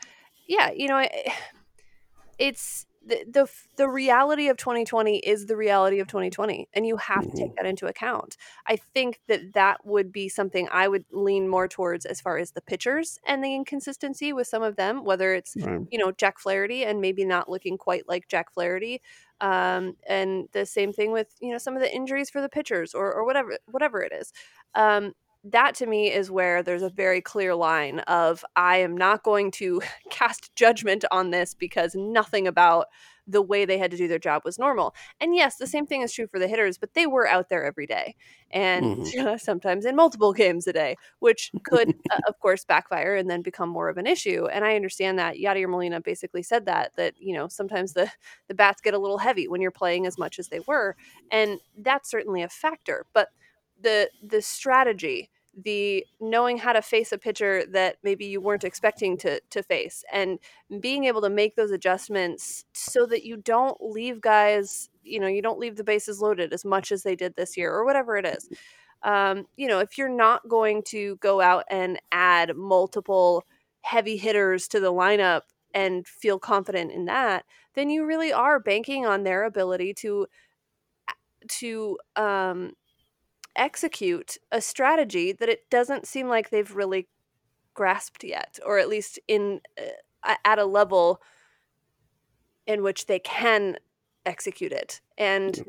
yeah, 0.48 0.70
you 0.72 0.88
know, 0.88 1.00
it, 1.00 1.12
it's 2.38 2.86
the, 3.06 3.24
the 3.28 3.52
the 3.78 3.88
reality 3.88 4.48
of 4.48 4.58
2020 4.58 5.18
is 5.20 5.48
the 5.48 5.56
reality 5.56 6.00
of 6.00 6.08
2020 6.08 6.68
and 6.74 6.86
you 6.86 6.98
have 6.98 7.24
to 7.24 7.32
take 7.32 7.48
mm-hmm. 7.48 7.56
that 7.58 7.66
into 7.66 7.88
account 7.88 8.38
i 8.68 8.76
think 8.76 9.20
that 9.28 9.54
that 9.54 9.84
would 9.86 10.12
be 10.12 10.30
something 10.30 10.68
i 10.72 10.88
would 10.88 11.06
lean 11.12 11.48
more 11.48 11.68
towards 11.68 12.06
as 12.06 12.22
far 12.22 12.38
as 12.38 12.52
the 12.52 12.62
pitchers 12.62 13.20
and 13.26 13.44
the 13.44 13.56
inconsistency 13.56 14.34
with 14.34 14.48
some 14.48 14.62
of 14.62 14.76
them 14.76 15.04
whether 15.04 15.34
it's 15.34 15.56
right. 15.58 15.82
you 15.92 15.98
know 15.98 16.12
jack 16.12 16.40
flaherty 16.40 16.86
and 16.86 17.02
maybe 17.02 17.26
not 17.26 17.50
looking 17.50 17.78
quite 17.78 18.08
like 18.08 18.28
jack 18.28 18.52
flaherty 18.54 19.02
um, 19.42 19.96
and 20.08 20.48
the 20.52 20.68
same 20.68 20.94
thing 20.94 21.12
with 21.12 21.36
you 21.42 21.52
know 21.52 21.58
some 21.58 21.76
of 21.76 21.82
the 21.82 21.94
injuries 21.94 22.30
for 22.30 22.42
the 22.42 22.50
pitchers 22.50 22.94
or, 22.94 23.12
or 23.12 23.26
whatever 23.26 23.58
whatever 23.66 24.02
it 24.02 24.12
is 24.14 24.32
um, 24.76 25.14
that 25.44 25.76
to 25.76 25.86
me 25.86 26.12
is 26.12 26.30
where 26.30 26.62
there's 26.62 26.84
a 26.84 26.90
very 26.90 27.22
clear 27.22 27.56
line 27.56 28.00
of 28.00 28.46
I 28.56 28.78
am 28.78 28.96
not 28.96 29.24
going 29.24 29.52
to 29.52 29.82
cast 30.10 30.56
judgment 30.56 31.06
on 31.12 31.32
this 31.32 31.54
because 31.54 31.96
nothing 31.96 32.48
about 32.48 32.88
the 33.28 33.42
way 33.42 33.66
they 33.66 33.78
had 33.78 33.92
to 33.92 33.98
do 33.98 34.08
their 34.08 34.20
job 34.20 34.42
was 34.44 34.60
normal. 34.60 34.94
And 35.20 35.36
yes, 35.36 35.58
the 35.58 35.68
same 35.68 35.86
thing 35.86 36.02
is 36.02 36.12
true 36.12 36.28
for 36.28 36.40
the 36.40 36.48
hitters, 36.48 36.78
but 36.78 36.94
they 36.96 37.06
were 37.06 37.28
out 37.28 37.50
there 37.50 37.64
every 37.64 37.86
day 37.86 38.16
and 38.50 38.98
mm-hmm. 38.98 39.38
sometimes 39.38 39.86
in 39.86 39.96
multiple 39.96 40.34
games 40.34 40.68
a 40.68 40.74
day, 40.74 40.98
which 41.20 41.52
could, 41.64 41.90
uh, 42.12 42.20
of 42.28 42.40
course, 42.40 42.66
backfire 42.66 43.16
and 43.16 43.30
then 43.30 43.42
become 43.42 43.70
more 43.70 43.90
of 43.90 43.98
an 43.98 44.08
issue. 44.08 44.48
And 44.48 44.66
I 44.66 44.76
understand 44.76 45.20
that 45.20 45.38
Yadier 45.38 45.70
Molina 45.70 46.02
basically 46.02 46.44
said 46.44 46.66
that, 46.66 46.96
that, 46.98 47.14
you 47.20 47.34
know, 47.34 47.48
sometimes 47.48 47.94
the, 47.94 48.12
the 48.48 48.56
bats 48.56 48.82
get 48.82 48.94
a 48.94 49.00
little 49.00 49.20
heavy 49.20 49.48
when 49.48 49.62
you're 49.62 49.72
playing 49.72 50.08
as 50.08 50.18
much 50.18 50.40
as 50.40 50.50
they 50.50 50.60
were. 50.68 50.96
And 51.32 51.60
that's 51.78 52.10
certainly 52.10 52.42
a 52.42 52.50
factor. 52.50 53.06
But 53.14 53.30
the 53.82 54.10
the 54.22 54.42
strategy 54.42 55.30
the 55.64 56.06
knowing 56.22 56.58
how 56.58 56.72
to 56.72 56.82
face 56.82 57.12
a 57.12 57.18
pitcher 57.18 57.66
that 57.66 57.98
maybe 58.04 58.26
you 58.26 58.40
weren't 58.40 58.64
expecting 58.64 59.18
to 59.18 59.40
to 59.50 59.62
face 59.62 60.04
and 60.12 60.40
being 60.80 61.06
able 61.06 61.22
to 61.22 61.30
make 61.30 61.56
those 61.56 61.72
adjustments 61.72 62.64
so 62.74 63.06
that 63.06 63.26
you 63.26 63.36
don't 63.36 63.78
leave 63.82 64.22
guys 64.22 64.90
you 65.04 65.20
know 65.20 65.28
you 65.28 65.42
don't 65.42 65.60
leave 65.60 65.76
the 65.76 65.84
bases 65.84 66.22
loaded 66.22 66.54
as 66.54 66.64
much 66.64 66.92
as 66.92 67.04
they 67.04 67.16
did 67.16 67.36
this 67.36 67.58
year 67.58 67.74
or 67.74 67.86
whatever 67.86 68.18
it 68.18 68.26
is. 68.26 68.50
Um, 69.04 69.46
you 69.58 69.68
know 69.68 69.80
if 69.80 69.98
you're 69.98 70.10
not 70.10 70.48
going 70.48 70.84
to 70.88 71.18
go 71.18 71.42
out 71.42 71.66
and 71.70 72.00
add 72.12 72.56
multiple 72.56 73.44
heavy 73.82 74.16
hitters 74.16 74.68
to 74.70 74.80
the 74.80 74.94
lineup 74.94 75.42
and 75.74 76.08
feel 76.08 76.40
confident 76.40 76.92
in 76.92 77.06
that 77.06 77.44
then 77.74 77.90
you 77.90 78.06
really 78.06 78.32
are 78.32 78.60
banking 78.60 79.06
on 79.06 79.24
their 79.24 79.44
ability 79.44 79.94
to 79.96 80.28
to 81.48 81.98
um, 82.16 82.74
execute 83.56 84.38
a 84.52 84.62
strategy 84.62 85.32
that 85.34 85.50
it 85.50 85.70
doesn't 85.70 86.08
seem 86.08 86.28
like 86.28 86.50
they've 86.50 86.76
really 86.76 87.08
grasped 87.74 88.24
yet, 88.24 88.60
or 88.66 88.80
at 88.80 88.90
least 88.90 89.20
in 89.28 89.62
uh, 90.24 90.36
at 90.46 90.60
a 90.60 90.66
level 90.66 91.22
in 92.68 92.84
which 92.84 93.06
they 93.08 93.20
can 93.20 93.78
execute 94.26 94.72
it. 94.72 95.02
And 95.18 95.60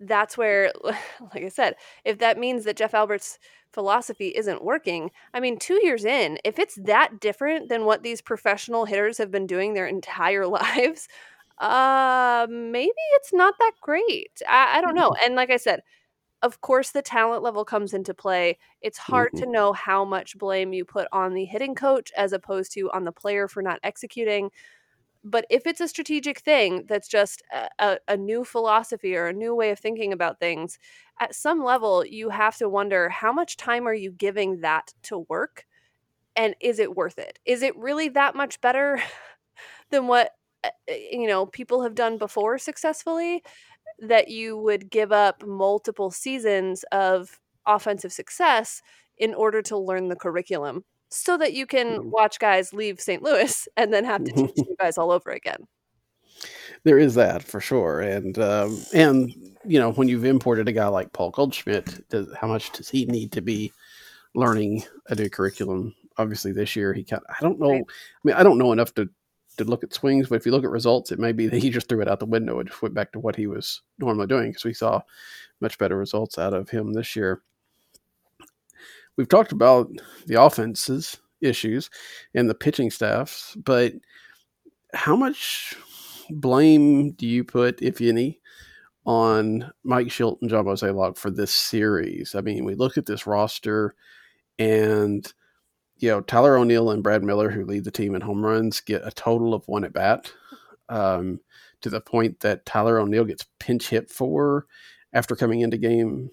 that's 0.00 0.36
where, 0.36 0.72
like 0.84 1.44
I 1.44 1.48
said, 1.48 1.76
if 2.04 2.18
that 2.18 2.38
means 2.38 2.64
that 2.64 2.76
Jeff 2.76 2.94
Albert's 2.94 3.38
philosophy 3.72 4.28
isn't 4.28 4.64
working, 4.64 5.10
I 5.32 5.40
mean, 5.40 5.58
two 5.58 5.80
years 5.84 6.04
in, 6.04 6.38
if 6.44 6.58
it's 6.58 6.76
that 6.84 7.20
different 7.20 7.68
than 7.68 7.84
what 7.84 8.02
these 8.02 8.20
professional 8.20 8.84
hitters 8.84 9.18
have 9.18 9.30
been 9.30 9.46
doing 9.46 9.74
their 9.74 9.86
entire 9.86 10.46
lives, 10.60 11.08
Uh, 11.58 12.46
maybe 12.50 12.92
it's 13.16 13.32
not 13.32 13.54
that 13.60 13.72
great. 13.80 14.42
I 14.48 14.78
I 14.78 14.80
don't 14.82 14.96
know, 14.96 15.14
and 15.24 15.36
like 15.36 15.50
I 15.50 15.56
said, 15.58 15.82
of 16.44 16.60
course, 16.62 16.92
the 16.92 17.02
talent 17.02 17.42
level 17.42 17.64
comes 17.66 17.94
into 17.94 18.14
play. 18.14 18.58
It's 18.82 18.98
hard 18.98 19.32
Mhm. 19.32 19.38
to 19.38 19.46
know 19.46 19.72
how 19.74 20.04
much 20.04 20.38
blame 20.38 20.74
you 20.74 20.84
put 20.86 21.08
on 21.12 21.34
the 21.34 21.46
hitting 21.46 21.74
coach 21.74 22.12
as 22.16 22.32
opposed 22.34 22.72
to 22.74 22.92
on 22.92 23.04
the 23.04 23.12
player 23.12 23.48
for 23.48 23.62
not 23.62 23.80
executing. 23.84 24.52
But 25.24 25.46
if 25.50 25.66
it's 25.66 25.80
a 25.80 25.88
strategic 25.88 26.40
thing 26.40 26.84
that's 26.86 27.08
just 27.08 27.42
a 27.52 27.68
a 27.78 27.98
a 28.08 28.16
new 28.16 28.44
philosophy 28.44 29.16
or 29.16 29.26
a 29.26 29.32
new 29.32 29.54
way 29.54 29.70
of 29.70 29.78
thinking 29.80 30.12
about 30.12 30.38
things, 30.40 30.78
at 31.20 31.34
some 31.34 31.64
level, 31.64 32.04
you 32.06 32.28
have 32.30 32.56
to 32.58 32.68
wonder 32.68 33.08
how 33.08 33.32
much 33.32 33.56
time 33.56 33.88
are 33.88 33.94
you 33.94 34.12
giving 34.12 34.60
that 34.60 34.92
to 35.04 35.20
work, 35.30 35.66
and 36.36 36.56
is 36.60 36.78
it 36.80 36.96
worth 36.96 37.18
it? 37.18 37.38
Is 37.46 37.62
it 37.62 37.76
really 37.76 38.08
that 38.10 38.36
much 38.36 38.60
better 38.60 39.00
than 39.90 40.06
what, 40.06 40.32
uh, 40.64 40.70
eh, 40.88 41.08
you 41.12 41.26
know, 41.26 41.46
people 41.46 41.82
have 41.82 41.94
done 41.94 42.18
before 42.18 42.58
successfully, 42.58 43.42
that 44.00 44.28
you 44.28 44.56
would 44.58 44.90
give 44.90 45.12
up 45.12 45.44
multiple 45.46 46.10
seasons 46.10 46.84
of 46.92 47.38
offensive 47.66 48.12
success 48.12 48.82
in 49.18 49.34
order 49.34 49.62
to 49.62 49.76
learn 49.78 50.08
the 50.08 50.16
curriculum 50.16 50.84
so 51.08 51.36
that 51.38 51.52
you 51.54 51.66
can 51.66 51.98
Mhm. 52.00 52.04
watch 52.10 52.38
guys 52.40 52.72
leave 52.74 53.00
St. 53.00 53.22
Louis 53.22 53.68
and 53.76 53.92
then 53.92 54.04
have 54.04 54.24
to 54.24 54.32
teach 54.32 54.52
you 54.68 54.76
guys 54.80 54.98
all 54.98 55.10
over 55.12 55.30
again? 55.30 55.66
There 56.82 56.98
is 56.98 57.14
that 57.14 57.42
for 57.42 57.60
sure, 57.60 58.00
and, 58.00 58.36
um, 58.38 58.78
and, 58.92 59.32
you 59.64 59.78
know, 59.78 59.92
when 59.92 60.08
you've 60.08 60.24
imported 60.24 60.68
a 60.68 60.72
guy 60.72 60.88
like 60.88 61.12
Paul 61.12 61.30
Goldschmidt, 61.30 62.08
does 62.10 62.26
how 62.38 62.48
much 62.48 62.70
does 62.72 62.90
he 62.90 63.06
need 63.06 63.32
to 63.32 63.40
be 63.40 63.72
learning 64.34 64.82
a 65.08 65.14
new 65.14 65.30
curriculum? 65.30 65.94
Obviously, 66.18 66.52
this 66.52 66.76
year 66.76 66.92
he 66.92 67.02
kind 67.04 67.22
I 67.30 67.36
don't 67.40 67.58
know 67.58 67.70
Right. 67.70 67.84
I 67.88 68.18
mean, 68.24 68.36
I 68.36 68.42
don't 68.42 68.58
know 68.58 68.72
enough 68.72 68.92
to 68.94 69.08
to 69.56 69.64
look 69.64 69.84
at 69.84 69.94
swings, 69.94 70.28
but 70.28 70.36
if 70.36 70.46
you 70.46 70.52
look 70.52 70.64
at 70.64 70.70
results, 70.70 71.12
it 71.12 71.18
may 71.18 71.32
be 71.32 71.46
that 71.46 71.62
he 71.62 71.70
just 71.70 71.88
threw 71.88 72.00
it 72.00 72.08
out 72.08 72.20
the 72.20 72.26
window 72.26 72.58
and 72.58 72.68
just 72.68 72.82
went 72.82 72.94
back 72.94 73.12
to 73.12 73.20
what 73.20 73.36
he 73.36 73.46
was 73.46 73.82
normally 73.98 74.26
doing 74.26 74.50
because 74.50 74.64
we 74.64 74.74
saw 74.74 75.00
much 75.60 75.78
better 75.78 75.96
results 75.96 76.38
out 76.38 76.54
of 76.54 76.68
him 76.68 76.92
this 76.92 77.14
year. 77.16 77.42
We've 79.16 79.28
talked 79.28 79.52
about 79.52 79.90
the 80.26 80.42
offense's 80.42 81.16
issues 81.40 81.90
and 82.34 82.50
the 82.50 82.54
pitching 82.54 82.90
staffs, 82.90 83.56
but 83.56 83.92
how 84.92 85.16
much 85.16 85.74
blame 86.30 87.12
do 87.12 87.26
you 87.26 87.44
put, 87.44 87.80
if 87.82 88.00
any, 88.00 88.40
on 89.06 89.70
Mike 89.84 90.08
Shildt 90.08 90.38
and 90.40 90.50
John 90.50 90.64
Mozeliak 90.64 91.16
for 91.16 91.30
this 91.30 91.52
series? 91.52 92.34
I 92.34 92.40
mean, 92.40 92.64
we 92.64 92.74
look 92.74 92.96
at 92.96 93.06
this 93.06 93.26
roster 93.26 93.94
and 94.58 95.32
you 95.98 96.08
know, 96.10 96.20
Tyler 96.20 96.56
O'Neill 96.56 96.90
and 96.90 97.02
Brad 97.02 97.22
Miller, 97.22 97.50
who 97.50 97.64
lead 97.64 97.84
the 97.84 97.90
team 97.90 98.14
in 98.14 98.20
home 98.20 98.44
runs, 98.44 98.80
get 98.80 99.06
a 99.06 99.10
total 99.10 99.54
of 99.54 99.66
one 99.66 99.84
at 99.84 99.92
bat. 99.92 100.32
Um, 100.88 101.40
to 101.84 101.90
the 101.90 102.00
point 102.00 102.40
that 102.40 102.64
Tyler 102.64 102.98
O'Neill 102.98 103.26
gets 103.26 103.46
pinch 103.58 103.90
hit 103.90 104.10
for 104.10 104.66
after 105.12 105.36
coming 105.36 105.60
into 105.60 105.76
game 105.76 106.30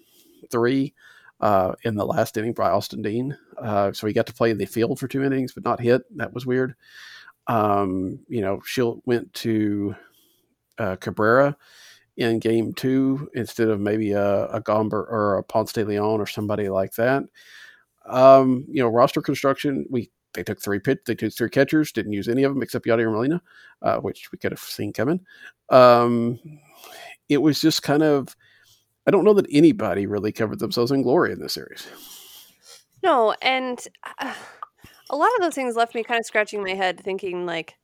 three 0.50 0.94
uh, 1.42 1.74
in 1.82 1.94
the 1.94 2.06
last 2.06 2.38
inning 2.38 2.54
by 2.54 2.70
Austin 2.70 3.02
Dean. 3.02 3.36
Uh, 3.58 3.92
so 3.92 4.06
he 4.06 4.14
got 4.14 4.26
to 4.26 4.32
play 4.32 4.50
in 4.50 4.56
the 4.56 4.64
field 4.64 4.98
for 4.98 5.08
two 5.08 5.22
innings, 5.22 5.52
but 5.52 5.62
not 5.62 5.78
hit. 5.78 6.02
That 6.16 6.32
was 6.32 6.46
weird. 6.46 6.74
Um, 7.48 8.20
you 8.28 8.40
know, 8.40 8.58
Shildt 8.58 9.02
went 9.04 9.32
to 9.34 9.94
uh, 10.78 10.96
Cabrera 10.96 11.54
in 12.16 12.38
game 12.38 12.72
two 12.72 13.28
instead 13.34 13.68
of 13.68 13.78
maybe 13.78 14.12
a, 14.12 14.46
a 14.46 14.62
Gomber 14.62 15.04
or 15.10 15.36
a 15.36 15.42
Ponce 15.42 15.74
de 15.74 15.84
Leon 15.84 16.18
or 16.18 16.26
somebody 16.26 16.70
like 16.70 16.94
that. 16.94 17.24
Um, 18.06 18.64
you 18.68 18.82
know, 18.82 18.88
roster 18.88 19.22
construction, 19.22 19.86
we 19.90 20.10
they 20.34 20.42
took 20.42 20.60
three 20.60 20.78
pitch, 20.78 21.00
they 21.06 21.14
took 21.14 21.32
three 21.32 21.50
catchers, 21.50 21.92
didn't 21.92 22.14
use 22.14 22.26
any 22.26 22.42
of 22.42 22.54
them 22.54 22.62
except 22.62 22.86
Yadier 22.86 23.12
Molina, 23.12 23.42
uh, 23.82 23.98
which 23.98 24.32
we 24.32 24.38
could 24.38 24.50
have 24.52 24.60
seen 24.60 24.92
coming. 24.92 25.20
Um, 25.68 26.40
it 27.28 27.38
was 27.38 27.60
just 27.60 27.82
kind 27.82 28.02
of, 28.02 28.34
I 29.06 29.10
don't 29.10 29.24
know 29.24 29.34
that 29.34 29.46
anybody 29.50 30.06
really 30.06 30.32
covered 30.32 30.58
themselves 30.58 30.90
in 30.90 31.02
glory 31.02 31.32
in 31.32 31.40
this 31.40 31.52
series. 31.52 31.86
No, 33.02 33.34
and 33.42 33.86
uh, 34.18 34.32
a 35.10 35.16
lot 35.16 35.30
of 35.36 35.42
those 35.42 35.54
things 35.54 35.76
left 35.76 35.94
me 35.94 36.02
kind 36.02 36.18
of 36.18 36.24
scratching 36.24 36.62
my 36.62 36.74
head, 36.74 36.98
thinking 36.98 37.44
like, 37.44 37.74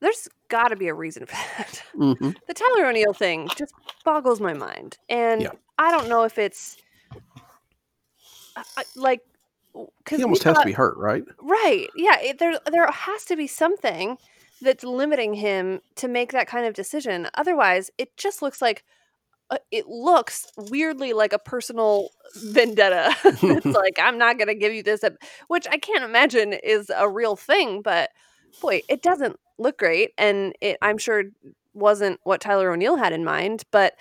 there's 0.00 0.28
got 0.48 0.68
to 0.68 0.76
be 0.76 0.88
a 0.88 0.94
reason 0.94 1.24
for 1.24 1.32
that. 1.32 1.82
Mm-hmm. 1.96 2.30
The 2.46 2.54
Tyler 2.54 2.86
O'Neill 2.86 3.14
thing 3.14 3.48
just 3.56 3.72
boggles 4.04 4.40
my 4.40 4.52
mind, 4.52 4.98
and 5.08 5.42
Yeah. 5.42 5.52
I 5.78 5.90
don't 5.90 6.08
know 6.10 6.24
if 6.24 6.36
it's 6.36 6.76
uh, 8.76 8.82
like 8.96 9.20
because 9.74 10.18
He 10.18 10.24
almost 10.24 10.42
has 10.44 10.58
to 10.58 10.64
be 10.64 10.72
hurt, 10.72 10.96
right? 10.96 11.24
Right. 11.40 11.88
Yeah. 11.96 12.18
It, 12.20 12.38
there, 12.38 12.58
there 12.70 12.90
has 12.90 13.24
to 13.26 13.36
be 13.36 13.46
something 13.46 14.18
that's 14.60 14.84
limiting 14.84 15.34
him 15.34 15.80
to 15.96 16.08
make 16.08 16.32
that 16.32 16.48
kind 16.48 16.66
of 16.66 16.74
decision. 16.74 17.28
Otherwise, 17.34 17.90
it 17.98 18.16
just 18.16 18.42
looks 18.42 18.60
like 18.60 18.84
uh, 19.50 19.58
it 19.70 19.86
looks 19.86 20.46
weirdly 20.56 21.12
like 21.12 21.32
a 21.32 21.38
personal 21.38 22.10
vendetta. 22.36 23.14
it's 23.24 23.66
like 23.66 23.98
I'm 24.00 24.18
not 24.18 24.38
going 24.38 24.48
to 24.48 24.54
give 24.54 24.72
you 24.72 24.82
this, 24.82 25.02
which 25.48 25.66
I 25.70 25.78
can't 25.78 26.04
imagine 26.04 26.52
is 26.52 26.90
a 26.96 27.08
real 27.08 27.36
thing. 27.36 27.82
But 27.82 28.10
boy, 28.60 28.82
it 28.88 29.02
doesn't 29.02 29.36
look 29.58 29.78
great, 29.78 30.10
and 30.18 30.54
it 30.60 30.78
I'm 30.82 30.98
sure 30.98 31.24
wasn't 31.72 32.20
what 32.24 32.40
Tyler 32.40 32.72
O'Neill 32.72 32.96
had 32.96 33.12
in 33.12 33.24
mind. 33.24 33.64
But 33.70 33.94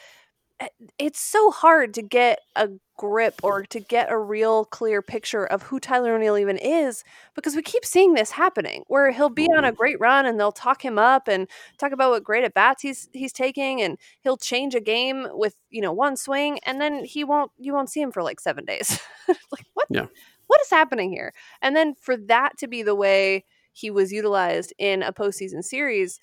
it's 0.98 1.20
so 1.20 1.52
hard 1.52 1.94
to 1.94 2.02
get 2.02 2.40
a 2.56 2.70
grip 2.98 3.40
or 3.44 3.64
to 3.64 3.80
get 3.80 4.12
a 4.12 4.18
real 4.18 4.66
clear 4.66 5.02
picture 5.02 5.46
of 5.46 5.64
who 5.64 5.80
Tyler 5.80 6.16
O'Neill 6.16 6.38
even 6.38 6.58
is 6.58 7.04
because 7.34 7.56
we 7.56 7.62
keep 7.62 7.86
seeing 7.86 8.14
this 8.14 8.32
happening 8.32 8.84
where 8.88 9.12
he'll 9.12 9.30
be 9.30 9.46
on 9.46 9.64
a 9.64 9.72
great 9.72 9.98
run 10.02 10.26
and 10.26 10.38
they'll 10.38 10.52
talk 10.52 10.84
him 10.84 11.00
up 11.00 11.30
and 11.30 11.48
talk 11.78 11.94
about 11.94 12.12
what 12.12 12.24
great 12.26 12.44
at 12.44 12.54
bats 12.54 12.82
he's 12.82 13.08
he's 13.14 13.32
taking 13.32 13.82
and 13.82 13.98
he'll 14.22 14.36
change 14.38 14.76
a 14.76 14.82
game 14.82 15.28
with 15.32 15.56
you 15.70 15.82
know 15.82 15.94
one 15.94 16.18
swing 16.18 16.60
and 16.66 16.82
then 16.82 17.06
he 17.06 17.24
won't 17.24 17.52
you 17.58 17.74
won't 17.74 17.90
see 17.90 18.02
him 18.02 18.12
for 18.12 18.24
like 18.24 18.40
seven 18.40 18.66
days. 18.66 19.00
Like 19.52 19.66
what 19.76 19.88
Yeah. 19.90 20.08
what 20.48 20.60
is 20.62 20.72
happening 20.72 21.12
here? 21.12 21.34
And 21.62 21.76
then 21.76 21.94
for 22.02 22.18
that 22.18 22.58
to 22.58 22.68
be 22.68 22.82
the 22.82 22.96
way 22.96 23.46
he 23.74 23.92
was 23.92 24.12
utilized 24.12 24.74
in 24.80 25.04
a 25.04 25.14
postseason 25.14 25.64
series 25.64 26.20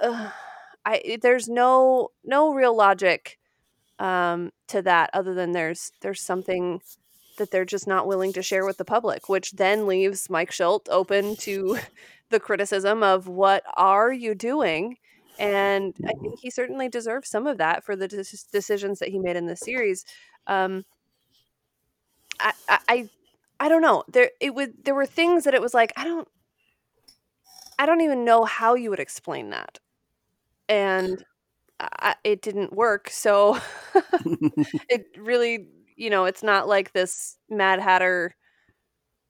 uh, 0.00 0.30
I 0.84 1.18
there's 1.22 1.48
no 1.48 2.08
no 2.24 2.52
real 2.52 2.76
logic 2.76 3.38
um, 4.02 4.50
to 4.66 4.82
that 4.82 5.10
other 5.14 5.32
than 5.32 5.52
there's 5.52 5.92
there's 6.00 6.20
something 6.20 6.80
that 7.38 7.50
they're 7.50 7.64
just 7.64 7.86
not 7.86 8.06
willing 8.06 8.32
to 8.32 8.42
share 8.42 8.66
with 8.66 8.76
the 8.76 8.84
public, 8.84 9.28
which 9.28 9.52
then 9.52 9.86
leaves 9.86 10.28
Mike 10.28 10.50
Shildt 10.50 10.88
open 10.90 11.36
to 11.36 11.78
the 12.30 12.40
criticism 12.40 13.02
of 13.02 13.28
what 13.28 13.62
are 13.76 14.12
you 14.12 14.34
doing? 14.34 14.96
And 15.38 15.94
I 16.04 16.12
think 16.20 16.40
he 16.40 16.50
certainly 16.50 16.88
deserves 16.88 17.30
some 17.30 17.46
of 17.46 17.58
that 17.58 17.84
for 17.84 17.96
the 17.96 18.08
de- 18.08 18.24
decisions 18.52 18.98
that 18.98 19.08
he 19.08 19.18
made 19.18 19.36
in 19.36 19.46
this 19.46 19.60
series. 19.60 20.04
Um, 20.46 20.84
I, 22.38 22.52
I, 22.68 23.08
I 23.60 23.68
don't 23.68 23.82
know. 23.82 24.02
There, 24.08 24.30
it 24.40 24.54
would. 24.54 24.84
There 24.84 24.96
were 24.96 25.06
things 25.06 25.44
that 25.44 25.54
it 25.54 25.62
was 25.62 25.74
like 25.74 25.92
I 25.96 26.04
don't, 26.04 26.28
I 27.78 27.86
don't 27.86 28.00
even 28.00 28.24
know 28.24 28.44
how 28.44 28.74
you 28.74 28.90
would 28.90 29.00
explain 29.00 29.50
that, 29.50 29.78
and 30.68 31.24
I, 32.00 32.14
it 32.24 32.42
didn't 32.42 32.72
work. 32.72 33.10
So 33.10 33.58
it 34.88 35.06
really, 35.18 35.68
you 35.96 36.10
know, 36.10 36.24
it's 36.24 36.42
not 36.42 36.68
like 36.68 36.92
this 36.92 37.36
Mad 37.50 37.80
Hatter. 37.80 38.34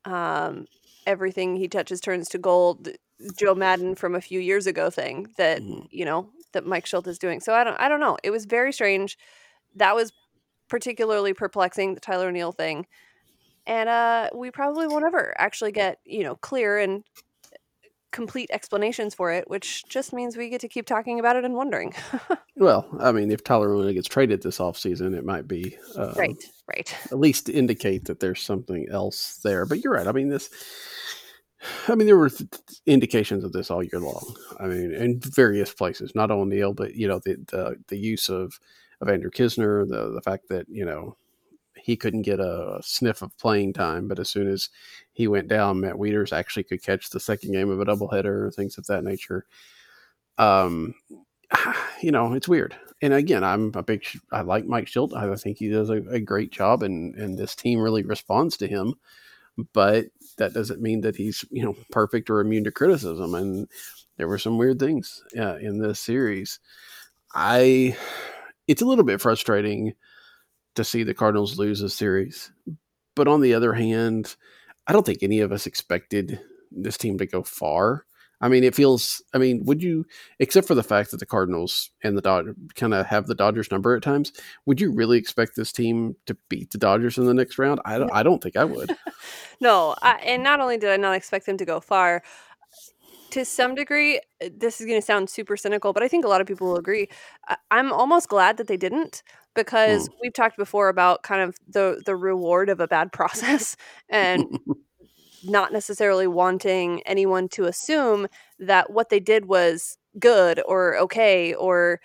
Um, 0.04 0.66
everything 1.06 1.56
he 1.56 1.68
touches 1.68 2.00
turns 2.00 2.28
to 2.30 2.38
gold. 2.38 2.88
Joe 3.36 3.54
Maddon 3.54 3.94
from 3.94 4.16
a 4.16 4.20
few 4.20 4.40
years 4.40 4.66
ago 4.66 4.90
thing 4.90 5.28
that 5.36 5.60
Mhm. 5.62 5.86
you 5.90 6.04
know 6.04 6.30
that 6.52 6.66
Mike 6.66 6.86
Schultz 6.86 7.06
is 7.08 7.18
doing. 7.18 7.40
So 7.40 7.54
I 7.54 7.62
don't, 7.64 7.78
I 7.80 7.88
don't 7.88 8.00
know. 8.00 8.16
It 8.24 8.30
was 8.30 8.46
very 8.46 8.72
strange. 8.72 9.16
That 9.76 9.94
was 9.94 10.12
particularly 10.68 11.34
perplexing. 11.34 11.94
The 11.94 12.00
Tyler 12.00 12.28
O'Neill 12.28 12.52
thing, 12.52 12.86
and 13.66 13.88
uh, 13.88 14.30
we 14.34 14.50
probably 14.50 14.86
won't 14.88 15.04
ever 15.06 15.34
actually 15.38 15.72
get 15.72 15.98
you 16.06 16.24
know 16.24 16.36
clear 16.36 16.78
and 16.78 17.04
complete 18.12 18.50
explanations 18.52 19.14
for 19.14 19.32
it, 19.32 19.48
which 19.50 19.84
just 19.88 20.12
means 20.12 20.36
we 20.36 20.48
get 20.48 20.60
to 20.60 20.68
keep 20.68 20.86
talking 20.86 21.18
about 21.18 21.36
it 21.36 21.44
and 21.44 21.54
wondering. 21.54 21.94
Well, 22.54 22.86
I 23.00 23.12
mean, 23.12 23.30
if 23.30 23.42
Tyler 23.42 23.74
O'Neill 23.74 23.94
gets 23.94 24.06
traded 24.06 24.42
this 24.42 24.58
offseason, 24.58 25.16
it 25.16 25.24
might 25.24 25.48
be 25.48 25.76
um, 25.96 26.12
right, 26.12 26.44
right. 26.68 26.96
at 27.06 27.18
least 27.18 27.48
indicate 27.48 28.04
that 28.04 28.20
there's 28.20 28.42
something 28.42 28.86
else 28.90 29.40
there. 29.42 29.64
But 29.64 29.82
you're 29.82 29.94
right. 29.94 30.06
I 30.06 30.12
mean, 30.12 30.28
this. 30.28 30.50
I 31.88 31.94
mean, 31.94 32.06
there 32.06 32.18
were 32.18 32.28
th- 32.28 32.50
indications 32.86 33.42
of 33.42 33.52
this 33.52 33.70
all 33.70 33.82
year 33.82 33.98
long. 33.98 34.36
I 34.60 34.66
mean, 34.66 34.92
in 34.92 35.18
various 35.20 35.72
places, 35.72 36.14
not 36.14 36.30
O'Neill, 36.30 36.74
but 36.74 36.94
you 36.94 37.08
know, 37.08 37.20
the 37.20 37.36
the, 37.48 37.76
the 37.88 37.98
use 37.98 38.28
of 38.28 38.60
of 39.00 39.08
Andrew 39.08 39.30
Knizner, 39.30 39.88
the 39.88 40.12
the 40.12 40.22
fact 40.22 40.48
that 40.50 40.66
you 40.68 40.84
know 40.84 41.16
he 41.82 41.96
couldn't 41.96 42.22
get 42.22 42.38
a 42.38 42.78
sniff 42.80 43.22
of 43.22 43.36
playing 43.38 43.72
time, 43.72 44.06
but 44.06 44.20
as 44.20 44.30
soon 44.30 44.48
as 44.48 44.68
he 45.12 45.26
went 45.26 45.48
down, 45.48 45.80
Matt 45.80 45.96
Wieters 45.96 46.32
actually 46.32 46.62
could 46.62 46.82
catch 46.82 47.10
the 47.10 47.18
second 47.18 47.52
game 47.52 47.70
of 47.70 47.80
a 47.80 47.84
doubleheader, 47.84 48.54
things 48.54 48.78
of 48.78 48.86
that 48.86 49.02
nature. 49.02 49.46
Um, 50.38 50.94
you 52.00 52.12
know, 52.12 52.34
it's 52.34 52.48
weird. 52.48 52.76
And 53.02 53.12
again, 53.12 53.42
I'm 53.42 53.72
a 53.74 53.82
big, 53.82 54.04
I 54.30 54.42
like 54.42 54.64
Mike 54.64 54.86
Shildt. 54.86 55.12
I 55.12 55.34
think 55.34 55.58
he 55.58 55.68
does 55.68 55.90
a, 55.90 55.96
a 56.08 56.20
great 56.20 56.52
job, 56.52 56.84
and 56.84 57.16
and 57.16 57.36
this 57.36 57.56
team 57.56 57.80
really 57.80 58.04
responds 58.04 58.56
to 58.58 58.68
him. 58.68 58.94
But 59.72 60.06
that 60.38 60.54
doesn't 60.54 60.80
mean 60.80 61.00
that 61.00 61.16
he's 61.16 61.44
you 61.50 61.64
know 61.64 61.74
perfect 61.90 62.30
or 62.30 62.40
immune 62.40 62.62
to 62.64 62.70
criticism. 62.70 63.34
And 63.34 63.68
there 64.18 64.28
were 64.28 64.38
some 64.38 64.56
weird 64.56 64.78
things 64.78 65.20
uh, 65.36 65.56
in 65.56 65.80
this 65.80 65.98
series. 65.98 66.60
I, 67.34 67.96
it's 68.68 68.82
a 68.82 68.86
little 68.86 69.04
bit 69.04 69.20
frustrating 69.20 69.94
to 70.74 70.84
see 70.84 71.02
the 71.02 71.14
Cardinals 71.14 71.58
lose 71.58 71.80
a 71.82 71.88
series, 71.88 72.50
but 73.14 73.28
on 73.28 73.40
the 73.40 73.54
other 73.54 73.72
hand, 73.72 74.36
I 74.86 74.92
don't 74.92 75.04
think 75.04 75.22
any 75.22 75.40
of 75.40 75.52
us 75.52 75.66
expected 75.66 76.40
this 76.70 76.96
team 76.96 77.18
to 77.18 77.26
go 77.26 77.42
far. 77.42 78.06
I 78.40 78.48
mean, 78.48 78.64
it 78.64 78.74
feels. 78.74 79.22
I 79.32 79.38
mean, 79.38 79.64
would 79.66 79.82
you, 79.82 80.04
except 80.40 80.66
for 80.66 80.74
the 80.74 80.82
fact 80.82 81.12
that 81.12 81.18
the 81.18 81.26
Cardinals 81.26 81.90
and 82.02 82.18
the 82.18 82.20
Dodgers 82.20 82.56
kind 82.74 82.92
of 82.92 83.06
have 83.06 83.28
the 83.28 83.36
Dodgers 83.36 83.70
number 83.70 83.94
at 83.94 84.02
times, 84.02 84.32
would 84.66 84.80
you 84.80 84.90
really 84.90 85.16
expect 85.16 85.54
this 85.54 85.70
team 85.70 86.16
to 86.26 86.36
beat 86.48 86.72
the 86.72 86.78
Dodgers 86.78 87.18
in 87.18 87.24
the 87.24 87.34
next 87.34 87.56
round? 87.56 87.80
I 87.84 87.98
don't. 87.98 88.10
I 88.12 88.24
don't 88.24 88.42
think 88.42 88.56
I 88.56 88.64
would. 88.64 88.96
no, 89.60 89.94
I, 90.02 90.14
and 90.24 90.42
not 90.42 90.58
only 90.58 90.76
did 90.76 90.90
I 90.90 90.96
not 90.96 91.14
expect 91.14 91.46
them 91.46 91.56
to 91.58 91.64
go 91.64 91.78
far, 91.78 92.24
to 93.32 93.44
some 93.44 93.74
degree, 93.74 94.18
uh, 94.44 94.48
this 94.56 94.80
is 94.80 94.86
going 94.86 95.00
to 95.00 95.04
sound 95.06 95.30
super 95.30 95.56
cynical, 95.56 95.92
but 95.92 96.02
I 96.02 96.08
think 96.08 96.24
a 96.24 96.28
lot 96.28 96.40
of 96.40 96.46
people 96.46 96.68
will 96.68 96.76
agree. 96.76 97.08
I, 97.48 97.56
I'm 97.70 97.92
almost 97.92 98.28
glad 98.28 98.56
that 98.58 98.68
they 98.68 98.76
didn't 98.76 99.22
because 99.54 100.08
Hmm. 100.08 100.12
we've 100.22 100.32
talked 100.32 100.56
before 100.56 100.88
about 100.88 101.22
kind 101.22 101.42
of 101.42 101.56
the 101.68 102.02
the 102.06 102.16
reward 102.16 102.68
of 102.70 102.80
a 102.80 102.88
bad 102.88 103.12
process 103.14 103.76
and 104.08 104.44
not 105.42 105.72
necessarily 105.72 106.26
wanting 106.26 107.02
anyone 107.04 107.48
to 107.48 107.64
assume 107.64 108.28
that 108.58 108.90
what 108.92 109.08
they 109.10 109.20
did 109.20 109.46
was 109.46 109.98
good 110.18 110.62
or 110.66 110.96
okay 110.98 111.54
or 111.54 112.00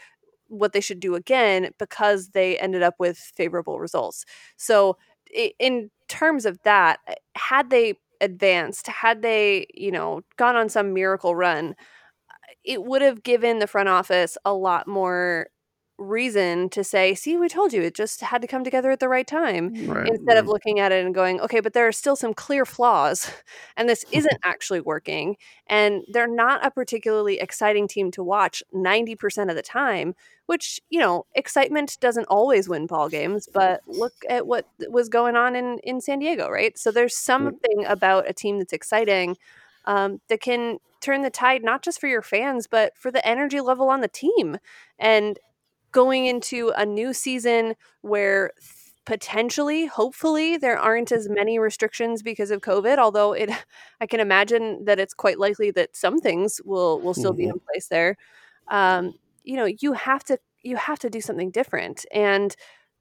what 0.48 0.74
they 0.74 0.82
should 0.82 1.00
do 1.00 1.16
again 1.16 1.72
because 1.80 2.30
they 2.30 2.58
ended 2.60 2.82
up 2.84 2.96
with 3.00 3.18
favorable 3.18 3.80
results. 3.80 4.26
So, 4.58 4.98
in 5.60 5.92
terms 6.08 6.46
of 6.46 6.60
that, 6.64 7.00
uh, 7.08 7.16
had 7.36 7.70
they 7.70 7.96
advanced, 8.22 8.88
had 8.88 9.22
they, 9.22 9.68
you 9.74 9.92
know, 9.92 10.22
gone 10.38 10.56
on 10.56 10.70
some 10.70 10.94
miracle 10.94 11.36
run, 11.36 11.76
it 12.64 12.84
would 12.84 13.02
have 13.02 13.24
given 13.24 13.60
the 13.60 13.68
front 13.68 13.90
office 13.90 14.38
a 14.46 14.54
lot 14.54 14.88
more 14.88 15.48
reason 15.98 16.70
to 16.70 16.84
say, 16.84 17.16
see, 17.16 17.38
we 17.38 17.50
told 17.50 17.74
you 17.74 17.82
it 17.82 17.96
just 17.96 18.22
had 18.22 18.42
to 18.42 18.48
come 18.48 18.64
together 18.64 18.92
at 18.92 19.00
the 19.00 19.10
right 19.10 19.26
time 19.26 19.74
right. 19.88 20.08
instead 20.08 20.38
of 20.38 20.48
looking 20.48 20.80
at 20.80 20.92
it 20.92 21.04
and 21.04 21.14
going, 21.14 21.40
okay, 21.42 21.60
but 21.60 21.74
there 21.74 21.88
are 21.88 21.92
still 21.92 22.16
some 22.16 22.34
clear 22.34 22.66
flaws 22.66 23.32
and 23.78 23.90
this 23.90 24.06
isn't 24.12 24.38
actually 24.44 24.80
working. 24.82 25.38
And 25.68 26.04
they're 26.12 26.28
not 26.28 26.66
a 26.66 26.72
particularly 26.72 27.40
exciting 27.40 27.88
team 27.88 28.12
to 28.12 28.24
watch 28.24 28.62
90% 28.74 29.50
of 29.50 29.56
the 29.56 29.62
time, 29.62 30.14
which, 30.46 30.80
you 30.90 31.00
know, 31.00 31.26
excitement 31.34 31.98
doesn't 32.00 32.26
always 32.26 32.70
win 32.70 32.86
ball 32.86 33.10
games, 33.10 33.50
but 33.52 33.82
look 33.88 34.14
at 34.30 34.46
what 34.46 34.68
was 34.90 35.10
going 35.10 35.36
on 35.36 35.56
in, 35.56 35.80
in 35.84 36.00
San 36.00 36.20
Diego, 36.20 36.50
right? 36.50 36.78
So 36.78 36.92
there's 36.92 37.18
something 37.18 37.86
about 37.86 38.30
a 38.30 38.34
team 38.34 38.60
that's 38.60 38.74
exciting 38.74 39.38
um, 39.86 40.22
that 40.28 40.42
can 40.42 40.80
turn 41.00 41.22
the 41.22 41.30
tide, 41.30 41.64
not 41.64 41.82
just 41.82 42.00
for 42.00 42.08
your 42.08 42.22
fans, 42.22 42.68
but 42.68 42.98
for 42.98 43.12
the 43.12 43.26
energy 43.26 43.62
level 43.62 43.90
on 43.90 44.02
the 44.02 44.08
team. 44.08 44.58
And 45.00 45.40
going 45.92 46.26
into 46.26 46.72
a 46.76 46.86
new 46.86 47.14
season 47.14 47.76
where 48.02 48.52
potentially 49.06 49.86
hopefully 49.86 50.58
there 50.58 50.78
aren't 50.78 51.14
as 51.14 51.30
many 51.30 51.58
restrictions 51.60 52.22
because 52.22 52.52
of 52.52 52.60
covid 52.60 52.98
although 52.98 53.32
it 53.32 53.50
i 54.02 54.06
can 54.06 54.20
imagine 54.20 54.84
that 54.84 55.00
it's 55.00 55.14
quite 55.14 55.40
likely 55.40 55.72
that 55.72 55.96
some 55.96 56.20
things 56.20 56.60
will 56.66 57.00
will 57.00 57.14
still 57.14 57.32
be 57.34 57.46
Mhm. 57.46 57.54
in 57.54 57.60
place 57.72 57.88
there 57.88 58.18
um, 58.70 59.14
you 59.46 59.56
know 59.56 59.66
you 59.80 59.94
have 59.94 60.26
to 60.26 60.38
you 60.62 60.76
have 60.76 61.00
to 61.00 61.10
do 61.10 61.22
something 61.22 61.52
different 61.52 62.06
and 62.12 62.56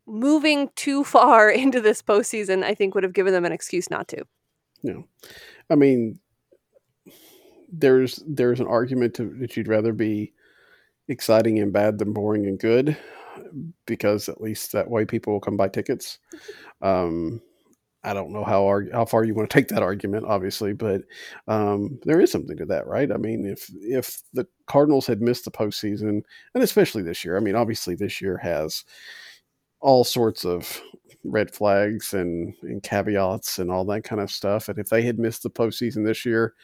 moving 0.06 0.70
too 0.76 1.02
far 1.14 1.50
into 1.50 1.80
this 1.80 2.02
postseason 2.02 2.62
i 2.62 2.72
think 2.72 2.94
would 2.94 3.02
have 3.02 3.12
given 3.12 3.32
them 3.32 3.44
an 3.44 3.50
excuse 3.52 3.90
not 3.90 4.06
to 4.08 4.22
Yeah. 4.82 5.02
I 5.68 5.74
mean, 5.74 6.20
there's 7.72 8.22
there's 8.28 8.60
an 8.60 8.68
argument 8.68 9.14
to, 9.14 9.24
that 9.40 9.56
you'd 9.56 9.66
rather 9.68 9.92
be 9.92 10.32
exciting 11.08 11.58
and 11.58 11.72
bad 11.72 11.98
than 11.98 12.12
boring 12.12 12.46
and 12.46 12.58
good, 12.58 12.96
because 13.86 14.28
at 14.28 14.40
least 14.40 14.72
that 14.72 14.90
way 14.90 15.04
people 15.04 15.32
will 15.32 15.40
come 15.40 15.56
buy 15.56 15.68
tickets. 15.68 16.18
Um, 16.82 17.40
I 18.04 18.14
don't 18.14 18.30
know 18.30 18.44
how 18.44 18.66
arg- 18.66 18.92
how 18.92 19.04
far 19.04 19.24
you 19.24 19.34
want 19.34 19.50
to 19.50 19.54
take 19.54 19.68
that 19.68 19.82
argument, 19.82 20.26
obviously, 20.26 20.72
but 20.72 21.02
um, 21.48 21.98
there 22.04 22.20
is 22.20 22.30
something 22.30 22.56
to 22.58 22.66
that, 22.66 22.86
right? 22.86 23.10
I 23.10 23.16
mean, 23.16 23.44
if 23.46 23.68
if 23.80 24.22
the 24.32 24.46
Cardinals 24.66 25.08
had 25.08 25.20
missed 25.20 25.44
the 25.44 25.50
postseason, 25.50 26.22
and 26.54 26.62
especially 26.62 27.02
this 27.02 27.24
year, 27.24 27.36
I 27.36 27.40
mean, 27.40 27.56
obviously 27.56 27.96
this 27.96 28.20
year 28.20 28.36
has 28.38 28.84
all 29.80 30.04
sorts 30.04 30.44
of 30.44 30.80
red 31.24 31.50
flags 31.50 32.14
and, 32.14 32.54
and 32.62 32.82
caveats 32.82 33.58
and 33.58 33.70
all 33.70 33.84
that 33.84 34.04
kind 34.04 34.20
of 34.20 34.30
stuff. 34.30 34.68
And 34.68 34.78
if 34.78 34.88
they 34.88 35.02
had 35.02 35.18
missed 35.18 35.42
the 35.42 35.50
postseason 35.50 36.06
this 36.06 36.24
year, 36.24 36.54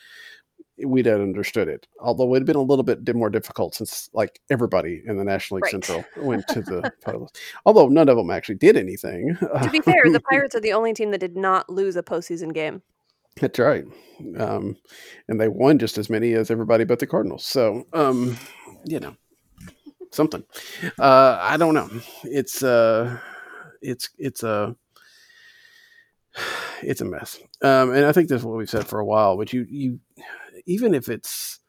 we'd 0.78 1.06
have 1.06 1.20
understood 1.20 1.68
it. 1.68 1.86
Although 2.00 2.34
it'd 2.34 2.46
been 2.46 2.56
a 2.56 2.62
little 2.62 2.82
bit 2.82 3.14
more 3.14 3.30
difficult 3.30 3.74
since 3.74 4.08
like 4.12 4.40
everybody 4.50 5.02
in 5.06 5.16
the 5.16 5.24
National 5.24 5.56
League 5.56 5.64
Right. 5.64 5.72
Central 5.84 6.04
went 6.16 6.46
to 6.48 6.62
the 6.62 6.92
finals. 7.04 7.30
Although 7.66 7.88
none 7.88 8.08
of 8.08 8.16
them 8.16 8.30
actually 8.30 8.54
did 8.56 8.76
anything. 8.76 9.36
to 9.40 9.70
be 9.70 9.80
fair 9.80 10.02
the 10.10 10.20
pirates 10.30 10.54
are 10.54 10.60
the 10.60 10.72
only 10.72 10.92
team 10.94 11.10
that 11.10 11.18
did 11.18 11.36
not 11.36 11.68
lose 11.70 11.96
a 11.96 12.02
postseason 12.02 12.52
game 12.54 12.82
That's 13.40 13.58
right. 13.58 13.84
Um, 14.38 14.76
and 15.28 15.40
they 15.40 15.48
won 15.48 15.78
just 15.78 15.98
as 15.98 16.08
many 16.10 16.32
as 16.34 16.50
everybody 16.50 16.84
but 16.84 16.98
the 16.98 17.06
Cardinals. 17.06 17.44
So, 17.44 17.86
um, 17.92 18.36
you 18.84 18.98
know, 19.00 19.14
something. 20.10 20.44
Uh, 20.98 21.38
I 21.40 21.56
don't 21.56 21.74
know. 21.74 21.88
It's 22.24 22.62
uh, 22.62 23.18
it's 23.80 24.10
it's 24.18 24.42
a 24.42 24.76
it's 26.82 27.00
a 27.00 27.04
mess. 27.04 27.38
Um, 27.62 27.92
and 27.92 28.04
I 28.06 28.12
think 28.12 28.28
that's 28.28 28.42
what 28.44 28.56
we've 28.56 28.70
said 28.70 28.86
for 28.86 28.98
a 29.00 29.04
while. 29.04 29.36
But 29.36 29.52
you 29.52 29.66
you 29.68 30.00
even 30.66 30.94
if 30.94 31.08
it's 31.08 31.60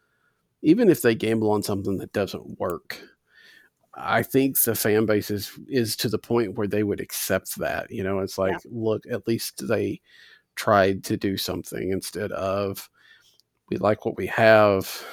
even 0.61 0.89
if 0.89 1.01
they 1.01 1.15
gamble 1.15 1.51
on 1.51 1.63
something 1.63 1.97
that 1.97 2.13
doesn't 2.13 2.59
work, 2.59 3.01
I 3.95 4.23
think 4.23 4.59
the 4.59 4.75
fan 4.75 5.05
base 5.05 5.29
is 5.29 5.51
is 5.67 5.95
to 5.97 6.09
the 6.09 6.17
point 6.19 6.55
where 6.57 6.67
they 6.67 6.83
would 6.83 7.01
accept 7.01 7.57
that. 7.59 7.91
You 7.91 8.03
know, 8.03 8.19
it's 8.19 8.37
like, 8.37 8.57
look, 8.65 9.03
at 9.11 9.27
least 9.27 9.67
they 9.67 10.01
tried 10.55 11.03
to 11.05 11.17
do 11.17 11.37
something 11.37 11.91
instead 11.91 12.31
of 12.31 12.89
we 13.69 13.77
like 13.77 14.05
what 14.05 14.17
we 14.17 14.27
have. 14.27 15.03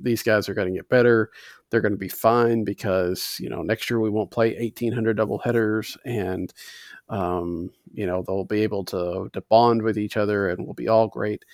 These 0.00 0.22
guys 0.22 0.48
are 0.48 0.54
going 0.54 0.68
to 0.68 0.78
get 0.78 0.88
better. 0.88 1.30
They're 1.70 1.80
going 1.80 1.92
to 1.92 1.98
be 1.98 2.08
fine 2.08 2.64
because 2.64 3.36
you 3.40 3.48
know 3.50 3.62
next 3.62 3.90
year 3.90 4.00
we 4.00 4.10
won't 4.10 4.30
play 4.30 4.56
eighteen 4.56 4.92
hundred 4.92 5.16
double 5.16 5.38
headers, 5.38 5.96
and 6.04 6.52
um, 7.08 7.70
you 7.92 8.06
know 8.06 8.22
they'll 8.26 8.44
be 8.44 8.62
able 8.62 8.84
to 8.86 9.28
to 9.32 9.40
bond 9.42 9.82
with 9.82 9.98
each 9.98 10.16
other, 10.16 10.48
and 10.48 10.64
we'll 10.64 10.74
be 10.74 10.88
all 10.88 11.08
great. 11.08 11.44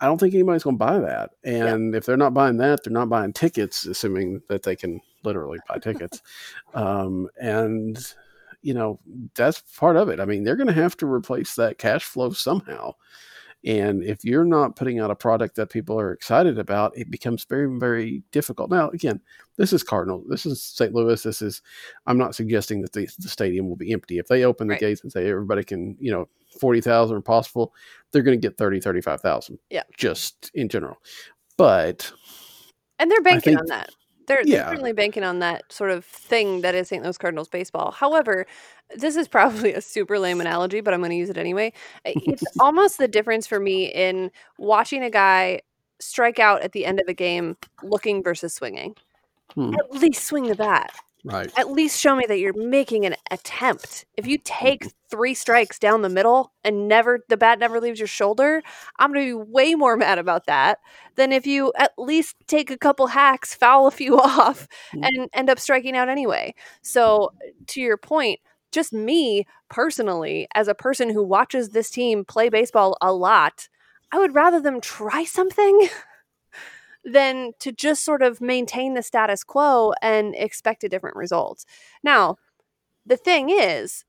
I 0.00 0.06
don't 0.06 0.18
think 0.18 0.34
anybody's 0.34 0.62
going 0.62 0.78
to 0.78 0.84
buy 0.84 0.98
that, 0.98 1.30
and 1.44 1.94
if 1.94 2.06
they're 2.06 2.16
not 2.16 2.34
buying 2.34 2.56
that, 2.58 2.84
they're 2.84 2.92
not 2.92 3.08
buying 3.08 3.32
tickets, 3.32 3.84
assuming 3.86 4.42
that 4.48 4.62
they 4.62 4.76
can 4.76 5.00
literally 5.24 5.58
buy 5.68 5.78
tickets. 5.78 6.22
Um, 6.74 7.28
and 7.40 7.98
you 8.62 8.74
know 8.74 9.00
that's 9.34 9.62
part 9.76 9.96
of 9.96 10.08
it. 10.08 10.20
I 10.20 10.26
mean, 10.26 10.44
they're 10.44 10.56
going 10.56 10.66
to 10.66 10.72
have 10.72 10.96
to 10.98 11.06
replace 11.06 11.54
that 11.54 11.78
cash 11.78 12.04
flow 12.04 12.30
somehow. 12.30 12.94
And 13.64 14.04
if 14.04 14.24
you're 14.24 14.44
not 14.44 14.76
putting 14.76 15.00
out 15.00 15.10
a 15.10 15.16
product 15.16 15.56
that 15.56 15.68
people 15.70 15.98
are 15.98 16.12
excited 16.12 16.58
about, 16.58 16.96
it 16.96 17.10
becomes 17.10 17.44
very, 17.44 17.66
very 17.78 18.22
difficult. 18.30 18.70
Now, 18.70 18.88
again, 18.90 19.20
this 19.56 19.72
is 19.72 19.82
Cardinal. 19.82 20.22
This 20.28 20.46
is 20.46 20.62
St. 20.62 20.94
Louis. 20.94 21.20
This 21.22 21.42
is, 21.42 21.60
I'm 22.06 22.18
not 22.18 22.36
suggesting 22.36 22.80
that 22.82 22.92
the, 22.92 23.08
the 23.18 23.28
stadium 23.28 23.68
will 23.68 23.76
be 23.76 23.92
empty. 23.92 24.18
If 24.18 24.28
they 24.28 24.44
open 24.44 24.68
the 24.68 24.72
Right. 24.74 24.80
gates 24.80 25.02
and 25.02 25.10
say 25.10 25.28
everybody 25.28 25.64
can, 25.64 25.96
you 25.98 26.12
know, 26.12 26.28
40,000 26.60 27.16
are 27.16 27.20
possible, 27.20 27.74
they're 28.12 28.22
going 28.22 28.40
to 28.40 28.46
get 28.48 28.56
30, 28.56 28.80
35,000. 28.80 29.58
Yeah. 29.70 29.82
Just 29.96 30.50
in 30.54 30.68
general. 30.68 30.96
But 31.56 32.12
And 33.00 33.10
they're 33.10 33.20
banking 33.22 33.56
think- 33.56 33.60
on 33.60 33.66
that. 33.66 33.90
They're, 34.28 34.44
they're 34.44 34.68
certainly 34.68 34.92
banking 34.92 35.24
on 35.24 35.40
that 35.40 35.72
sort 35.72 35.90
of 35.90 36.04
thing 36.04 36.60
that 36.60 36.74
is 36.74 36.88
St. 36.88 37.02
Louis 37.02 37.18
Cardinals 37.18 37.48
baseball. 37.48 37.90
However, 37.90 38.46
this 38.94 39.16
is 39.16 39.26
probably 39.36 39.72
a 39.72 39.80
super 39.80 40.18
lame 40.18 40.40
analogy, 40.40 40.80
but 40.80 40.94
I'm 40.94 41.00
going 41.00 41.10
to 41.10 41.16
use 41.16 41.30
it 41.30 41.38
anyway. 41.38 41.72
It's 42.04 42.44
almost 42.60 42.98
the 42.98 43.08
difference 43.08 43.46
for 43.46 43.58
me 43.58 43.86
in 43.86 44.30
watching 44.58 45.02
a 45.02 45.10
guy 45.10 45.62
strike 46.00 46.38
out 46.38 46.62
at 46.62 46.72
the 46.72 46.86
end 46.86 47.00
of 47.00 47.08
a 47.08 47.14
game 47.14 47.56
looking 47.82 48.22
versus 48.22 48.54
swinging. 48.54 48.94
Hmm. 49.54 49.74
At 49.74 49.90
least 49.92 50.24
swing 50.24 50.44
the 50.44 50.54
bat. 50.54 50.92
Right. 51.24 51.50
At 51.56 51.70
least 51.70 52.00
show 52.00 52.14
me 52.14 52.24
that 52.28 52.38
you're 52.38 52.52
making 52.54 53.04
an 53.06 53.16
attempt. 53.30 54.04
If 54.16 54.26
you 54.26 54.38
take 54.44 54.86
three 55.10 55.34
strikes 55.34 55.78
down 55.78 56.02
the 56.02 56.08
middle 56.08 56.52
and 56.64 56.88
never 56.88 57.20
the 57.28 57.36
bat 57.36 57.58
never 57.58 57.80
leaves 57.80 57.98
your 58.00 58.06
shoulder, 58.08 58.62
I'm 58.98 59.12
gonna 59.12 59.24
be 59.26 59.32
way 59.34 59.74
more 59.74 59.96
mad 59.98 60.18
about 60.18 60.46
that 60.46 60.78
than 61.16 61.32
if 61.32 61.46
you 61.46 61.72
at 61.76 61.92
least 61.98 62.36
take 62.46 62.70
a 62.70 62.78
couple 62.78 63.08
hacks, 63.08 63.54
foul 63.54 63.86
a 63.86 63.90
few 63.90 64.18
off, 64.20 64.68
Mm. 64.94 65.06
and 65.06 65.28
end 65.32 65.50
up 65.50 65.58
striking 65.58 65.96
out 65.96 66.08
anyway. 66.08 66.54
So 66.82 67.32
to 67.68 67.80
your 67.80 67.96
point, 67.96 68.40
just 68.72 68.92
me 68.92 69.46
personally, 69.70 70.46
as 70.54 70.68
a 70.68 70.74
person 70.74 71.10
who 71.10 71.22
watches 71.24 71.70
this 71.70 71.90
team 71.90 72.24
play 72.24 72.48
baseball 72.48 72.96
a 73.00 73.12
lot, 73.12 73.68
I 74.12 74.18
would 74.18 74.34
rather 74.34 74.60
them 74.60 74.80
try 74.80 75.24
something 75.24 75.88
than 77.08 77.52
to 77.60 77.72
just 77.72 78.04
sort 78.04 78.22
of 78.22 78.40
maintain 78.40 78.94
the 78.94 79.02
status 79.02 79.44
quo 79.44 79.92
and 80.02 80.34
expect 80.36 80.84
a 80.84 80.88
different 80.88 81.16
result. 81.16 81.64
Now, 82.02 82.36
the 83.06 83.16
thing 83.16 83.50
is, 83.50 84.04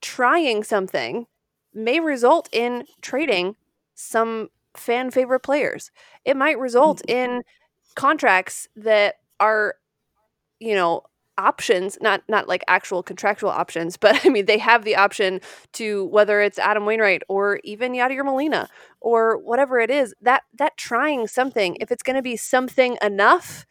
trying 0.00 0.64
something 0.64 1.26
may 1.72 2.00
result 2.00 2.48
in 2.52 2.84
trading 3.00 3.56
some 3.94 4.48
fan 4.76 5.10
favorite 5.10 5.40
players. 5.40 5.90
It 6.24 6.36
might 6.36 6.58
result 6.58 7.02
mm. 7.06 7.14
in 7.14 7.42
contracts 7.94 8.68
that 8.76 9.16
are, 9.40 9.76
you 10.58 10.74
know, 10.74 11.02
options 11.42 11.98
not 12.00 12.22
not 12.28 12.48
like 12.48 12.62
actual 12.68 13.02
contractual 13.02 13.50
options 13.50 13.96
but 13.96 14.24
i 14.24 14.28
mean 14.28 14.46
they 14.46 14.58
have 14.58 14.84
the 14.84 14.96
option 14.96 15.40
to 15.72 16.04
whether 16.06 16.40
it's 16.40 16.58
adam 16.58 16.86
wainwright 16.86 17.22
or 17.28 17.60
even 17.64 17.92
yadier 17.92 18.24
molina 18.24 18.68
or 19.00 19.36
whatever 19.38 19.80
it 19.80 19.90
is 19.90 20.14
that 20.20 20.42
that 20.54 20.76
trying 20.76 21.26
something 21.26 21.76
if 21.80 21.90
it's 21.90 22.02
going 22.02 22.16
to 22.16 22.22
be 22.22 22.36
something 22.36 22.96
enough 23.02 23.66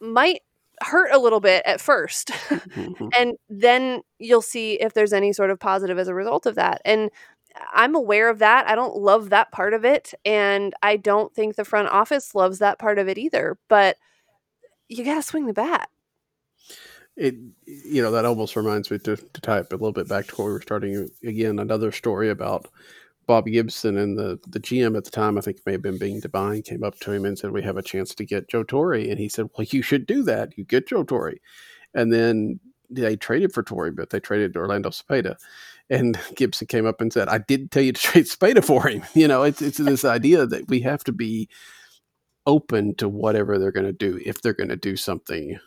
might 0.00 0.40
hurt 0.82 1.10
a 1.12 1.18
little 1.18 1.40
bit 1.40 1.62
at 1.66 1.80
1st 1.80 2.30
Mhm. 2.48 3.10
and 3.18 3.34
then 3.50 4.02
you'll 4.18 4.42
see 4.42 4.74
if 4.80 4.94
there's 4.94 5.12
any 5.12 5.32
sort 5.32 5.50
of 5.50 5.58
positive 5.58 5.98
as 5.98 6.08
a 6.08 6.14
result 6.14 6.46
of 6.46 6.54
that. 6.54 6.80
And 6.84 7.10
i'm 7.72 7.94
aware 7.96 8.28
of 8.30 8.38
that. 8.38 8.68
I 8.68 8.76
don't 8.76 8.96
love 8.96 9.30
that 9.30 9.50
part 9.50 9.74
of 9.74 9.84
it 9.84 10.14
and 10.24 10.74
i 10.82 10.96
don't 10.96 11.34
think 11.34 11.56
the 11.56 11.64
front 11.64 11.88
office 11.88 12.34
loves 12.34 12.60
that 12.60 12.78
part 12.78 12.98
of 13.00 13.08
it 13.08 13.18
either 13.18 13.58
but 13.68 13.96
you 14.88 15.04
got 15.04 15.16
to 15.16 15.22
swing 15.22 15.46
the 15.46 15.52
bat 15.52 15.88
it 17.18 17.34
you 17.66 18.00
know 18.00 18.10
that 18.12 18.24
almost 18.24 18.56
reminds 18.56 18.90
me 18.90 18.98
to, 19.00 19.16
to 19.16 19.40
tie 19.40 19.58
it 19.58 19.66
a 19.72 19.76
little 19.76 19.92
bit 19.92 20.08
back 20.08 20.26
to 20.28 20.36
where 20.36 20.46
we 20.46 20.52
were 20.52 20.62
starting 20.62 21.10
again 21.24 21.58
another 21.58 21.90
story 21.92 22.30
about 22.30 22.68
bob 23.26 23.46
Gibson 23.46 23.98
and 23.98 24.16
the 24.16 24.38
the 24.46 24.60
GM 24.60 24.96
at 24.96 25.04
the 25.04 25.10
time 25.10 25.36
I 25.36 25.42
think 25.42 25.58
it 25.58 25.66
may 25.66 25.72
have 25.72 25.82
been 25.82 25.98
Bing 25.98 26.20
Devine 26.20 26.62
came 26.62 26.82
up 26.82 26.98
to 27.00 27.12
him 27.12 27.24
and 27.24 27.38
said 27.38 27.50
we 27.50 27.62
have 27.62 27.76
a 27.76 27.82
chance 27.82 28.14
to 28.14 28.24
get 28.24 28.48
Joe 28.48 28.62
Torre. 28.62 28.94
And 28.94 29.18
he 29.18 29.28
said 29.28 29.50
well 29.56 29.66
you 29.70 29.82
should 29.82 30.06
do 30.06 30.22
that. 30.24 30.56
You 30.56 30.64
get 30.64 30.88
Joe 30.88 31.04
Torre. 31.04 31.34
And 31.94 32.12
then 32.12 32.58
they 32.88 33.16
traded 33.16 33.52
for 33.52 33.62
Torre 33.62 33.92
but 33.92 34.10
they 34.10 34.18
traded 34.18 34.56
Orlando 34.56 34.90
Cepeda. 34.90 35.36
And 35.90 36.18
Gibson 36.36 36.66
came 36.66 36.86
up 36.86 37.00
and 37.00 37.12
said 37.12 37.28
I 37.28 37.38
did 37.38 37.70
tell 37.70 37.82
you 37.82 37.92
to 37.92 38.00
trade 38.02 38.24
Cepeda 38.24 38.64
for 38.64 38.88
him. 38.88 39.02
You 39.14 39.28
know 39.28 39.42
it's 39.42 39.60
it's 39.60 39.78
this 39.78 40.04
idea 40.04 40.46
that 40.46 40.68
we 40.68 40.80
have 40.80 41.04
to 41.04 41.12
be 41.12 41.48
open 42.46 42.94
to 42.94 43.10
whatever 43.10 43.58
they're 43.58 43.70
going 43.72 43.84
to 43.84 43.92
do 43.92 44.18
if 44.24 44.40
they're 44.40 44.54
going 44.54 44.70
to 44.70 44.76
do 44.76 44.96
something 44.96 45.60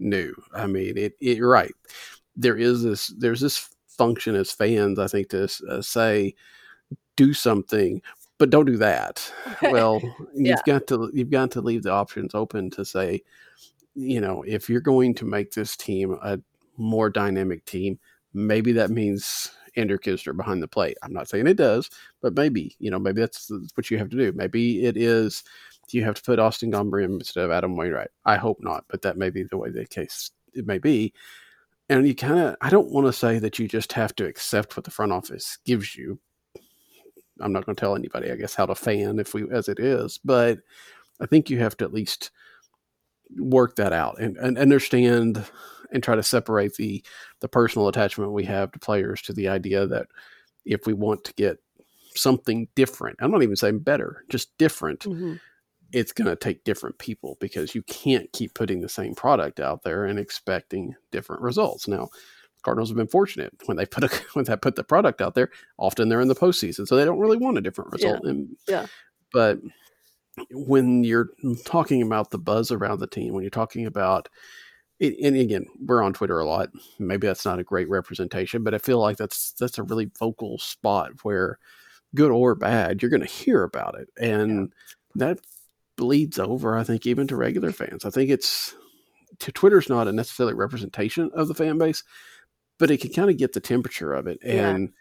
new. 0.00 0.34
I 0.54 0.66
mean, 0.66 0.96
it, 0.98 1.14
it 1.20 1.36
you're 1.38 1.48
right. 1.50 1.74
There 2.36 2.56
is 2.56 2.82
this 2.82 3.08
there's 3.08 3.40
this 3.40 3.68
function 3.88 4.34
as 4.34 4.50
fans, 4.52 4.98
I 4.98 5.06
think, 5.06 5.28
to 5.30 5.48
uh, 5.68 5.82
say 5.82 6.34
do 7.16 7.34
something, 7.34 8.00
but 8.38 8.50
don't 8.50 8.64
do 8.66 8.76
that. 8.78 9.32
well, 9.62 10.00
Yeah. 10.34 10.54
you've 10.56 10.64
got 10.64 10.86
to 10.88 11.10
you've 11.12 11.30
got 11.30 11.50
to 11.52 11.60
leave 11.60 11.82
the 11.82 11.92
options 11.92 12.34
open 12.34 12.70
to 12.70 12.84
say, 12.84 13.22
you 13.94 14.20
know, 14.20 14.42
if 14.46 14.68
you're 14.70 14.80
going 14.80 15.14
to 15.16 15.24
make 15.24 15.52
this 15.52 15.76
team 15.76 16.16
a 16.22 16.38
more 16.76 17.10
dynamic 17.10 17.64
team, 17.66 17.98
maybe 18.32 18.72
that 18.72 18.90
means 18.90 19.50
Andrew 19.76 19.98
Knizner 19.98 20.36
behind 20.36 20.62
the 20.62 20.68
plate. 20.68 20.96
I'm 21.02 21.12
not 21.12 21.28
saying 21.28 21.46
it 21.46 21.56
does, 21.56 21.90
but 22.22 22.34
maybe 22.34 22.74
you 22.78 22.90
know 22.90 22.98
maybe 22.98 23.20
that's 23.20 23.50
what 23.74 23.90
you 23.90 23.98
have 23.98 24.08
to 24.10 24.16
do. 24.16 24.32
Maybe 24.32 24.84
it 24.86 24.96
is 24.96 25.44
you 25.92 26.04
have 26.04 26.14
to 26.14 26.22
put 26.22 26.38
Austin 26.38 26.72
Gomber 26.72 27.02
in 27.02 27.14
instead 27.14 27.44
of 27.44 27.50
Adam 27.50 27.76
Wainwright. 27.76 28.10
I 28.24 28.36
hope 28.36 28.58
not, 28.60 28.84
but 28.88 29.02
that 29.02 29.16
may 29.16 29.30
be 29.30 29.42
the 29.42 29.56
way 29.56 29.70
the 29.70 29.86
case 29.86 30.30
it 30.54 30.66
may 30.66 30.78
be. 30.78 31.12
And 31.88 32.06
you 32.06 32.14
kind 32.14 32.38
of, 32.38 32.56
I 32.60 32.70
don't 32.70 32.92
want 32.92 33.06
to 33.06 33.12
say 33.12 33.38
that 33.40 33.58
you 33.58 33.66
just 33.66 33.92
have 33.94 34.14
to 34.16 34.26
accept 34.26 34.76
what 34.76 34.84
the 34.84 34.90
front 34.90 35.12
office 35.12 35.58
gives 35.64 35.96
you. 35.96 36.20
I'm 37.40 37.52
not 37.52 37.66
going 37.66 37.74
to 37.74 37.80
tell 37.80 37.96
anybody, 37.96 38.30
I 38.30 38.36
guess, 38.36 38.54
how 38.54 38.66
to 38.66 38.74
fan 38.74 39.18
if 39.18 39.34
we 39.34 39.50
as 39.50 39.68
it 39.68 39.80
is, 39.80 40.20
but 40.24 40.58
I 41.20 41.26
think 41.26 41.50
you 41.50 41.58
have 41.58 41.76
to 41.78 41.84
at 41.84 41.92
least 41.92 42.30
work 43.36 43.76
that 43.76 43.92
out 43.92 44.20
and, 44.20 44.36
and 44.36 44.58
understand 44.58 45.44
and 45.92 46.02
try 46.02 46.14
to 46.14 46.22
separate 46.22 46.74
the 46.76 47.02
the 47.40 47.48
personal 47.48 47.88
attachment 47.88 48.32
we 48.32 48.44
have 48.44 48.70
to 48.72 48.78
players 48.78 49.22
to 49.22 49.32
the 49.32 49.48
idea 49.48 49.86
that 49.86 50.06
if 50.64 50.86
we 50.86 50.92
want 50.92 51.24
to 51.24 51.32
get 51.34 51.58
something 52.14 52.68
different, 52.74 53.16
I'm 53.20 53.30
not 53.30 53.42
even 53.42 53.56
saying 53.56 53.80
better, 53.80 54.24
just 54.28 54.56
different, 54.58 55.00
mm-hmm. 55.00 55.34
It's 55.92 56.12
going 56.12 56.28
to 56.28 56.36
take 56.36 56.64
different 56.64 56.98
people 56.98 57.36
because 57.40 57.74
you 57.74 57.82
can't 57.82 58.32
keep 58.32 58.54
putting 58.54 58.80
the 58.80 58.88
same 58.88 59.14
product 59.14 59.60
out 59.60 59.82
there 59.82 60.04
and 60.04 60.18
expecting 60.18 60.94
different 61.10 61.42
results. 61.42 61.88
Now, 61.88 62.08
Cardinals 62.62 62.90
have 62.90 62.96
been 62.96 63.08
fortunate 63.08 63.52
when 63.66 63.76
they 63.76 63.86
put 63.86 64.04
a, 64.04 64.08
when 64.34 64.44
they 64.44 64.56
put 64.56 64.76
the 64.76 64.84
product 64.84 65.20
out 65.20 65.34
there. 65.34 65.50
Often 65.78 66.08
they're 66.08 66.20
in 66.20 66.28
the 66.28 66.34
postseason, 66.34 66.86
so 66.86 66.96
they 66.96 67.04
don't 67.04 67.18
really 67.18 67.38
want 67.38 67.58
a 67.58 67.62
different 67.62 67.92
result. 67.92 68.20
Yeah. 68.22 68.30
And, 68.30 68.56
Yeah. 68.68 68.86
But 69.32 69.58
when 70.52 71.04
you're 71.04 71.30
talking 71.64 72.02
about 72.02 72.30
the 72.30 72.38
buzz 72.38 72.70
around 72.70 73.00
the 73.00 73.06
team, 73.06 73.32
when 73.32 73.42
you're 73.42 73.50
talking 73.50 73.86
about 73.86 74.28
it, 74.98 75.14
and 75.22 75.36
again, 75.36 75.66
we're 75.80 76.02
on 76.02 76.12
Twitter 76.12 76.38
a 76.38 76.44
lot. 76.44 76.68
Maybe 76.98 77.26
that's 77.26 77.44
not 77.44 77.58
a 77.58 77.64
great 77.64 77.88
representation, 77.88 78.62
but 78.62 78.74
I 78.74 78.78
feel 78.78 78.98
like 78.98 79.16
that's 79.16 79.52
that's 79.52 79.78
a 79.78 79.82
really 79.82 80.10
vocal 80.18 80.58
spot 80.58 81.12
where, 81.22 81.58
good 82.14 82.30
or 82.30 82.54
bad, 82.54 83.00
you're 83.00 83.10
going 83.10 83.20
to 83.22 83.26
hear 83.26 83.62
about 83.62 83.96
it, 83.98 84.08
and 84.20 84.72
that 85.14 85.38
bleeds 86.00 86.38
over. 86.38 86.76
I 86.76 86.82
think 86.82 87.06
even 87.06 87.26
to 87.28 87.36
regular 87.36 87.70
fans. 87.72 88.04
I 88.04 88.10
think 88.10 88.30
it's 88.30 88.74
to 89.38 89.52
Twitter's 89.52 89.88
not 89.88 90.08
a 90.08 90.12
necessarily 90.12 90.54
representation 90.54 91.30
of 91.34 91.46
the 91.46 91.54
fan 91.54 91.78
base, 91.78 92.02
but 92.78 92.90
it 92.90 93.00
can 93.00 93.12
kind 93.12 93.30
of 93.30 93.36
get 93.36 93.52
the 93.52 93.60
temperature 93.60 94.12
of 94.12 94.26
it. 94.26 94.38
Yeah. 94.42 94.70
And 94.70 94.92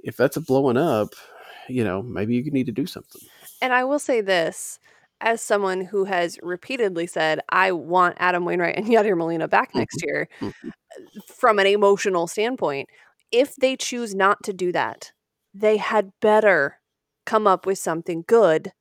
if 0.00 0.16
that's 0.16 0.36
a 0.36 0.40
blowing 0.40 0.76
up, 0.76 1.14
you 1.68 1.84
know, 1.84 2.02
maybe 2.02 2.34
you 2.34 2.50
need 2.50 2.66
to 2.66 2.72
do 2.72 2.86
something. 2.86 3.22
And 3.62 3.72
I 3.72 3.84
will 3.84 4.00
say 4.00 4.20
this 4.20 4.78
as 5.20 5.40
someone 5.40 5.80
who 5.82 6.04
has 6.04 6.36
repeatedly 6.42 7.06
said, 7.06 7.40
I 7.48 7.70
want 7.70 8.16
Adam 8.18 8.44
Wainwright 8.44 8.76
and 8.76 8.86
Yadier 8.88 9.16
Molina 9.16 9.46
back 9.48 9.74
next 9.74 10.02
year 10.02 10.28
Mhm. 10.40 10.52
from 11.34 11.60
an 11.60 11.66
emotional 11.68 12.26
standpoint. 12.26 12.88
If 13.30 13.54
they 13.56 13.76
choose 13.76 14.14
not 14.14 14.42
to 14.42 14.52
do 14.52 14.72
that, 14.72 15.12
they 15.54 15.76
had 15.76 16.12
better 16.20 16.78
come 17.24 17.46
up 17.46 17.64
with 17.66 17.78
something 17.78 18.24
good 18.26 18.72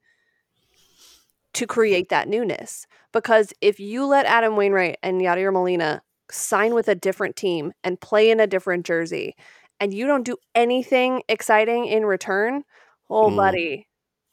to 1.53 1.67
create 1.67 2.09
that 2.09 2.27
newness. 2.27 2.85
Because 3.11 3.53
if 3.61 3.79
you 3.79 4.05
let 4.05 4.25
Adam 4.25 4.55
Wainwright 4.55 4.97
and 5.03 5.21
Yadier 5.21 5.51
Molina 5.51 6.01
sign 6.29 6.73
with 6.73 6.87
a 6.87 6.95
different 6.95 7.35
team 7.35 7.73
and 7.83 7.99
play 7.99 8.31
in 8.31 8.39
a 8.39 8.47
different 8.47 8.85
jersey, 8.85 9.35
and 9.79 9.93
you 9.93 10.07
don't 10.07 10.23
do 10.23 10.37
anything 10.55 11.23
exciting 11.27 11.85
in 11.87 12.05
return, 12.05 12.63
oh, 13.09 13.29
Mm. 13.29 13.35
buddy, 13.35 13.87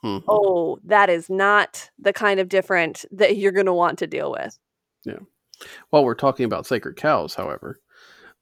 Mhm. 0.05 0.23
oh, 0.29 0.79
that 0.85 1.11
is 1.11 1.29
not 1.29 1.91
the 1.99 2.13
kind 2.13 2.39
of 2.39 2.49
different 2.49 3.05
that 3.11 3.37
you're 3.37 3.51
going 3.53 3.67
to 3.67 3.73
want 3.73 3.99
to 3.99 4.07
deal 4.07 4.31
with. 4.31 4.57
Yeah. 5.05 5.19
While 5.91 6.05
we're 6.05 6.15
talking 6.15 6.45
about 6.45 6.67
sacred 6.67 6.97
cows, 6.97 7.35
however, 7.35 7.81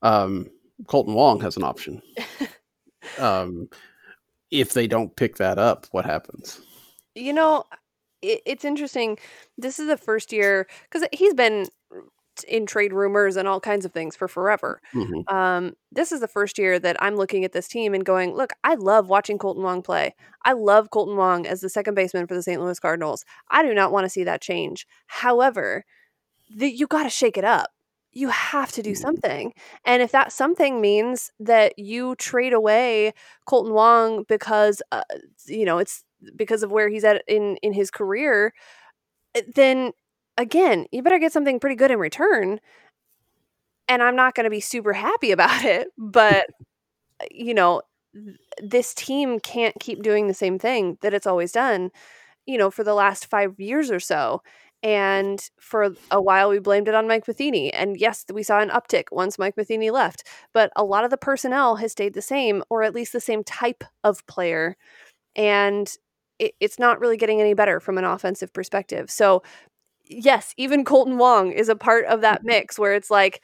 um, 0.03 0.51
Kolten 0.85 1.15
Wong 1.15 1.41
has 1.41 1.57
an 1.57 1.65
option. 1.65 2.03
um, 3.19 3.69
if 4.51 4.75
they 4.75 4.87
don't 4.87 5.17
pick 5.17 5.37
that 5.37 5.59
up, 5.59 5.87
what 5.93 6.05
happens? 6.05 6.61
You 7.15 7.33
know, 7.33 7.65
it, 8.33 8.43
it's 8.47 8.65
interesting. 8.65 9.19
This 9.59 9.79
is 9.79 9.87
the 9.89 9.97
first 9.97 10.33
year 10.33 10.67
because 10.91 11.07
he's 11.13 11.35
been 11.35 11.67
in 12.49 12.67
trade 12.67 12.93
rumors 12.93 13.37
and 13.37 13.49
all 13.49 13.61
kinds 13.61 13.85
of 13.87 13.93
things 13.93 14.17
for 14.17 14.29
forever. 14.29 14.81
Mhm. 14.93 15.27
Um, 15.29 15.75
this 15.91 16.13
is 16.13 16.21
the 16.21 16.29
first 16.29 16.59
year 16.59 16.79
that 16.79 16.97
I'm 17.03 17.17
looking 17.17 17.45
at 17.45 17.53
this 17.53 17.69
team 17.69 17.95
and 17.95 18.05
going, 18.05 18.35
look, 18.35 18.53
I 18.65 18.75
love 18.75 19.09
watching 19.09 19.39
Kolten 19.39 19.63
Wong 19.63 19.83
play. 19.83 20.15
I 20.45 20.53
love 20.53 20.91
Kolten 20.91 21.17
Wong 21.17 21.47
as 21.47 21.61
the 21.63 21.69
second 21.71 21.95
baseman 21.95 22.27
for 22.27 22.35
the 22.35 22.43
St. 22.43 22.61
Louis 22.61 22.79
Cardinals. 22.79 23.25
I 23.51 23.63
do 23.63 23.75
not 23.75 23.93
want 23.93 24.05
to 24.05 24.11
see 24.11 24.25
that 24.25 24.43
change. 24.43 24.87
However, 25.07 25.85
the, 26.55 26.69
you 26.71 26.87
got 26.87 27.05
to 27.05 27.11
shake 27.11 27.37
it 27.37 27.45
up. 27.45 27.71
You 28.13 28.29
have 28.31 28.73
to 28.73 28.83
do 28.83 28.95
Mhm. 28.95 28.97
something. 28.97 29.53
And 29.85 30.03
if 30.03 30.13
that 30.13 30.33
something 30.33 30.81
means 30.81 31.31
that 31.41 31.79
you 31.79 32.15
trade 32.17 32.55
away 32.55 33.13
Kolten 33.49 33.73
Wong 33.73 34.25
because, 34.29 34.83
uh, 34.93 35.03
you 35.47 35.65
know, 35.67 35.79
it's 35.79 36.03
because 36.37 36.63
of 36.63 36.73
where 36.73 36.89
he's 36.89 37.05
at 37.05 37.23
in, 37.29 37.57
in 37.63 37.73
his 37.73 37.91
career, 37.91 38.53
eh, 39.35 39.43
then 39.55 39.93
again, 40.39 40.87
you 40.93 41.03
better 41.03 41.19
get 41.19 41.33
something 41.33 41.61
pretty 41.61 41.77
good 41.77 41.91
in 41.91 41.99
return. 41.99 42.61
And 43.89 44.03
I'm 44.03 44.17
not 44.17 44.35
going 44.35 44.45
to 44.45 44.51
be 44.51 44.61
super 44.61 44.93
happy 44.93 45.31
about 45.33 45.65
it, 45.65 45.89
but 45.99 46.47
you 47.31 47.55
know, 47.55 47.83
this 48.63 48.95
team 48.95 49.41
can't 49.41 49.75
keep 49.81 50.03
doing 50.03 50.29
the 50.29 50.35
same 50.35 50.59
thing 50.59 50.99
that 51.03 51.15
it's 51.15 51.27
always 51.27 51.53
done, 51.53 51.91
you 52.47 52.59
know, 52.59 52.71
for 52.71 52.85
the 52.85 52.95
last 52.95 53.27
5 53.27 53.61
years 53.61 53.91
or 53.91 54.01
so. 54.01 54.43
And 54.83 55.41
for 55.61 55.95
a 56.11 56.23
while 56.23 56.51
we 56.51 56.59
blamed 56.61 56.89
it 56.89 56.95
on 56.95 57.09
Mike 57.09 57.27
Matheny. 57.29 57.73
And 57.73 57.99
yes, 57.99 58.25
we 58.33 58.43
saw 58.43 58.61
an 58.61 58.71
uptick 58.71 59.05
once 59.13 59.39
Mike 59.39 59.57
Matheny 59.57 59.91
left, 59.91 60.25
but 60.55 60.71
a 60.77 60.85
lot 60.85 61.05
of 61.05 61.11
the 61.11 61.17
personnel 61.19 61.77
has 61.77 61.93
stayed 61.93 62.15
the 62.15 62.23
same 62.23 62.63
or 62.71 62.83
at 62.83 62.95
least 62.95 63.13
the 63.13 63.21
same 63.21 63.45
type 63.45 63.85
of 64.05 64.27
player. 64.27 64.77
And 65.37 65.93
it, 66.39 66.53
it's 66.61 66.79
not 66.79 67.01
really 67.01 67.17
getting 67.17 67.41
any 67.41 67.55
better 67.55 67.81
from 67.81 67.99
an 67.99 68.05
offensive 68.05 68.53
perspective. 68.53 69.11
So 69.11 69.43
yes, 70.09 70.55
even 70.57 70.85
Kolten 70.85 71.17
Wong 71.17 71.53
is 71.53 71.69
a 71.69 71.77
part 71.77 72.05
of 72.07 72.21
that 72.21 72.45
mix 72.45 72.79
where 72.79 72.95
it's 72.95 73.11
like, 73.11 73.43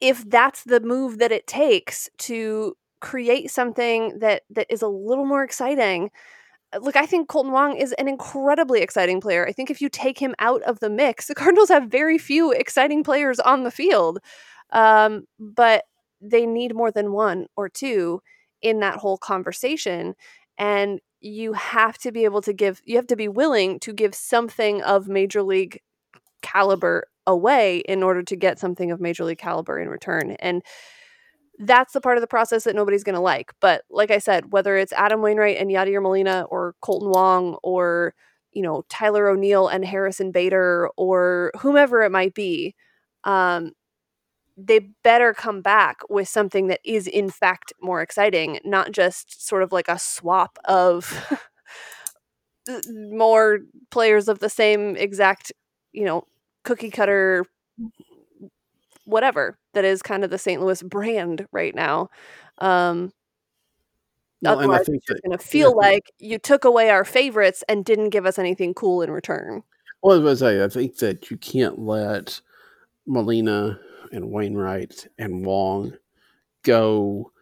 if 0.00 0.28
that's 0.28 0.64
the 0.64 0.80
move 0.80 1.18
that 1.18 1.32
it 1.32 1.46
takes 1.46 2.08
to 2.18 2.74
create 3.00 3.50
something 3.50 4.18
that 4.18 4.42
that 4.50 4.66
is 4.70 4.82
a 4.82 4.88
little 4.88 5.26
more 5.26 5.42
exciting, 5.42 6.10
uh, 6.72 6.78
look, 6.78 6.96
I 6.96 7.06
think 7.06 7.28
Kolten 7.28 7.50
Wong 7.50 7.76
is 7.76 7.92
an 7.94 8.08
incredibly 8.08 8.80
exciting 8.80 9.20
player. 9.20 9.46
I 9.46 9.52
think 9.52 9.70
if 9.70 9.80
you 9.80 9.88
take 9.88 10.18
him 10.18 10.34
out 10.38 10.62
of 10.62 10.80
the 10.80 10.90
mix, 10.90 11.26
the 11.26 11.34
Cardinals 11.36 11.68
have 11.68 11.90
very 11.90 12.18
few 12.18 12.52
exciting 12.52 13.02
players 13.02 13.40
on 13.40 13.64
the 13.64 13.70
field, 13.70 14.18
um, 14.72 15.24
but 15.38 15.84
they 16.20 16.46
need 16.46 16.74
more 16.74 16.90
than 16.90 17.12
one 17.12 17.46
or 17.56 17.68
two 17.68 18.20
in 18.60 18.80
that 18.80 18.96
whole 18.96 19.18
conversation. 19.18 20.14
And 20.58 21.00
you 21.20 21.52
have 21.52 21.98
to 21.98 22.12
be 22.12 22.24
able 22.24 22.42
to 22.42 22.52
give 22.52 22.80
you 22.84 22.96
have 22.96 23.06
to 23.06 23.16
be 23.16 23.28
willing 23.28 23.80
to 23.80 23.92
give 23.92 24.14
something 24.14 24.82
of 24.82 25.08
major 25.08 25.42
league 25.42 25.80
caliber 26.42 27.08
away 27.26 27.78
in 27.78 28.02
order 28.02 28.22
to 28.22 28.36
get 28.36 28.58
something 28.58 28.90
of 28.90 29.00
major 29.00 29.24
league 29.24 29.38
caliber 29.38 29.78
in 29.78 29.88
return 29.88 30.32
and 30.38 30.62
that's 31.60 31.92
the 31.92 32.00
part 32.00 32.16
of 32.16 32.20
the 32.20 32.28
process 32.28 32.64
that 32.64 32.76
nobody's 32.76 33.02
going 33.02 33.14
to 33.14 33.20
like 33.20 33.52
but 33.60 33.82
like 33.90 34.10
i 34.10 34.18
said 34.18 34.52
whether 34.52 34.76
it's 34.76 34.92
adam 34.92 35.20
wainwright 35.20 35.58
and 35.58 35.70
yadier 35.70 36.00
molina 36.00 36.46
or 36.50 36.74
kolten 36.82 37.12
wong 37.12 37.58
or 37.64 38.14
you 38.52 38.62
know 38.62 38.84
tyler 38.88 39.28
o'neill 39.28 39.66
and 39.66 39.84
harrison 39.84 40.30
bader 40.30 40.88
or 40.96 41.50
whomever 41.58 42.02
it 42.02 42.12
might 42.12 42.34
be 42.34 42.74
um, 43.24 43.72
they 44.58 44.80
better 45.04 45.32
come 45.32 45.62
back 45.62 45.98
with 46.10 46.28
something 46.28 46.66
that 46.66 46.80
is 46.84 47.06
in 47.06 47.30
fact 47.30 47.72
more 47.80 48.02
exciting, 48.02 48.58
not 48.64 48.90
just 48.90 49.46
sort 49.46 49.62
of 49.62 49.70
like 49.70 49.88
a 49.88 49.98
swap 49.98 50.58
of 50.64 51.40
more 52.90 53.60
players 53.90 54.26
of 54.26 54.40
the 54.40 54.50
same 54.50 54.96
exact, 54.96 55.52
you 55.92 56.04
know, 56.04 56.24
cookie 56.64 56.90
cutter 56.90 57.46
whatever 59.04 59.56
that 59.72 59.84
is 59.84 60.02
kind 60.02 60.22
of 60.22 60.30
the 60.30 60.36
St. 60.36 60.60
Louis 60.60 60.82
brand 60.82 61.46
right 61.52 61.74
now. 61.74 62.10
Um 62.58 63.12
well, 64.42 64.58
otherwise, 64.58 64.88
it's 64.88 65.20
going 65.20 65.36
to 65.36 65.44
feel 65.44 65.70
yeah, 65.70 65.88
like 65.88 66.12
you 66.20 66.38
took 66.38 66.64
away 66.64 66.90
our 66.90 67.04
favorites 67.04 67.64
and 67.68 67.84
didn't 67.84 68.10
give 68.10 68.24
us 68.24 68.38
anything 68.38 68.72
cool 68.72 69.02
in 69.02 69.10
return. 69.10 69.64
Well, 70.00 70.28
as 70.28 70.42
I 70.44 70.46
say, 70.52 70.62
I 70.64 70.68
think 70.68 70.98
that 70.98 71.28
you 71.28 71.36
can't 71.38 71.80
let 71.80 72.40
Molina 73.04 73.80
and 74.12 74.30
Wainwright 74.30 75.06
and 75.18 75.44
Wong 75.44 75.94
go 76.62 77.32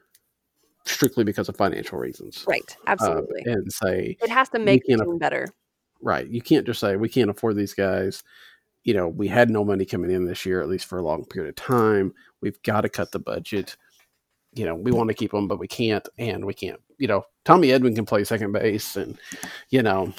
strictly 0.84 1.24
because 1.24 1.48
of 1.48 1.56
financial 1.56 1.98
reasons. 1.98 2.44
Right. 2.46 2.76
Absolutely. 2.86 3.42
Uh, 3.46 3.52
and 3.52 3.72
say 3.72 4.16
it 4.22 4.30
has 4.30 4.48
to 4.50 4.58
make 4.58 4.84
the 4.86 4.96
team 4.96 5.18
better. 5.18 5.48
Right. 6.00 6.28
You 6.28 6.40
can't 6.40 6.66
just 6.66 6.80
say 6.80 6.96
we 6.96 7.08
can't 7.08 7.30
afford 7.30 7.56
these 7.56 7.74
guys. 7.74 8.22
You 8.84 8.94
know, 8.94 9.08
we 9.08 9.26
had 9.26 9.50
no 9.50 9.64
money 9.64 9.84
coming 9.84 10.12
in 10.12 10.26
this 10.26 10.46
year, 10.46 10.62
at 10.62 10.68
least 10.68 10.86
for 10.86 10.98
a 10.98 11.02
long 11.02 11.24
period 11.24 11.48
of 11.48 11.56
time. 11.56 12.14
We've 12.40 12.62
got 12.62 12.82
to 12.82 12.88
cut 12.88 13.10
the 13.10 13.18
budget. 13.18 13.76
You 14.54 14.64
know, 14.64 14.76
we 14.76 14.92
want 14.92 15.08
to 15.08 15.14
keep 15.14 15.32
them, 15.32 15.48
but 15.48 15.58
we 15.58 15.66
can't, 15.66 16.08
and 16.18 16.44
we 16.46 16.54
can't. 16.54 16.80
You 16.96 17.08
know, 17.08 17.24
Tommy 17.44 17.68
Edman 17.68 17.96
can 17.96 18.06
play 18.06 18.22
second 18.24 18.52
base, 18.52 18.96
and 18.96 19.18
you 19.70 19.82
know, 19.82 20.14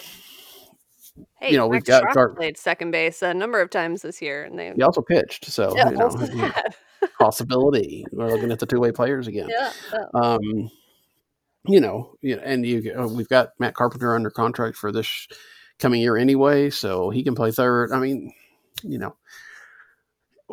Hey, 1.39 1.51
you 1.51 1.57
know, 1.57 1.68
we've 1.68 1.84
got 1.84 2.13
Gar- 2.13 2.30
played 2.30 2.57
second 2.57 2.91
base 2.91 3.22
a 3.22 3.34
number 3.34 3.61
of 3.61 3.70
times 3.70 4.01
this 4.01 4.22
year, 4.22 4.43
and 4.43 4.57
they 4.57 4.74
he 4.76 4.82
also 4.82 5.01
pitched. 5.01 5.45
So 5.45 5.76
yeah, 5.76 5.89
you 5.89 5.97
know, 5.97 6.51
possibility. 7.20 8.05
We're 8.11 8.30
looking 8.30 8.51
at 8.51 8.59
the 8.59 8.65
two 8.65 8.80
way 8.80 8.91
players 8.91 9.28
again. 9.28 9.49
Yeah. 9.49 9.72
Um, 10.13 10.72
you 11.68 11.80
know, 11.80 12.15
and 12.24 12.65
you 12.65 12.93
uh, 12.97 13.07
we've 13.07 13.30
got 13.30 13.49
Matt 13.59 13.76
Carpenter 13.76 14.15
under 14.15 14.30
contract 14.30 14.78
for 14.78 14.91
this 14.91 15.28
coming 15.80 16.01
year 16.01 16.18
anyway, 16.18 16.70
so 16.70 17.09
he 17.09 17.24
can 17.24 17.36
play 17.36 17.51
third. 17.51 17.91
I 17.91 17.99
mean, 17.99 18.34
you 18.84 18.97
know, 18.97 19.15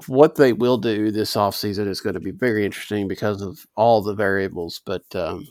what 0.06 0.34
they 0.34 0.52
will 0.52 0.78
do 0.78 1.10
this 1.10 1.34
offseason 1.34 1.86
is 1.88 2.00
going 2.00 2.14
to 2.14 2.20
be 2.20 2.32
very 2.32 2.64
interesting 2.64 3.08
because 3.08 3.40
of 3.40 3.66
all 3.76 4.02
the 4.02 4.14
variables. 4.14 4.80
But 4.84 5.04
um, 5.14 5.46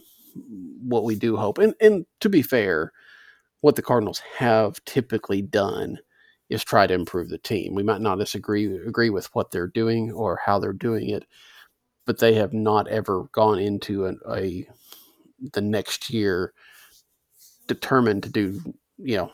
what 0.81 1.05
we 1.05 1.15
do 1.15 1.37
hope, 1.37 1.57
and, 1.57 1.73
and 1.79 2.05
to 2.19 2.29
be 2.29 2.41
fair, 2.41 2.91
what 3.63 3.77
the 3.77 3.81
Cardinals 3.81 4.21
have 4.39 4.83
typically 4.83 5.41
done 5.41 5.97
is 6.49 6.65
try 6.65 6.85
to 6.85 6.93
improve 6.93 7.29
the 7.29 7.37
team. 7.37 7.73
We 7.73 7.81
might 7.81 8.01
not 8.01 8.19
disagree 8.19 8.65
agree 8.85 9.09
with 9.09 9.33
what 9.33 9.51
they're 9.51 9.67
doing 9.67 10.11
or 10.11 10.37
how 10.45 10.59
they're 10.59 10.73
doing 10.73 11.09
it, 11.09 11.23
but 12.05 12.19
they 12.19 12.33
have 12.33 12.51
not 12.51 12.89
ever 12.89 13.23
gone 13.31 13.59
into 13.59 14.05
an, 14.05 14.19
a 14.29 14.67
the 15.53 15.61
next 15.61 16.09
year 16.09 16.51
determined 17.67 18.23
to 18.23 18.29
do 18.29 18.59
you 18.97 19.15
know 19.15 19.31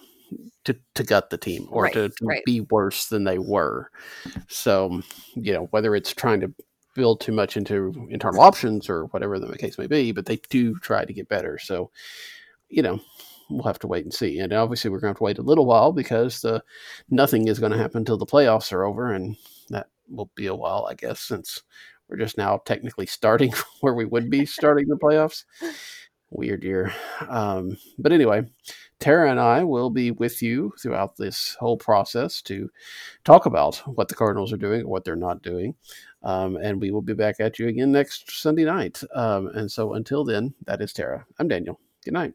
to 0.65 0.77
to 0.93 1.03
gut 1.03 1.31
the 1.31 1.37
team 1.37 1.67
or 1.71 1.85
right, 1.85 1.93
to, 1.93 2.11
right. 2.21 2.45
be 2.45 2.61
worse 2.61 3.07
than 3.07 3.23
they 3.23 3.39
were. 3.39 3.89
So 4.47 5.01
you 5.33 5.53
know 5.53 5.63
whether 5.71 5.95
it's 5.95 6.13
trying 6.13 6.41
to 6.41 6.53
build 6.93 7.19
too 7.19 7.31
much 7.31 7.57
into 7.57 8.07
internal 8.11 8.41
options 8.41 8.91
or 8.91 9.05
whatever 9.05 9.39
the 9.39 9.57
case 9.57 9.79
may 9.79 9.87
be, 9.87 10.11
but 10.11 10.27
they 10.27 10.35
do 10.51 10.75
try 10.75 11.03
to 11.03 11.13
get 11.13 11.27
better. 11.27 11.57
So 11.57 11.89
you 12.69 12.83
know 12.83 13.01
we'll 13.49 13.63
have 13.63 13.79
to 13.79 13.87
wait 13.87 14.03
and 14.03 14.13
see. 14.13 14.39
And 14.39 14.53
obviously, 14.53 14.89
we're 14.89 14.99
going 14.99 15.13
to 15.13 15.15
have 15.15 15.17
to 15.17 15.23
wait 15.23 15.37
a 15.37 15.43
little 15.43 15.65
while 15.65 15.91
because 15.91 16.43
uh, 16.45 16.59
nothing 17.09 17.47
is 17.47 17.59
going 17.59 17.71
to 17.71 17.77
happen 17.77 17.99
until 17.99 18.17
the 18.17 18.25
playoffs 18.25 18.71
are 18.71 18.85
over, 18.85 19.11
and 19.13 19.35
that 19.69 19.87
will 20.09 20.29
be 20.35 20.47
a 20.47 20.55
while, 20.55 20.87
I 20.89 20.93
guess, 20.93 21.19
since 21.19 21.63
we're 22.07 22.17
just 22.17 22.37
now 22.37 22.61
technically 22.65 23.05
starting 23.05 23.53
where 23.81 23.93
we 23.93 24.05
would 24.05 24.29
be 24.29 24.45
starting 24.45 24.87
the 24.87 24.97
playoffs. 24.97 25.45
Weird 26.31 26.63
year. 26.63 26.93
Um, 27.27 27.77
but 27.97 28.11
anyway, 28.11 28.43
Tara 28.99 29.31
and 29.31 29.39
I 29.39 29.63
will 29.63 29.89
be 29.89 30.11
with 30.11 30.43
you 30.43 30.73
throughout 30.79 31.17
this 31.17 31.55
whole 31.59 31.77
process 31.77 32.41
to 32.43 32.69
talk 33.23 33.47
about 33.47 33.77
what 33.87 34.09
the 34.09 34.15
Cardinals 34.15 34.53
are 34.53 34.57
doing, 34.57 34.87
what 34.87 35.03
they're 35.05 35.15
not 35.15 35.41
doing. 35.41 35.75
Um, 36.21 36.57
and 36.57 36.79
we 36.79 36.91
will 36.91 37.01
be 37.01 37.13
back 37.13 37.39
at 37.39 37.57
you 37.57 37.67
again 37.67 37.91
next 37.91 38.29
Sunday 38.29 38.65
night. 38.65 39.01
Um, 39.15 39.47
and 39.47 39.71
so 39.71 39.93
until 39.93 40.23
then, 40.23 40.53
that 40.65 40.81
is 40.81 40.93
Tara. 40.93 41.25
I'm 41.39 41.47
Daniel. 41.47 41.79
Good 42.03 42.13
night. 42.13 42.33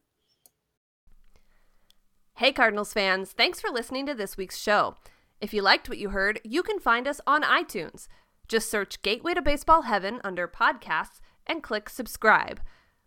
Hey, 2.39 2.51
Cardinals 2.51 2.93
fans, 2.93 3.31
thanks 3.31 3.61
for 3.61 3.71
listening 3.71 4.07
to 4.07 4.15
this 4.15 4.37
week's 4.37 4.59
show. 4.59 4.97
If 5.41 5.55
you 5.55 5.63
liked 5.63 5.89
what 5.89 5.99
you 5.99 6.09
heard, 6.09 6.41
you 6.43 6.65
can 6.65 6.81
find 6.81 7.07
us 7.07 7.21
on 7.29 7.45
iTunes. 7.45 8.09
Just 8.49 8.69
search 8.69 9.01
Gateway 9.03 9.35
to 9.35 9.41
Baseball 9.41 9.83
Heaven 9.83 10.21
under 10.25 10.49
podcasts 10.49 11.21
and 11.47 11.63
click 11.63 11.89
subscribe. 11.89 12.61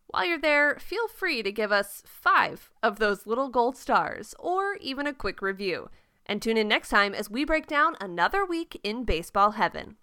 While 0.06 0.24
you're 0.24 0.40
there, 0.40 0.78
feel 0.80 1.10
free 1.10 1.44
to 1.44 1.52
give 1.52 1.74
us 1.74 2.04
five 2.06 2.72
of 2.82 3.00
those 3.00 3.28
little 3.28 3.50
gold 3.50 3.76
stars 3.76 4.34
or 4.40 4.78
even 4.80 5.06
a 5.06 5.14
quick 5.14 5.42
review. 5.42 5.90
And 6.26 6.42
tune 6.42 6.56
in 6.56 6.70
next 6.70 6.88
time 6.88 7.14
as 7.14 7.30
we 7.30 7.44
break 7.44 7.68
down 7.68 7.98
another 8.00 8.46
week 8.46 8.80
in 8.82 9.04
baseball 9.04 9.52
heaven. 9.52 9.98